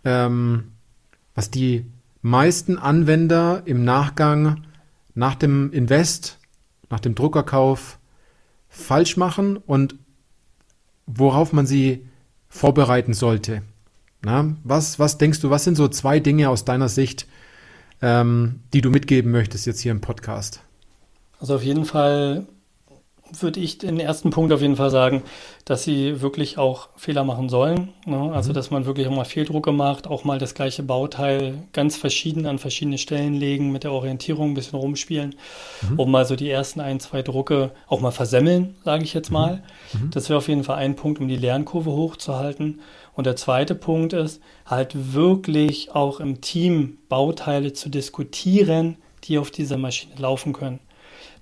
ähm, 0.04 0.72
was 1.36 1.50
die 1.50 1.86
meisten 2.22 2.78
Anwender 2.78 3.64
im 3.66 3.84
Nachgang 3.84 4.64
nach 5.16 5.36
dem 5.36 5.72
Invest, 5.72 6.40
nach 6.90 7.00
dem 7.00 7.16
Druckerkauf 7.16 8.00
falsch 8.70 9.18
machen 9.18 9.58
und 9.58 9.96
worauf 11.06 11.54
man 11.54 11.68
sie 11.68 12.08
vorbereiten 12.50 13.14
sollte. 13.14 13.62
Na, 14.24 14.56
was, 14.64 15.00
was 15.00 15.18
denkst 15.18 15.42
du, 15.42 15.50
was 15.50 15.66
sind 15.66 15.76
so 15.76 15.88
zwei 15.90 16.20
Dinge 16.20 16.50
aus 16.50 16.64
deiner 16.66 16.88
Sicht, 16.88 17.28
ähm, 18.02 18.62
die 18.74 18.82
du 18.82 18.90
mitgeben 18.90 19.32
möchtest 19.32 19.66
jetzt 19.66 19.82
hier 19.82 19.92
im 19.92 20.02
Podcast? 20.02 20.62
Also 21.40 21.56
auf 21.56 21.64
jeden 21.64 21.84
Fall 21.84 22.48
würde 23.42 23.60
ich 23.60 23.78
den 23.78 24.00
ersten 24.00 24.30
Punkt 24.30 24.52
auf 24.54 24.62
jeden 24.62 24.76
Fall 24.76 24.90
sagen, 24.90 25.24
dass 25.66 25.84
sie 25.84 26.22
wirklich 26.22 26.58
auch 26.58 26.90
Fehler 26.96 27.24
machen 27.24 27.50
sollen. 27.50 27.90
Ne? 28.06 28.32
Also, 28.34 28.50
mhm. 28.50 28.54
dass 28.54 28.72
man 28.72 28.86
wirklich 28.86 29.08
auch 29.08 29.16
mal 29.16 29.26
Fehldrucke 29.26 29.72
macht, 29.72 30.08
auch 30.08 30.24
mal 30.24 30.40
das 30.40 30.54
gleiche 30.54 30.84
Bauteil 30.84 31.64
ganz 31.74 31.96
verschieden 31.96 32.46
an 32.46 32.60
verschiedene 32.60 32.98
Stellen 32.98 33.34
legen, 33.34 33.72
mit 33.72 33.84
der 33.84 33.94
Orientierung 33.94 34.52
ein 34.52 34.54
bisschen 34.54 34.78
rumspielen, 34.80 35.36
mhm. 35.90 36.00
um 36.00 36.12
mal 36.12 36.26
so 36.26 36.36
die 36.36 36.50
ersten 36.50 36.80
ein, 36.82 37.00
zwei 37.00 37.22
Drucke 37.22 37.72
auch 37.88 38.02
mal 38.02 38.12
versemmeln, 38.12 38.76
sage 38.84 39.04
ich 39.04 39.14
jetzt 39.14 39.30
mhm. 39.30 39.34
mal. 39.34 39.64
Mhm. 39.94 40.12
Das 40.12 40.30
wäre 40.30 40.38
auf 40.38 40.48
jeden 40.48 40.64
Fall 40.64 40.78
ein 40.78 40.96
Punkt, 40.96 41.20
um 41.20 41.28
die 41.28 41.38
Lernkurve 41.38 41.92
hochzuhalten. 41.92 42.82
Und 43.16 43.26
der 43.26 43.36
zweite 43.36 43.76
Punkt 43.76 44.14
ist, 44.14 44.42
halt 44.66 45.14
wirklich 45.14 45.94
auch 45.94 46.20
im 46.20 46.42
Team 46.42 46.98
Bauteile 47.10 47.74
zu 47.74 47.90
diskutieren, 47.90 48.98
die 49.26 49.38
auf 49.38 49.52
dieser 49.52 49.78
Maschine 49.78 50.16
laufen 50.18 50.54
können 50.54 50.80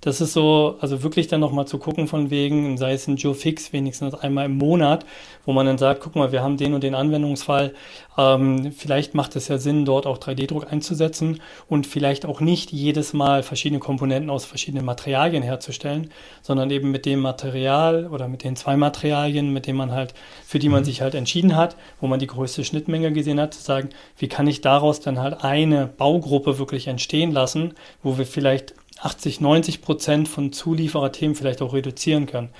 das 0.02 0.20
ist 0.20 0.32
so, 0.32 0.76
also 0.80 1.04
wirklich 1.04 1.28
dann 1.28 1.40
nochmal 1.40 1.66
zu 1.68 1.78
gucken 1.78 2.08
von 2.08 2.28
wegen, 2.28 2.76
sei 2.76 2.92
es 2.92 3.06
ein 3.06 3.16
Joe 3.16 3.34
Fix 3.34 3.72
wenigstens 3.72 4.14
einmal 4.14 4.46
im 4.46 4.58
Monat, 4.58 5.06
wo 5.46 5.52
man 5.52 5.64
dann 5.64 5.78
sagt, 5.78 6.00
guck 6.00 6.16
mal, 6.16 6.32
wir 6.32 6.42
haben 6.42 6.56
den 6.56 6.74
und 6.74 6.82
den 6.82 6.96
Anwendungsfall, 6.96 7.72
ähm, 8.18 8.72
vielleicht 8.72 9.14
macht 9.14 9.36
es 9.36 9.46
ja 9.46 9.58
Sinn, 9.58 9.84
dort 9.84 10.08
auch 10.08 10.18
3D-Druck 10.18 10.72
einzusetzen 10.72 11.40
und 11.68 11.86
vielleicht 11.86 12.26
auch 12.26 12.40
nicht 12.40 12.72
jedes 12.72 13.12
Mal 13.12 13.44
verschiedene 13.44 13.78
Komponenten 13.78 14.28
aus 14.28 14.44
verschiedenen 14.44 14.84
Materialien 14.84 15.44
herzustellen, 15.44 16.10
sondern 16.42 16.72
eben 16.72 16.90
mit 16.90 17.06
dem 17.06 17.20
Material 17.20 18.08
oder 18.08 18.26
mit 18.26 18.42
den 18.42 18.56
zwei 18.56 18.76
Materialien, 18.76 19.52
mit 19.52 19.68
denen 19.68 19.78
man 19.78 19.92
halt, 19.92 20.14
für 20.44 20.58
die 20.58 20.68
man 20.68 20.80
mhm. 20.80 20.86
sich 20.86 21.00
halt 21.00 21.14
entschieden 21.14 21.54
hat, 21.54 21.76
wo 22.00 22.08
man 22.08 22.18
die 22.18 22.26
größte 22.26 22.64
Schnittmenge 22.64 23.12
gesehen 23.12 23.40
hat, 23.40 23.54
zu 23.54 23.62
sagen, 23.62 23.90
wie 24.18 24.26
kann 24.26 24.48
ich 24.48 24.62
daraus 24.62 24.98
dann 24.98 25.20
halt 25.20 25.44
eine 25.44 25.86
Baugruppe 25.86 26.58
wirklich 26.58 26.88
entstehen 26.88 27.30
lassen, 27.30 27.74
wo 28.02 28.18
wir 28.18 28.26
vielleicht 28.26 28.74
80, 29.02 29.40
90 29.40 29.82
Prozent 29.82 30.28
von 30.28 30.52
Zuliefererthemen 30.52 31.34
vielleicht 31.34 31.60
auch 31.60 31.74
reduzieren 31.74 32.26
können. 32.26 32.50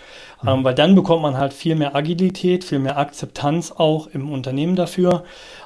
Mhm. 0.42 0.48
Ähm, 0.48 0.64
weil 0.64 0.74
dann 0.74 0.94
bekommt 0.96 1.22
man 1.22 1.38
halt 1.38 1.52
viel 1.52 1.76
mehr 1.76 1.94
Agilität, 1.94 2.64
viel 2.64 2.81
mehr 2.81 2.98
Akzeptanz 2.98 3.72
auch 3.76 4.09
im 4.09 4.31
Unternehmen 4.31 4.74
dafür. 4.74 5.22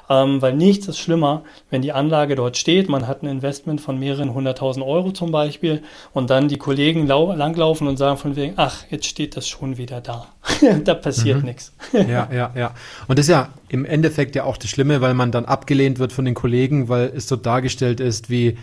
Ähm, 0.09 0.41
weil 0.41 0.53
nichts 0.53 0.87
ist 0.87 0.99
schlimmer, 0.99 1.43
wenn 1.69 1.81
die 1.81 1.91
Anlage 1.91 2.35
dort 2.35 2.57
steht, 2.57 2.89
man 2.89 3.07
hat 3.07 3.23
ein 3.23 3.27
Investment 3.27 3.81
von 3.81 3.99
mehreren 3.99 4.33
hunderttausend 4.33 4.85
Euro 4.85 5.11
zum 5.11 5.31
Beispiel 5.31 5.81
und 6.13 6.29
dann 6.29 6.47
die 6.47 6.57
Kollegen 6.57 7.07
langlaufen 7.07 7.87
und 7.87 7.97
sagen 7.97 8.17
von 8.17 8.35
wegen, 8.35 8.53
ach, 8.55 8.83
jetzt 8.89 9.05
steht 9.05 9.35
das 9.35 9.47
schon 9.47 9.77
wieder 9.77 9.99
da. 9.99 10.27
da 10.85 10.93
passiert 10.93 11.39
mhm. 11.39 11.45
nichts. 11.45 11.73
ja, 11.91 12.29
ja, 12.31 12.51
ja. 12.55 12.73
Und 13.07 13.17
das 13.17 13.25
ist 13.25 13.31
ja 13.31 13.49
im 13.67 13.83
Endeffekt 13.83 14.35
ja 14.35 14.43
auch 14.43 14.57
das 14.57 14.69
Schlimme, 14.69 15.01
weil 15.01 15.15
man 15.15 15.31
dann 15.31 15.45
abgelehnt 15.45 15.97
wird 15.97 16.13
von 16.13 16.23
den 16.23 16.35
Kollegen, 16.35 16.87
weil 16.87 17.11
es 17.15 17.27
so 17.27 17.35
dargestellt 17.35 17.99
ist 17.99 18.29
wie, 18.29 18.57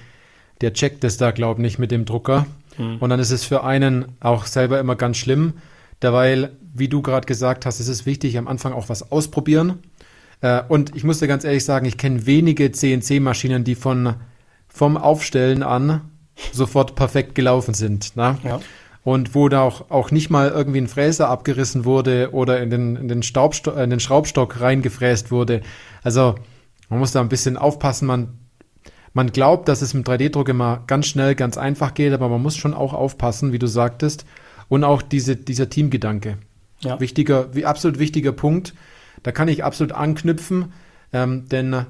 der 0.64 0.72
checkt 0.72 1.04
es 1.04 1.18
da, 1.18 1.30
glaube 1.30 1.60
ich, 1.60 1.62
nicht 1.62 1.78
mit 1.78 1.90
dem 1.90 2.06
Drucker. 2.06 2.46
Mhm. 2.78 2.96
Und 2.98 3.10
dann 3.10 3.20
ist 3.20 3.30
es 3.30 3.44
für 3.44 3.64
einen 3.64 4.06
auch 4.20 4.46
selber 4.46 4.80
immer 4.80 4.96
ganz 4.96 5.18
schlimm, 5.18 5.52
derweil, 6.00 6.56
wie 6.72 6.88
du 6.88 7.02
gerade 7.02 7.26
gesagt 7.26 7.66
hast, 7.66 7.80
es 7.80 7.88
ist 7.88 8.06
wichtig, 8.06 8.38
am 8.38 8.48
Anfang 8.48 8.72
auch 8.72 8.88
was 8.88 9.12
ausprobieren. 9.12 9.80
Äh, 10.40 10.62
und 10.66 10.96
ich 10.96 11.04
muss 11.04 11.18
dir 11.18 11.28
ganz 11.28 11.44
ehrlich 11.44 11.66
sagen, 11.66 11.84
ich 11.84 11.98
kenne 11.98 12.24
wenige 12.24 12.72
CNC-Maschinen, 12.72 13.62
die 13.62 13.74
von, 13.74 14.14
vom 14.66 14.96
Aufstellen 14.96 15.62
an 15.62 16.00
sofort 16.52 16.94
perfekt 16.94 17.34
gelaufen 17.34 17.74
sind. 17.74 18.16
Ne? 18.16 18.38
Ja. 18.42 18.60
Und 19.04 19.34
wo 19.34 19.50
da 19.50 19.60
auch, 19.60 19.90
auch 19.90 20.10
nicht 20.10 20.30
mal 20.30 20.48
irgendwie 20.48 20.80
ein 20.80 20.88
Fräser 20.88 21.28
abgerissen 21.28 21.84
wurde 21.84 22.30
oder 22.32 22.62
in 22.62 22.70
den, 22.70 22.96
in 22.96 23.08
den, 23.08 23.22
Staubsto 23.22 23.70
in 23.72 23.90
den 23.90 24.00
Schraubstock 24.00 24.62
reingefräst 24.62 25.30
wurde. 25.30 25.60
Also 26.02 26.36
man 26.88 27.00
muss 27.00 27.12
da 27.12 27.20
ein 27.20 27.28
bisschen 27.28 27.58
aufpassen, 27.58 28.06
man 28.06 28.38
man 29.14 29.30
glaubt, 29.30 29.68
dass 29.68 29.80
es 29.80 29.94
mit 29.94 30.06
3D-Druck 30.06 30.48
immer 30.48 30.82
ganz 30.88 31.06
schnell, 31.06 31.36
ganz 31.36 31.56
einfach 31.56 31.94
geht, 31.94 32.12
aber 32.12 32.28
man 32.28 32.42
muss 32.42 32.56
schon 32.56 32.74
auch 32.74 32.92
aufpassen, 32.92 33.52
wie 33.52 33.60
du 33.60 33.68
sagtest. 33.68 34.26
Und 34.68 34.82
auch 34.82 35.02
diese, 35.02 35.36
dieser 35.36 35.70
Teamgedanke. 35.70 36.38
Ja. 36.80 36.98
Wichtiger, 36.98 37.54
wie 37.54 37.64
absolut 37.64 37.98
wichtiger 37.98 38.32
Punkt. 38.32 38.74
Da 39.22 39.30
kann 39.30 39.48
ich 39.48 39.62
absolut 39.62 39.92
anknüpfen, 39.92 40.72
ähm, 41.12 41.48
denn 41.48 41.86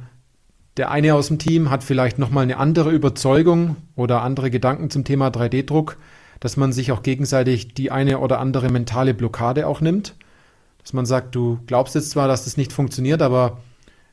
der 0.76 0.90
eine 0.90 1.14
aus 1.14 1.28
dem 1.28 1.38
Team 1.38 1.70
hat 1.70 1.82
vielleicht 1.82 2.18
nochmal 2.18 2.42
eine 2.42 2.59
andere 2.59 2.90
Überzeugung 2.90 3.76
oder 3.96 4.22
andere 4.22 4.51
Gedanken 4.51 4.90
zum 4.90 5.05
Thema 5.05 5.28
3D-Druck, 5.28 5.96
dass 6.40 6.57
man 6.57 6.72
sich 6.72 6.92
auch 6.92 7.03
gegenseitig 7.03 7.74
die 7.74 7.90
eine 7.90 8.18
oder 8.18 8.38
andere 8.38 8.68
mentale 8.68 9.14
Blockade 9.14 9.66
auch 9.66 9.80
nimmt. 9.80 10.14
Dass 10.82 10.92
man 10.92 11.07
sagt, 11.07 11.34
du 11.34 11.61
glaubst 11.66 11.94
jetzt 11.94 12.11
zwar, 12.11 12.28
dass 12.28 12.44
das 12.44 12.59
nicht 12.59 12.72
funktioniert, 12.72 13.22
aber 13.22 13.62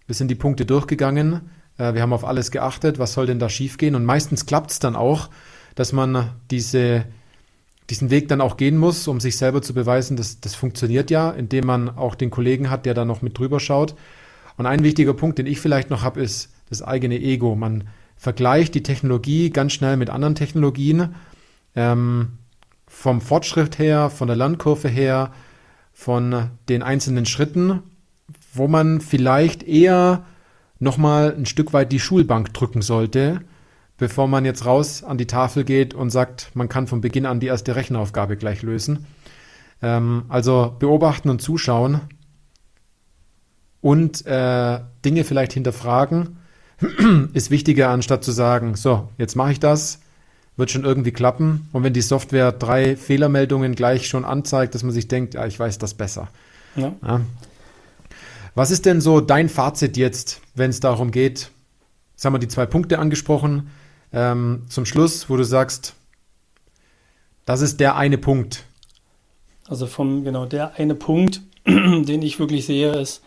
wir 0.08 0.16
sind 0.16 0.30
die 0.30 0.36
Punkte 0.36 0.66
durchgegangen 0.66 1.42
äh, 1.82 1.96
wir 1.96 2.02
haben 2.02 2.14
auf 2.14 2.26
alles 2.26 2.52
geachtet, 2.52 3.00
was 3.00 3.14
soll 3.14 3.26
denn 3.26 3.40
da 3.40 3.50
schiefgehen? 3.50 3.96
Und 3.96 4.06
meistens 4.06 4.46
klappt 4.46 4.72
es 4.72 4.80
dann 4.80 4.96
auch, 4.96 5.30
dass 5.76 5.94
man 5.94 6.32
diese, 6.52 7.06
diesen 7.90 8.12
Weg 8.12 8.28
dann 8.28 8.42
auch 8.42 8.58
gehen 8.58 8.78
muss, 8.78 9.08
um 9.08 9.20
sich 9.20 9.38
selber 9.38 9.62
zu 9.62 9.74
beweisen, 9.74 10.16
dass 10.16 10.40
das 10.40 10.54
funktioniert 10.54 11.10
ja, 11.10 11.32
indem 11.32 11.66
man 11.66 11.90
auch 11.90 12.16
den 12.16 12.30
Kollegen 12.30 12.70
hat, 12.70 12.86
der 12.86 12.94
da 12.94 13.06
noch 13.06 13.22
mit 13.22 13.38
drüber 13.38 13.60
schaut. 13.60 13.96
Und 14.58 14.66
ein 14.66 14.84
wichtiger 14.84 15.14
Punkt, 15.14 15.40
den 15.40 15.48
ich 15.48 15.60
vielleicht 15.60 15.90
noch 15.90 16.04
habe, 16.04 16.22
ist 16.22 16.54
das 16.70 16.84
eigene 16.84 17.20
Ego. 17.20 17.56
Man 17.56 17.86
vergleicht 18.16 18.76
die 18.76 18.84
Technologie 18.84 19.50
ganz 19.50 19.74
schnell 19.74 19.98
mit 19.98 20.10
anderen 20.10 20.36
Technologien. 20.36 21.16
Ähm, 21.76 22.34
vom 22.86 23.22
Fortschritt 23.22 23.80
her, 23.80 24.10
von 24.10 24.28
der 24.28 24.36
Lernkurve 24.36 24.90
her, 24.90 25.32
von 25.94 26.50
den 26.68 26.84
einzelnen 26.84 27.26
Schritten, 27.26 27.82
wo 28.54 28.68
man 28.68 29.00
vielleicht 29.00 29.64
eher 29.64 30.26
nochmal 30.82 31.34
ein 31.38 31.46
Stück 31.46 31.72
weit 31.72 31.92
die 31.94 32.00
Schulbank 32.00 32.54
drücken 32.54 32.82
sollte, 32.82 33.42
bevor 33.98 34.28
man 34.28 34.44
jetzt 34.44 34.66
raus 34.66 35.04
an 35.04 35.18
die 35.18 35.28
Tafel 35.28 35.64
geht 35.64 35.94
und 35.94 36.10
sagt, 36.10 36.52
man 36.56 36.68
kann 36.68 36.88
von 36.88 37.00
Beginn 37.00 37.26
an 37.26 37.40
die 37.40 37.48
erste 37.48 37.76
Rechenaufgabe 37.76 38.36
gleich 38.36 38.64
lösen. 38.64 39.06
Ähm, 39.82 40.26
also 40.28 40.76
beobachten 40.80 41.30
und 41.30 41.42
zuschauen 41.42 42.02
und 43.80 44.26
äh, 44.26 44.80
Dinge 45.06 45.24
vielleicht 45.24 45.54
hinterfragen 45.54 46.38
ist 47.34 47.52
wichtiger, 47.52 47.90
anstatt 47.90 48.24
zu 48.24 48.32
sagen, 48.32 48.76
so, 48.76 49.10
jetzt 49.20 49.36
mache 49.36 49.52
ich 49.52 49.60
das, 49.60 50.00
wird 50.58 50.72
schon 50.72 50.84
irgendwie 50.84 51.12
klappen. 51.12 51.70
Und 51.72 51.84
wenn 51.84 51.94
die 51.94 52.02
Software 52.02 52.52
drei 52.52 52.96
Fehlermeldungen 52.96 53.76
gleich 53.76 54.08
schon 54.08 54.26
anzeigt, 54.26 54.74
dass 54.74 54.82
man 54.84 54.92
sich 54.92 55.08
denkt, 55.08 55.36
ja, 55.36 55.46
ich 55.46 55.60
weiß 55.60 55.78
das 55.78 55.94
besser. 55.94 56.28
Ja. 56.76 56.94
Ja. 57.06 57.22
Was 58.54 58.72
ist 58.72 58.86
denn 58.86 59.00
so 59.00 59.22
dein 59.22 59.48
Fazit 59.48 59.96
jetzt, 59.96 60.42
wenn 60.56 60.70
es 60.70 60.80
darum 60.80 61.12
geht? 61.12 61.52
Jetzt 62.12 62.26
haben 62.26 62.34
wir 62.34 62.40
die 62.40 62.50
zwei 62.50 62.66
Punkte 62.66 63.00
angesprochen. 63.00 63.72
Ähm, 64.12 64.64
zum 64.68 64.86
Schluss, 64.86 65.30
wo 65.30 65.38
du 65.38 65.44
sagst, 65.44 65.96
das 67.46 67.62
ist 67.62 67.80
der 67.80 67.96
eine 67.96 68.18
Punkt. 68.18 68.66
Also 69.68 69.88
vom, 69.88 70.24
genau, 70.24 70.46
der 70.46 70.76
eine 70.76 70.96
Punkt, 70.96 71.42
den 71.66 72.22
ich 72.22 72.40
wirklich 72.40 72.66
sehe, 72.66 72.92
ist, 72.92 73.22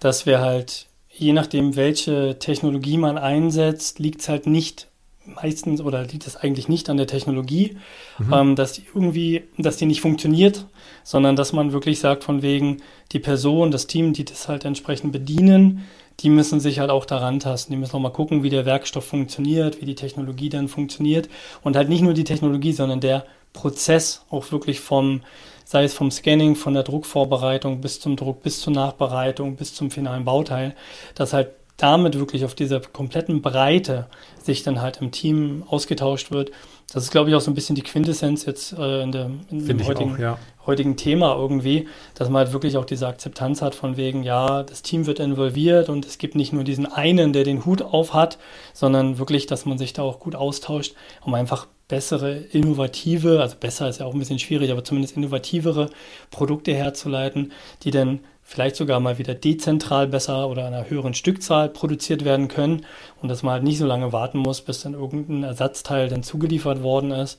dass 0.00 0.24
wir 0.24 0.40
halt, 0.40 0.86
je 1.10 1.34
nachdem, 1.34 1.76
welche 1.76 2.38
Technologie 2.38 2.96
man 2.96 3.18
einsetzt, 3.18 3.98
liegt 3.98 4.22
es 4.22 4.28
halt 4.30 4.46
nicht 4.46 4.88
meistens 5.34 5.80
oder 5.80 6.04
liegt 6.04 6.26
es 6.26 6.36
eigentlich 6.36 6.68
nicht 6.68 6.88
an 6.90 6.96
der 6.96 7.06
Technologie, 7.06 7.76
mhm. 8.18 8.32
ähm, 8.32 8.56
dass 8.56 8.72
die 8.72 8.82
irgendwie, 8.94 9.44
dass 9.56 9.76
die 9.76 9.86
nicht 9.86 10.00
funktioniert, 10.00 10.66
sondern 11.04 11.36
dass 11.36 11.52
man 11.52 11.72
wirklich 11.72 12.00
sagt, 12.00 12.24
von 12.24 12.42
wegen 12.42 12.78
die 13.12 13.18
Person, 13.18 13.70
das 13.70 13.86
Team, 13.86 14.12
die 14.12 14.24
das 14.24 14.48
halt 14.48 14.64
entsprechend 14.64 15.12
bedienen, 15.12 15.84
die 16.20 16.30
müssen 16.30 16.58
sich 16.58 16.80
halt 16.80 16.90
auch 16.90 17.04
daran 17.04 17.38
tasten. 17.38 17.72
Die 17.72 17.78
müssen 17.78 17.94
auch 17.94 18.00
mal 18.00 18.10
gucken, 18.10 18.42
wie 18.42 18.50
der 18.50 18.66
Werkstoff 18.66 19.04
funktioniert, 19.04 19.80
wie 19.80 19.86
die 19.86 19.94
Technologie 19.94 20.48
dann 20.48 20.68
funktioniert. 20.68 21.28
Und 21.62 21.76
halt 21.76 21.88
nicht 21.88 22.02
nur 22.02 22.14
die 22.14 22.24
Technologie, 22.24 22.72
sondern 22.72 23.00
der 23.00 23.24
Prozess 23.52 24.24
auch 24.30 24.50
wirklich 24.50 24.80
vom, 24.80 25.22
sei 25.64 25.84
es 25.84 25.94
vom 25.94 26.10
Scanning, 26.10 26.56
von 26.56 26.74
der 26.74 26.82
Druckvorbereitung 26.82 27.80
bis 27.80 28.00
zum 28.00 28.16
Druck, 28.16 28.42
bis 28.42 28.60
zur 28.60 28.72
Nachbereitung, 28.72 29.56
bis 29.56 29.74
zum 29.74 29.90
finalen 29.90 30.24
Bauteil, 30.24 30.74
dass 31.14 31.32
halt 31.32 31.50
damit 31.78 32.18
wirklich 32.18 32.44
auf 32.44 32.54
dieser 32.54 32.80
kompletten 32.80 33.40
Breite 33.40 34.08
sich 34.42 34.62
dann 34.62 34.82
halt 34.82 35.00
im 35.00 35.10
Team 35.10 35.64
ausgetauscht 35.66 36.30
wird. 36.30 36.50
Das 36.92 37.04
ist, 37.04 37.10
glaube 37.10 37.30
ich, 37.30 37.36
auch 37.36 37.40
so 37.40 37.50
ein 37.50 37.54
bisschen 37.54 37.76
die 37.76 37.82
Quintessenz 37.82 38.46
jetzt 38.46 38.72
äh, 38.72 39.02
in, 39.02 39.12
der, 39.12 39.30
in 39.50 39.66
dem 39.66 39.86
heutigen, 39.86 40.14
auch, 40.14 40.18
ja. 40.18 40.38
heutigen 40.66 40.96
Thema 40.96 41.36
irgendwie, 41.36 41.86
dass 42.14 42.28
man 42.28 42.44
halt 42.44 42.52
wirklich 42.52 42.76
auch 42.76 42.84
diese 42.84 43.06
Akzeptanz 43.06 43.62
hat 43.62 43.74
von 43.74 43.96
wegen, 43.96 44.22
ja, 44.22 44.62
das 44.62 44.82
Team 44.82 45.06
wird 45.06 45.20
involviert 45.20 45.88
und 45.88 46.04
es 46.04 46.18
gibt 46.18 46.34
nicht 46.34 46.52
nur 46.52 46.64
diesen 46.64 46.86
einen, 46.86 47.32
der 47.32 47.44
den 47.44 47.64
Hut 47.64 47.82
auf 47.82 48.12
hat, 48.12 48.38
sondern 48.72 49.18
wirklich, 49.18 49.46
dass 49.46 49.64
man 49.64 49.78
sich 49.78 49.92
da 49.92 50.02
auch 50.02 50.18
gut 50.18 50.34
austauscht, 50.34 50.94
um 51.24 51.34
einfach 51.34 51.68
bessere, 51.88 52.36
innovative, 52.36 53.40
also 53.40 53.56
besser 53.58 53.88
ist 53.88 54.00
ja 54.00 54.06
auch 54.06 54.12
ein 54.12 54.18
bisschen 54.18 54.38
schwierig, 54.38 54.70
aber 54.70 54.84
zumindest 54.84 55.16
innovativere 55.16 55.90
Produkte 56.30 56.74
herzuleiten, 56.74 57.52
die 57.82 57.90
dann 57.90 58.20
vielleicht 58.48 58.76
sogar 58.76 58.98
mal 58.98 59.18
wieder 59.18 59.34
dezentral 59.34 60.06
besser 60.06 60.48
oder 60.48 60.66
einer 60.66 60.88
höheren 60.88 61.12
Stückzahl 61.12 61.68
produziert 61.68 62.24
werden 62.24 62.48
können 62.48 62.86
und 63.20 63.28
dass 63.28 63.42
man 63.42 63.52
halt 63.52 63.62
nicht 63.62 63.76
so 63.76 63.84
lange 63.84 64.10
warten 64.10 64.38
muss, 64.38 64.62
bis 64.62 64.80
dann 64.80 64.94
irgendein 64.94 65.42
Ersatzteil 65.42 66.08
dann 66.08 66.22
zugeliefert 66.22 66.82
worden 66.82 67.10
ist 67.10 67.38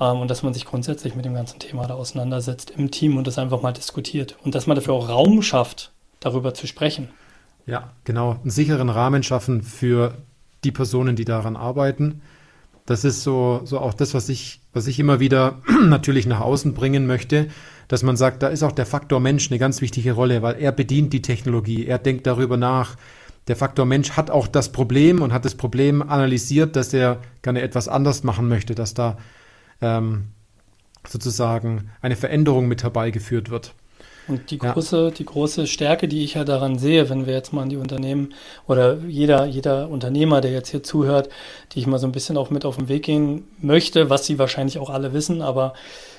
ähm, 0.00 0.16
und 0.18 0.28
dass 0.28 0.42
man 0.42 0.52
sich 0.54 0.64
grundsätzlich 0.64 1.14
mit 1.14 1.24
dem 1.24 1.34
ganzen 1.34 1.60
Thema 1.60 1.86
da 1.86 1.94
auseinandersetzt 1.94 2.72
im 2.76 2.90
Team 2.90 3.16
und 3.16 3.28
das 3.28 3.38
einfach 3.38 3.62
mal 3.62 3.70
diskutiert 3.70 4.36
und 4.42 4.56
dass 4.56 4.66
man 4.66 4.74
dafür 4.74 4.94
auch 4.94 5.08
Raum 5.08 5.42
schafft, 5.42 5.92
darüber 6.18 6.54
zu 6.54 6.66
sprechen. 6.66 7.08
Ja, 7.64 7.92
genau, 8.02 8.32
einen 8.32 8.50
sicheren 8.50 8.90
Rahmen 8.90 9.22
schaffen 9.22 9.62
für 9.62 10.14
die 10.64 10.72
Personen, 10.72 11.14
die 11.14 11.24
daran 11.24 11.54
arbeiten. 11.54 12.20
Das 12.84 13.04
ist 13.04 13.22
so, 13.22 13.60
so 13.62 13.78
auch 13.78 13.94
das, 13.94 14.12
was 14.12 14.28
ich, 14.28 14.60
was 14.72 14.88
ich 14.88 14.98
immer 14.98 15.20
wieder 15.20 15.62
natürlich 15.84 16.26
nach 16.26 16.40
außen 16.40 16.74
bringen 16.74 17.06
möchte 17.06 17.46
dass 17.88 18.02
man 18.02 18.16
sagt, 18.16 18.42
da 18.42 18.48
ist 18.48 18.62
auch 18.62 18.72
der 18.72 18.86
Faktor 18.86 19.18
Mensch 19.18 19.50
eine 19.50 19.58
ganz 19.58 19.80
wichtige 19.80 20.12
Rolle, 20.12 20.42
weil 20.42 20.56
er 20.60 20.72
bedient 20.72 21.12
die 21.12 21.22
Technologie, 21.22 21.86
er 21.86 21.98
denkt 21.98 22.26
darüber 22.26 22.56
nach. 22.56 22.96
Der 23.48 23.56
Faktor 23.56 23.86
Mensch 23.86 24.10
hat 24.12 24.30
auch 24.30 24.46
das 24.46 24.70
Problem 24.70 25.22
und 25.22 25.32
hat 25.32 25.46
das 25.46 25.54
Problem 25.54 26.02
analysiert, 26.02 26.76
dass 26.76 26.92
er 26.92 27.18
gerne 27.40 27.62
etwas 27.62 27.88
anders 27.88 28.22
machen 28.22 28.46
möchte, 28.46 28.74
dass 28.74 28.92
da 28.92 29.16
ähm, 29.80 30.28
sozusagen 31.06 31.90
eine 32.02 32.16
Veränderung 32.16 32.68
mit 32.68 32.82
herbeigeführt 32.82 33.48
wird. 33.48 33.72
Und 34.28 34.50
die 34.50 34.58
große, 34.58 35.04
ja. 35.04 35.10
die 35.10 35.24
große 35.24 35.66
Stärke, 35.66 36.06
die 36.06 36.22
ich 36.22 36.34
ja 36.34 36.44
daran 36.44 36.78
sehe, 36.78 37.08
wenn 37.08 37.26
wir 37.26 37.32
jetzt 37.32 37.54
mal 37.54 37.62
an 37.62 37.70
die 37.70 37.78
Unternehmen 37.78 38.34
oder 38.66 38.98
jeder, 38.98 39.46
jeder 39.46 39.88
Unternehmer, 39.88 40.42
der 40.42 40.52
jetzt 40.52 40.68
hier 40.68 40.82
zuhört, 40.82 41.30
die 41.72 41.78
ich 41.78 41.86
mal 41.86 41.98
so 41.98 42.06
ein 42.06 42.12
bisschen 42.12 42.36
auch 42.36 42.50
mit 42.50 42.66
auf 42.66 42.76
den 42.76 42.88
Weg 42.88 43.04
gehen 43.04 43.44
möchte, 43.62 44.10
was 44.10 44.26
sie 44.26 44.38
wahrscheinlich 44.38 44.78
auch 44.78 44.90
alle 44.90 45.14
wissen, 45.14 45.40
aber 45.40 45.72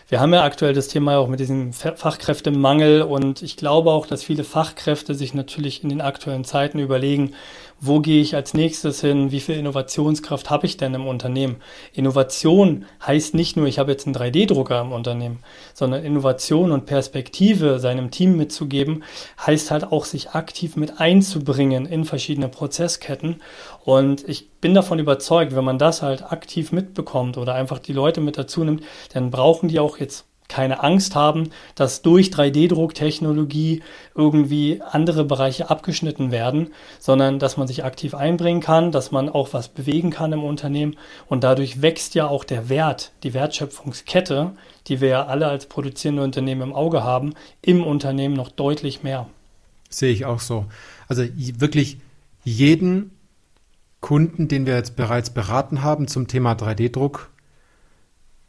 wir 0.10 0.20
haben 0.20 0.34
ja 0.34 0.44
aktuell 0.44 0.74
das 0.74 0.88
Thema 0.88 1.20
auch 1.20 1.28
mit 1.28 1.40
diesem 1.40 1.72
Fachkräftemangel 1.72 3.04
und 3.04 3.44
ich 3.44 3.58
glaube 3.58 3.92
auch, 3.92 4.08
dass 4.08 4.24
viele 4.24 4.44
Fachkräfte 4.44 5.14
sich 5.14 5.36
natürlich 5.36 5.84
in 5.84 5.90
den 5.90 6.02
aktuellen 6.02 6.44
Zeiten 6.44 6.80
überlegen, 6.80 7.36
wo 7.80 8.00
gehe 8.00 8.20
ich 8.20 8.36
als 8.36 8.56
nächstes 8.56 9.02
hin, 9.02 9.32
wie 9.32 9.40
viel 9.40 9.56
Innovationskraft 9.56 10.50
habe 10.50 10.66
ich 10.66 10.78
denn 10.78 10.96
im 10.96 11.06
Unternehmen. 11.06 11.58
Innovation 11.94 12.86
heißt 13.06 13.36
nicht 13.36 13.56
nur, 13.56 13.68
ich 13.68 13.78
habe 13.78 13.92
jetzt 13.92 14.08
einen 14.08 14.16
3D-Drucker 14.16 14.82
im 14.82 14.92
Unternehmen, 14.92 15.40
sondern 15.76 16.04
Innovation 16.04 16.72
und 16.72 16.88
Perspektive 16.88 17.80
seinem 17.80 18.10
Team 18.10 18.36
mitzugeben, 18.36 19.04
heißt 19.46 19.70
halt 19.70 19.92
auch, 19.92 20.06
sich 20.06 20.32
aktiv 20.32 20.76
mit 20.76 21.00
einzubringen 21.00 21.86
in 21.86 22.04
verschiedene 22.04 22.50
Prozessketten. 22.50 23.42
Und 23.86 24.28
ich 24.28 24.49
bin 24.62 24.74
davon 24.74 25.00
überzeugt, 25.00 25.56
wenn 25.56 25.64
man 25.64 25.78
das 25.78 26.02
halt 26.02 26.32
aktiv 26.32 26.72
mitbekommt 26.72 27.38
oder 27.38 27.56
einfach 27.56 27.80
die 27.80 27.94
Leute 27.94 28.22
mit 28.22 28.38
dazu 28.38 28.64
nimmt, 28.64 28.84
dann 29.14 29.32
brauchen 29.32 29.70
die 29.70 29.80
auch 29.80 29.98
jetzt 29.98 30.26
keine 30.50 30.84
Angst 30.84 31.16
haben, 31.16 31.52
dass 31.76 32.02
durch 32.02 32.30
3D-Drucktechnologie 32.30 33.84
irgendwie 34.16 34.82
andere 34.82 35.24
Bereiche 35.24 35.70
abgeschnitten 35.70 36.32
werden, 36.32 36.74
sondern 37.00 37.40
dass 37.40 37.56
man 37.56 37.68
sich 37.68 37.86
aktiv 37.86 38.16
einbringen 38.16 38.60
kann, 38.60 38.92
dass 38.92 39.12
man 39.12 39.30
auch 39.30 39.54
was 39.54 39.70
bewegen 39.70 40.10
kann 40.10 40.34
im 40.34 40.44
Unternehmen 40.44 40.98
und 41.28 41.44
dadurch 41.44 41.82
wächst 41.82 42.16
ja 42.16 42.28
auch 42.28 42.44
der 42.44 42.68
Wert, 42.68 43.12
die 43.24 43.36
Wertschöpfungskette, 43.36 44.52
die 44.88 45.00
wir 45.00 45.10
ja 45.10 45.26
alle 45.28 45.48
als 45.48 45.68
produzierende 45.68 46.24
Unternehmen 46.24 46.64
im 46.64 46.74
Auge 46.74 47.04
haben, 47.04 47.36
im 47.62 47.84
Unternehmen 47.84 48.34
noch 48.34 48.50
deutlich 48.50 49.04
mehr. 49.04 49.28
Sehe 49.90 50.12
ich 50.12 50.26
auch 50.26 50.40
so. 50.40 50.66
Also 51.08 51.24
wirklich 51.36 52.00
jeden 52.44 53.12
Kunden, 54.02 54.48
den 54.48 54.66
wir 54.66 54.76
jetzt 54.76 54.96
bereits 54.96 55.30
beraten 55.30 55.82
haben 55.82 56.08
zum 56.08 56.28
Thema 56.28 56.54
3D-Druck, 56.54 57.30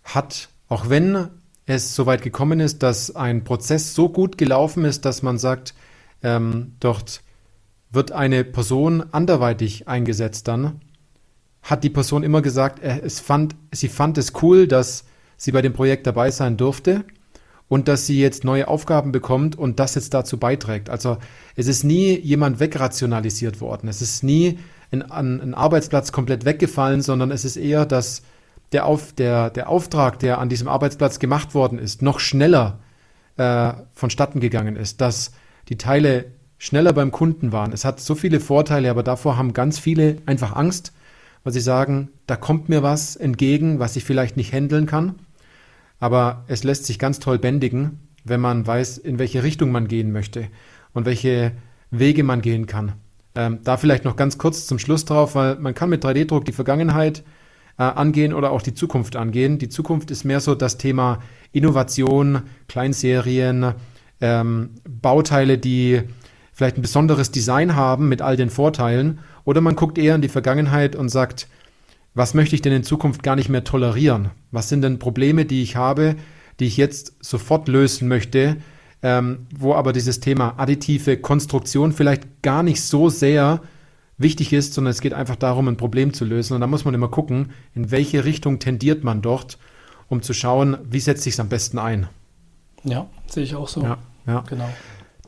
hat, 0.04 0.48
auch 0.68 0.88
wenn 0.88 1.28
es 1.66 1.94
so 1.94 2.06
weit 2.06 2.22
gekommen 2.22 2.60
ist, 2.60 2.82
dass 2.82 3.14
ein 3.14 3.44
Prozess 3.44 3.94
so 3.94 4.08
gut 4.08 4.38
gelaufen 4.38 4.84
ist, 4.84 5.04
dass 5.04 5.22
man 5.22 5.38
sagt, 5.38 5.74
ähm, 6.22 6.72
dort 6.80 7.22
wird 7.90 8.12
eine 8.12 8.44
Person 8.44 9.04
anderweitig 9.12 9.88
eingesetzt 9.88 10.48
dann, 10.48 10.80
hat 11.62 11.84
die 11.84 11.90
Person 11.90 12.22
immer 12.22 12.42
gesagt, 12.42 12.82
es 12.82 13.20
fand, 13.20 13.54
sie 13.72 13.88
fand 13.88 14.18
es 14.18 14.32
cool, 14.42 14.66
dass 14.66 15.04
sie 15.36 15.52
bei 15.52 15.62
dem 15.62 15.72
Projekt 15.72 16.06
dabei 16.06 16.30
sein 16.30 16.56
durfte 16.56 17.04
und 17.68 17.88
dass 17.88 18.06
sie 18.06 18.20
jetzt 18.20 18.44
neue 18.44 18.68
Aufgaben 18.68 19.12
bekommt 19.12 19.56
und 19.56 19.78
das 19.78 19.94
jetzt 19.94 20.14
dazu 20.14 20.38
beiträgt. 20.38 20.90
Also 20.90 21.18
es 21.56 21.66
ist 21.66 21.84
nie 21.84 22.18
jemand 22.18 22.60
wegrationalisiert 22.60 23.60
worden. 23.60 23.88
Es 23.88 24.02
ist 24.02 24.24
nie 24.24 24.58
ein, 24.92 25.02
ein 25.40 25.54
Arbeitsplatz 25.54 26.12
komplett 26.12 26.44
weggefallen, 26.44 27.02
sondern 27.02 27.30
es 27.30 27.44
ist 27.44 27.56
eher, 27.56 27.86
dass 27.86 28.22
der, 28.72 28.86
Auf, 28.86 29.12
der, 29.12 29.50
der 29.50 29.68
Auftrag, 29.68 30.18
der 30.18 30.38
an 30.38 30.48
diesem 30.48 30.68
Arbeitsplatz 30.68 31.18
gemacht 31.18 31.54
worden 31.54 31.78
ist, 31.78 32.02
noch 32.02 32.20
schneller 32.20 32.78
äh, 33.36 33.72
vonstatten 33.92 34.40
gegangen 34.40 34.76
ist, 34.76 35.00
dass 35.00 35.32
die 35.68 35.78
Teile 35.78 36.26
schneller 36.58 36.92
beim 36.92 37.10
Kunden 37.10 37.52
waren. 37.52 37.72
Es 37.72 37.84
hat 37.84 38.00
so 38.00 38.14
viele 38.14 38.38
Vorteile, 38.38 38.90
aber 38.90 39.02
davor 39.02 39.36
haben 39.36 39.54
ganz 39.54 39.78
viele 39.78 40.18
einfach 40.26 40.54
Angst, 40.54 40.92
weil 41.42 41.52
sie 41.52 41.60
sagen, 41.60 42.10
da 42.26 42.36
kommt 42.36 42.68
mir 42.68 42.82
was 42.82 43.16
entgegen, 43.16 43.78
was 43.78 43.96
ich 43.96 44.04
vielleicht 44.04 44.36
nicht 44.36 44.52
handeln 44.52 44.86
kann. 44.86 45.14
Aber 45.98 46.44
es 46.48 46.64
lässt 46.64 46.84
sich 46.86 46.98
ganz 46.98 47.18
toll 47.18 47.38
bändigen, 47.38 48.08
wenn 48.24 48.40
man 48.40 48.66
weiß, 48.66 48.98
in 48.98 49.18
welche 49.18 49.42
Richtung 49.42 49.72
man 49.72 49.88
gehen 49.88 50.12
möchte 50.12 50.48
und 50.92 51.06
welche 51.06 51.52
Wege 51.90 52.24
man 52.24 52.42
gehen 52.42 52.66
kann. 52.66 52.92
Ähm, 53.34 53.60
da 53.62 53.76
vielleicht 53.76 54.04
noch 54.04 54.16
ganz 54.16 54.38
kurz 54.38 54.66
zum 54.66 54.78
Schluss 54.78 55.04
drauf, 55.04 55.34
weil 55.34 55.56
man 55.56 55.74
kann 55.74 55.90
mit 55.90 56.04
3D-Druck 56.04 56.44
die 56.44 56.52
Vergangenheit 56.52 57.22
äh, 57.78 57.82
angehen 57.82 58.34
oder 58.34 58.50
auch 58.50 58.62
die 58.62 58.74
Zukunft 58.74 59.16
angehen. 59.16 59.58
Die 59.58 59.68
Zukunft 59.68 60.10
ist 60.10 60.24
mehr 60.24 60.40
so 60.40 60.54
das 60.54 60.78
Thema 60.78 61.20
Innovation, 61.52 62.42
Kleinserien, 62.68 63.74
ähm, 64.20 64.70
Bauteile, 64.88 65.58
die 65.58 66.02
vielleicht 66.52 66.76
ein 66.76 66.82
besonderes 66.82 67.30
Design 67.30 67.74
haben 67.74 68.08
mit 68.08 68.20
all 68.20 68.36
den 68.36 68.50
Vorteilen. 68.50 69.20
Oder 69.44 69.60
man 69.60 69.76
guckt 69.76 69.96
eher 69.96 70.14
in 70.14 70.22
die 70.22 70.28
Vergangenheit 70.28 70.94
und 70.94 71.08
sagt, 71.08 71.48
was 72.14 72.34
möchte 72.34 72.54
ich 72.54 72.62
denn 72.62 72.72
in 72.72 72.82
Zukunft 72.82 73.22
gar 73.22 73.36
nicht 73.36 73.48
mehr 73.48 73.64
tolerieren? 73.64 74.30
Was 74.50 74.68
sind 74.68 74.82
denn 74.82 74.98
Probleme, 74.98 75.44
die 75.44 75.62
ich 75.62 75.76
habe, 75.76 76.16
die 76.58 76.66
ich 76.66 76.76
jetzt 76.76 77.14
sofort 77.24 77.68
lösen 77.68 78.08
möchte, 78.08 78.56
ähm, 79.02 79.46
wo 79.56 79.74
aber 79.74 79.92
dieses 79.92 80.20
Thema 80.20 80.54
additive 80.58 81.16
Konstruktion 81.16 81.92
vielleicht 81.92 82.42
gar 82.42 82.62
nicht 82.62 82.82
so 82.82 83.08
sehr 83.08 83.60
wichtig 84.18 84.52
ist, 84.52 84.74
sondern 84.74 84.90
es 84.90 85.00
geht 85.00 85.14
einfach 85.14 85.36
darum, 85.36 85.68
ein 85.68 85.76
Problem 85.76 86.12
zu 86.12 86.24
lösen. 86.24 86.54
Und 86.54 86.60
da 86.60 86.66
muss 86.66 86.84
man 86.84 86.94
immer 86.94 87.08
gucken, 87.08 87.50
in 87.74 87.90
welche 87.90 88.24
Richtung 88.24 88.58
tendiert 88.58 89.02
man 89.02 89.22
dort, 89.22 89.58
um 90.08 90.22
zu 90.22 90.34
schauen, 90.34 90.76
wie 90.84 91.00
setzt 91.00 91.22
sich 91.22 91.34
es 91.34 91.40
am 91.40 91.48
besten 91.48 91.78
ein. 91.78 92.08
Ja, 92.84 93.06
sehe 93.26 93.44
ich 93.44 93.54
auch 93.54 93.68
so. 93.68 93.82
Ja, 93.82 93.98
ja. 94.26 94.44
Genau. 94.48 94.68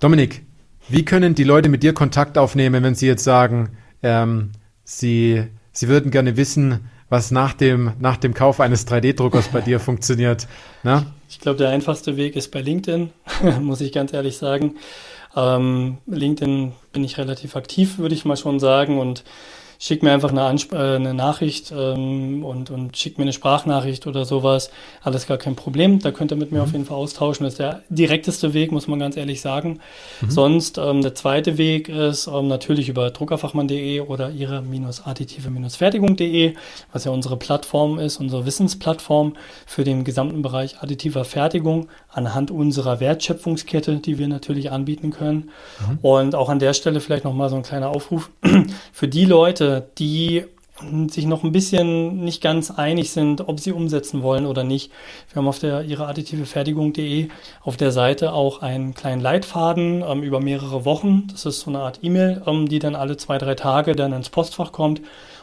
Dominik, 0.01 0.45
wie 0.89 1.05
können 1.05 1.35
die 1.35 1.45
Leute 1.45 1.69
mit 1.69 1.83
dir 1.83 1.95
Kontakt 1.95 2.37
aufnehmen, 2.37 2.83
wenn 2.83 2.95
sie 2.95 3.07
jetzt 3.07 3.25
sagen, 3.25 3.71
ähm, 4.03 4.51
sie, 4.85 5.45
sie 5.73 5.89
würden 5.89 6.11
gerne 6.11 6.37
wissen, 6.37 6.91
was 7.13 7.31
nach 7.31 7.53
dem, 7.53 7.93
nach 8.01 8.17
dem 8.17 8.33
Kauf 8.33 8.59
eines 8.59 8.89
3D-Druckers 8.89 9.49
bei 9.53 9.61
dir 9.61 9.79
funktioniert? 9.81 10.49
Na? 10.83 11.05
Ich 11.29 11.41
glaube, 11.41 11.59
der 11.59 11.69
einfachste 11.69 12.17
Weg 12.17 12.37
ist 12.37 12.51
bei 12.51 12.63
LinkedIn, 12.63 13.11
muss 13.61 13.83
ich 13.83 13.93
ganz 13.93 14.15
ehrlich 14.15 14.39
sagen. 14.39 14.77
Ähm, 15.37 15.99
LinkedIn 16.07 16.73
bin 16.91 17.05
ich 17.05 17.19
relativ 17.19 17.55
aktiv, 17.55 17.99
würde 17.99 18.15
ich 18.15 18.25
mal 18.25 18.39
schon 18.39 18.59
sagen. 18.59 18.99
Und 18.99 19.25
schick 19.83 20.03
mir 20.05 20.13
einfach 20.13 20.31
eine, 20.31 20.43
Ansp 20.43 20.73
äh, 20.75 20.95
eine 20.95 21.13
Nachricht 21.13 21.75
ähm, 21.77 22.45
und, 22.45 22.71
und 22.71 22.97
schick 22.97 23.19
mir 23.19 23.23
eine 23.23 23.33
Sprachnachricht 23.33 24.07
oder 24.07 24.25
sowas. 24.25 24.71
Alles 25.03 25.27
gar 25.27 25.39
kein 25.39 25.57
Problem. 25.57 25.99
Da 25.99 26.13
könnt 26.13 26.31
ihr 26.31 26.37
mit 26.37 26.53
mir 26.53 26.59
mhm. 26.59 26.65
auf 26.65 26.71
jeden 26.71 26.85
Fall 26.85 26.99
austauschen. 26.99 27.43
Das 27.43 27.55
ist 27.55 27.59
der 27.59 27.83
direkteste 27.89 28.55
Weg, 28.55 28.71
muss 28.71 28.87
man 28.87 29.01
ganz 29.01 29.17
ehrlich 29.17 29.41
sagen. 29.41 29.81
Mhm. 30.21 30.31
Sonst 30.31 30.79
ähm, 30.79 31.03
der 31.03 31.17
zweite 31.17 31.59
Weg 31.59 31.89
ist 31.89 32.29
ähm, 32.29 32.47
natürlich 32.47 32.89
über 32.89 33.11
druckerfachmann.de 33.11 34.03
oder 34.03 34.31
ihre-additive-fertigung.de, 34.31 36.55
was 36.93 37.03
ja 37.03 37.11
unsere 37.11 37.37
Plattform 37.37 37.99
ist, 37.99 38.19
unsere 38.19 38.47
Wissensplattform 38.47 39.35
für 39.67 39.83
den 39.83 40.05
gesamten 40.05 40.43
Bereich 40.43 40.81
additiver 40.81 41.25
Fertigung 41.25 41.89
anhand 42.09 42.53
unserer 42.53 43.01
Wertschöpfungskette, 43.01 43.97
die 43.97 44.19
wir 44.19 44.29
natürlich 44.29 44.71
anbieten 44.71 45.11
können. 45.11 45.51
Mhm. 45.81 45.99
Und 46.03 46.37
auch 46.37 46.51
an 46.51 46.61
der 46.61 46.73
Stelle 46.73 47.01
vielleicht 47.01 47.25
nochmal 47.25 47.49
so 47.49 47.57
ein 47.57 47.63
kleiner 47.63 47.89
Aufruf 47.89 48.31
für 48.93 49.09
die 49.09 49.25
Leute, 49.25 49.72
die 49.81 50.45
sich 51.09 51.27
noch 51.27 51.45
ein 51.45 51.53
bisschen 51.53 52.25
nicht 52.25 52.43
ganz 52.43 52.71
einig 52.73 53.13
sind, 53.13 53.47
ob 53.49 53.61
sie 53.61 53.73
umsetzen 53.73 54.23
wollen 54.23 54.47
oder 54.47 54.65
nicht. 54.65 54.91
Wir 55.29 55.37
haben 55.37 55.47
auf 55.47 55.61
der 55.61 55.83
ihre 55.83 56.07
additive 56.07 56.45
Fertigung.de 56.45 57.29
auf 57.63 57.77
der 57.77 57.93
Seite 57.93 58.33
auch 58.33 58.63
einen 58.63 58.95
kleinen 58.95 59.21
Leitfaden 59.21 60.03
ähm, 60.03 60.23
über 60.23 60.41
mehrere 60.41 60.85
Wochen. 60.85 61.29
Das 61.31 61.47
ist 61.47 61.61
so 61.61 61.71
eine 61.71 61.81
Art 61.81 62.01
E-Mail, 62.03 62.43
ähm, 62.47 62.69
die 62.69 62.81
dann 62.81 62.97
alle 62.97 63.17
zwei, 63.17 63.39
drei 63.39 63.55
Tage 63.55 63.95
dann 63.95 64.13
ins 64.13 64.31
Postfach 64.31 64.73
kommt, 64.73 65.03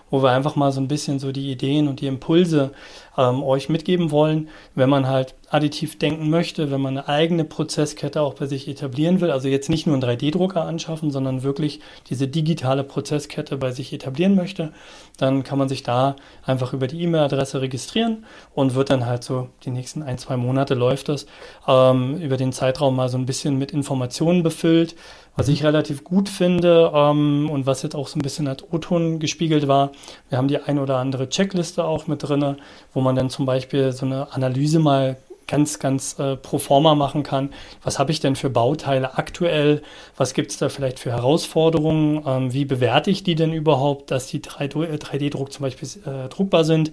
wo 0.09 0.21
wir 0.21 0.31
einfach 0.31 0.55
mal 0.57 0.71
so 0.73 0.81
ein 0.81 0.89
bisschen 0.89 1.19
so 1.19 1.31
die 1.31 1.51
Ideen 1.51 1.87
und 1.87 2.01
die 2.01 2.07
Impulse 2.07 2.71
ähm, 3.19 3.43
euch 3.43 3.67
mitgeben 3.67 4.11
wollen, 4.11 4.47
wenn 4.75 4.89
man 4.89 5.07
halt 5.07 5.35
additiv 5.49 5.99
denken 5.99 6.29
möchte, 6.29 6.71
wenn 6.71 6.79
man 6.79 6.97
eine 6.97 7.09
eigene 7.09 7.43
Prozesskette 7.43 8.21
auch 8.21 8.35
bei 8.35 8.45
sich 8.45 8.67
etablieren 8.67 9.19
will, 9.19 9.29
also 9.31 9.47
jetzt 9.49 9.69
nicht 9.69 9.87
nur 9.87 9.95
einen 9.95 10.03
3D-Drucker 10.03 10.63
anschaffen, 10.63 11.11
sondern 11.11 11.43
wirklich 11.43 11.81
diese 12.09 12.27
digitale 12.27 12.83
Prozesskette 12.83 13.57
bei 13.57 13.71
sich 13.71 13.91
etablieren 13.91 14.35
möchte, 14.35 14.71
dann 15.17 15.43
kann 15.43 15.57
man 15.59 15.67
sich 15.67 15.83
da 15.83 16.15
einfach 16.45 16.71
über 16.73 16.87
die 16.87 17.01
E-Mail-Adresse 17.01 17.61
registrieren 17.61 18.25
und 18.53 18.75
wird 18.75 18.89
dann 18.89 19.05
halt 19.05 19.23
so 19.23 19.49
die 19.65 19.71
nächsten 19.71 20.01
ein, 20.01 20.17
zwei 20.17 20.37
Monate 20.37 20.75
läuft 20.75 21.09
das, 21.09 21.25
ähm, 21.67 22.17
über 22.21 22.37
den 22.37 22.53
Zeitraum 22.53 22.95
mal 22.95 23.09
so 23.09 23.17
ein 23.17 23.25
bisschen 23.25 23.57
mit 23.57 23.71
Informationen 23.71 24.43
befüllt, 24.43 24.95
was 25.35 25.47
ich 25.47 25.63
relativ 25.63 26.03
gut 26.03 26.27
finde 26.27 26.91
ähm, 26.93 27.49
und 27.49 27.65
was 27.65 27.81
jetzt 27.81 27.95
auch 27.95 28.07
so 28.07 28.19
ein 28.19 28.21
bisschen 28.21 28.47
als 28.47 28.63
O-Ton 28.71 29.19
gespiegelt 29.19 29.67
war, 29.67 29.91
wir 30.27 30.37
haben 30.37 30.49
die 30.49 30.59
ein 30.59 30.79
oder 30.79 30.97
andere 30.97 31.29
Checkliste 31.29 31.85
auch 31.85 32.07
mit 32.07 32.23
drin, 32.23 32.57
wo 32.93 33.01
man 33.01 33.08
dann 33.15 33.29
zum 33.29 33.45
Beispiel 33.45 33.91
so 33.91 34.05
eine 34.05 34.33
Analyse 34.33 34.79
mal 34.79 35.17
ganz, 35.49 35.79
ganz 35.79 36.17
äh, 36.19 36.37
pro 36.37 36.59
forma 36.59 36.95
machen 36.95 37.23
kann. 37.23 37.49
Was 37.83 37.99
habe 37.99 38.11
ich 38.11 38.19
denn 38.19 38.35
für 38.35 38.49
Bauteile 38.49 39.17
aktuell? 39.17 39.81
Was 40.15 40.33
gibt 40.33 40.51
es 40.51 40.57
da 40.57 40.69
vielleicht 40.69 40.99
für 40.99 41.11
Herausforderungen? 41.11 42.23
Ähm, 42.25 42.53
wie 42.53 42.65
bewerte 42.65 43.09
ich 43.09 43.23
die 43.23 43.35
denn 43.35 43.51
überhaupt, 43.51 44.11
dass 44.11 44.27
die 44.27 44.41
3D-Druck 44.41 45.47
äh, 45.47 45.51
zum 45.51 45.63
Beispiel 45.63 45.89
äh, 46.05 46.29
druckbar 46.29 46.63
sind? 46.63 46.91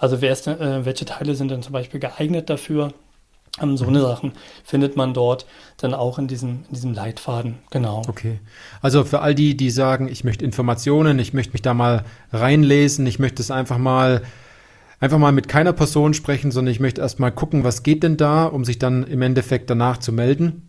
Also 0.00 0.20
wer 0.20 0.32
ist, 0.32 0.46
äh, 0.46 0.84
welche 0.84 1.04
Teile 1.04 1.34
sind 1.34 1.50
denn 1.50 1.62
zum 1.62 1.74
Beispiel 1.74 2.00
geeignet 2.00 2.50
dafür? 2.50 2.92
Ähm, 3.60 3.76
so 3.76 3.86
eine 3.86 4.00
Sachen 4.00 4.32
findet 4.64 4.96
man 4.96 5.12
dort 5.12 5.46
dann 5.76 5.94
auch 5.94 6.18
in 6.18 6.28
diesem, 6.28 6.64
in 6.68 6.74
diesem 6.74 6.94
Leitfaden. 6.94 7.58
Genau. 7.70 8.02
Okay. 8.08 8.40
Also 8.80 9.04
für 9.04 9.20
all 9.20 9.34
die, 9.34 9.56
die 9.56 9.70
sagen, 9.70 10.08
ich 10.08 10.24
möchte 10.24 10.44
Informationen, 10.44 11.18
ich 11.18 11.34
möchte 11.34 11.52
mich 11.52 11.62
da 11.62 11.74
mal 11.74 12.04
reinlesen, 12.32 13.06
ich 13.06 13.18
möchte 13.18 13.42
es 13.42 13.50
einfach 13.50 13.78
mal 13.78 14.22
einfach 15.00 15.18
mal 15.18 15.32
mit 15.32 15.48
keiner 15.48 15.72
Person 15.72 16.14
sprechen, 16.14 16.50
sondern 16.50 16.72
ich 16.72 16.80
möchte 16.80 17.00
erst 17.00 17.20
mal 17.20 17.30
gucken, 17.30 17.64
was 17.64 17.82
geht 17.82 18.02
denn 18.02 18.16
da, 18.16 18.46
um 18.46 18.64
sich 18.64 18.78
dann 18.78 19.04
im 19.04 19.22
Endeffekt 19.22 19.70
danach 19.70 19.98
zu 19.98 20.12
melden. 20.12 20.62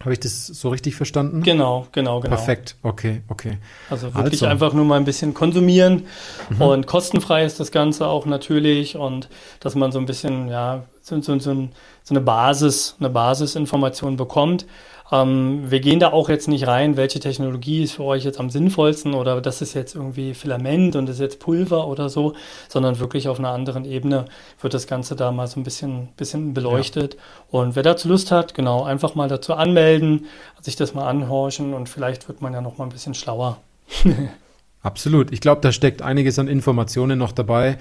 Habe 0.00 0.14
ich 0.14 0.20
das 0.20 0.48
so 0.48 0.70
richtig 0.70 0.96
verstanden? 0.96 1.42
Genau, 1.42 1.86
genau, 1.92 2.18
genau. 2.18 2.34
Perfekt, 2.34 2.76
okay, 2.82 3.22
okay. 3.28 3.58
Also 3.88 4.12
wirklich 4.14 4.42
also. 4.42 4.46
einfach 4.46 4.72
nur 4.72 4.84
mal 4.84 4.96
ein 4.96 5.04
bisschen 5.04 5.32
konsumieren 5.32 6.06
mhm. 6.50 6.60
und 6.60 6.86
kostenfrei 6.88 7.44
ist 7.44 7.60
das 7.60 7.70
Ganze 7.70 8.08
auch 8.08 8.26
natürlich 8.26 8.96
und 8.96 9.28
dass 9.60 9.76
man 9.76 9.92
so 9.92 10.00
ein 10.00 10.06
bisschen, 10.06 10.48
ja, 10.48 10.82
so, 11.02 11.20
so, 11.20 11.38
so, 11.38 11.68
so 12.02 12.14
eine 12.14 12.20
Basis, 12.20 12.96
eine 12.98 13.10
Basisinformation 13.10 14.16
bekommt. 14.16 14.66
Ähm, 15.12 15.70
wir 15.70 15.80
gehen 15.80 16.00
da 16.00 16.10
auch 16.12 16.30
jetzt 16.30 16.48
nicht 16.48 16.66
rein, 16.66 16.96
welche 16.96 17.20
Technologie 17.20 17.82
ist 17.82 17.92
für 17.92 18.04
euch 18.04 18.24
jetzt 18.24 18.40
am 18.40 18.48
sinnvollsten 18.48 19.12
oder 19.12 19.42
das 19.42 19.60
ist 19.60 19.74
jetzt 19.74 19.94
irgendwie 19.94 20.32
Filament 20.32 20.96
und 20.96 21.04
das 21.04 21.16
ist 21.16 21.20
jetzt 21.20 21.38
Pulver 21.38 21.86
oder 21.86 22.08
so, 22.08 22.32
sondern 22.68 22.98
wirklich 22.98 23.28
auf 23.28 23.38
einer 23.38 23.50
anderen 23.50 23.84
Ebene 23.84 24.24
wird 24.62 24.72
das 24.72 24.86
Ganze 24.86 25.14
da 25.14 25.30
mal 25.30 25.46
so 25.46 25.60
ein 25.60 25.64
bisschen, 25.64 26.08
bisschen 26.16 26.54
beleuchtet. 26.54 27.14
Ja. 27.14 27.20
Und 27.60 27.76
wer 27.76 27.82
dazu 27.82 28.08
Lust 28.08 28.30
hat, 28.32 28.54
genau, 28.54 28.84
einfach 28.84 29.14
mal 29.14 29.28
dazu 29.28 29.52
anmelden, 29.52 30.24
sich 30.62 30.76
das 30.76 30.94
mal 30.94 31.06
anhorchen 31.06 31.74
und 31.74 31.90
vielleicht 31.90 32.26
wird 32.28 32.40
man 32.40 32.54
ja 32.54 32.62
noch 32.62 32.78
mal 32.78 32.84
ein 32.84 32.90
bisschen 32.90 33.14
schlauer. 33.14 33.58
Absolut. 34.82 35.30
Ich 35.30 35.42
glaube, 35.42 35.60
da 35.60 35.72
steckt 35.72 36.00
einiges 36.00 36.38
an 36.38 36.48
Informationen 36.48 37.18
noch 37.18 37.32
dabei, 37.32 37.76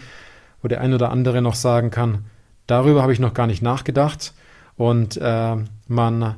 wo 0.61 0.67
der 0.67 0.82
ein 0.82 0.93
oder 0.93 1.09
andere 1.09 1.41
noch 1.41 1.55
sagen 1.55 1.91
kann, 1.91 2.25
darüber 2.67 3.01
habe 3.01 3.13
ich 3.13 3.19
noch 3.19 3.34
gar 3.34 3.47
nicht 3.47 3.61
nachgedacht. 3.61 4.34
Und 4.75 5.17
äh, 5.17 5.55
man 5.88 6.36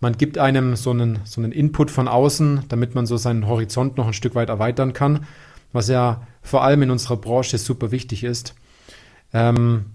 man 0.00 0.16
gibt 0.18 0.38
einem 0.38 0.76
so 0.76 0.90
einen, 0.90 1.20
so 1.24 1.40
einen 1.40 1.52
Input 1.52 1.90
von 1.90 2.08
außen, 2.08 2.64
damit 2.68 2.94
man 2.94 3.06
so 3.06 3.16
seinen 3.16 3.46
Horizont 3.46 3.96
noch 3.96 4.06
ein 4.06 4.12
Stück 4.12 4.34
weit 4.34 4.48
erweitern 4.48 4.92
kann, 4.92 5.26
was 5.72 5.88
ja 5.88 6.22
vor 6.42 6.62
allem 6.62 6.82
in 6.82 6.90
unserer 6.90 7.16
Branche 7.16 7.58
super 7.58 7.90
wichtig 7.90 8.24
ist. 8.24 8.54
Ähm, 9.32 9.86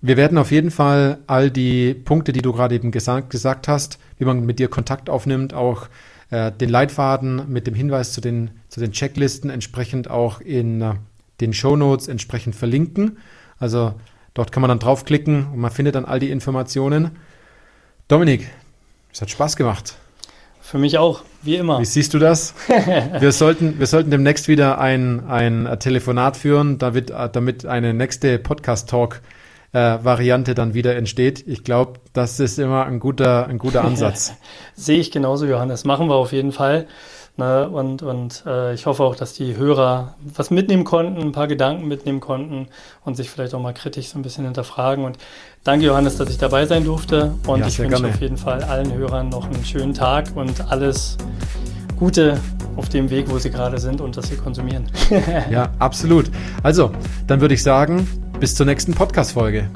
wir 0.00 0.16
werden 0.16 0.38
auf 0.38 0.50
jeden 0.50 0.70
Fall 0.70 1.18
all 1.26 1.50
die 1.50 1.94
Punkte, 1.94 2.32
die 2.32 2.42
du 2.42 2.52
gerade 2.52 2.74
eben 2.74 2.90
gesagt, 2.90 3.30
gesagt 3.30 3.68
hast, 3.68 3.98
wie 4.18 4.24
man 4.24 4.44
mit 4.44 4.58
dir 4.58 4.68
Kontakt 4.68 5.08
aufnimmt, 5.08 5.54
auch 5.54 5.88
äh, 6.30 6.50
den 6.50 6.70
Leitfaden 6.70 7.52
mit 7.52 7.66
dem 7.66 7.74
Hinweis 7.74 8.12
zu 8.12 8.20
den, 8.20 8.50
zu 8.68 8.80
den 8.80 8.92
Checklisten 8.92 9.50
entsprechend 9.50 10.10
auch 10.10 10.40
in 10.40 10.80
äh, 10.80 10.94
den 11.40 11.52
Show 11.52 11.76
Notes 11.76 12.08
entsprechend 12.08 12.56
verlinken. 12.56 13.18
Also 13.58 13.94
dort 14.34 14.50
kann 14.50 14.60
man 14.60 14.68
dann 14.70 14.78
draufklicken 14.78 15.46
und 15.52 15.58
man 15.58 15.70
findet 15.70 15.94
dann 15.94 16.04
all 16.04 16.18
die 16.18 16.30
Informationen. 16.30 17.12
Dominik, 18.08 18.50
es 19.12 19.20
hat 19.20 19.30
Spaß 19.30 19.56
gemacht. 19.56 19.96
Für 20.60 20.78
mich 20.78 20.96
auch, 20.96 21.20
wie 21.42 21.56
immer. 21.56 21.80
Wie 21.80 21.84
siehst 21.84 22.14
du 22.14 22.18
das? 22.18 22.54
wir, 23.20 23.32
sollten, 23.32 23.78
wir 23.78 23.86
sollten 23.86 24.10
demnächst 24.10 24.48
wieder 24.48 24.80
ein, 24.80 25.28
ein 25.28 25.68
Telefonat 25.78 26.38
führen, 26.38 26.78
damit, 26.78 27.10
damit 27.10 27.66
eine 27.66 27.92
nächste 27.92 28.38
Podcast-Talk-Variante 28.38 30.54
dann 30.54 30.72
wieder 30.72 30.96
entsteht. 30.96 31.46
Ich 31.46 31.62
glaube, 31.64 32.00
das 32.14 32.40
ist 32.40 32.58
immer 32.58 32.86
ein 32.86 33.00
guter, 33.00 33.48
ein 33.48 33.58
guter 33.58 33.84
Ansatz. 33.84 34.32
Sehe 34.74 34.98
ich 34.98 35.10
genauso, 35.10 35.44
Johannes. 35.46 35.84
Machen 35.84 36.08
wir 36.08 36.14
auf 36.14 36.32
jeden 36.32 36.52
Fall. 36.52 36.86
Ne? 37.36 37.68
Und, 37.68 38.02
und 38.02 38.44
äh, 38.46 38.74
ich 38.74 38.84
hoffe 38.84 39.02
auch, 39.02 39.16
dass 39.16 39.32
die 39.32 39.56
Hörer 39.56 40.14
was 40.22 40.50
mitnehmen 40.50 40.84
konnten, 40.84 41.20
ein 41.20 41.32
paar 41.32 41.48
Gedanken 41.48 41.88
mitnehmen 41.88 42.20
konnten 42.20 42.68
und 43.04 43.16
sich 43.16 43.30
vielleicht 43.30 43.54
auch 43.54 43.60
mal 43.60 43.72
kritisch 43.72 44.08
so 44.08 44.18
ein 44.18 44.22
bisschen 44.22 44.44
hinterfragen. 44.44 45.04
Und 45.04 45.16
danke, 45.64 45.86
Johannes, 45.86 46.18
dass 46.18 46.28
ich 46.28 46.36
dabei 46.36 46.66
sein 46.66 46.84
durfte. 46.84 47.34
Und 47.46 47.60
ja, 47.60 47.68
ich 47.68 47.78
wünsche 47.78 47.96
gerne. 47.96 48.08
auf 48.08 48.20
jeden 48.20 48.36
Fall 48.36 48.62
allen 48.64 48.92
Hörern 48.92 49.30
noch 49.30 49.46
einen 49.46 49.64
schönen 49.64 49.94
Tag 49.94 50.26
und 50.34 50.70
alles 50.70 51.16
Gute 51.96 52.38
auf 52.76 52.90
dem 52.90 53.08
Weg, 53.08 53.30
wo 53.30 53.38
sie 53.38 53.50
gerade 53.50 53.78
sind 53.78 54.00
und 54.00 54.16
dass 54.16 54.28
sie 54.28 54.36
konsumieren. 54.36 54.90
ja, 55.50 55.70
absolut. 55.78 56.30
Also, 56.62 56.90
dann 57.26 57.40
würde 57.40 57.54
ich 57.54 57.62
sagen, 57.62 58.06
bis 58.40 58.54
zur 58.54 58.66
nächsten 58.66 58.92
Podcast-Folge. 58.92 59.70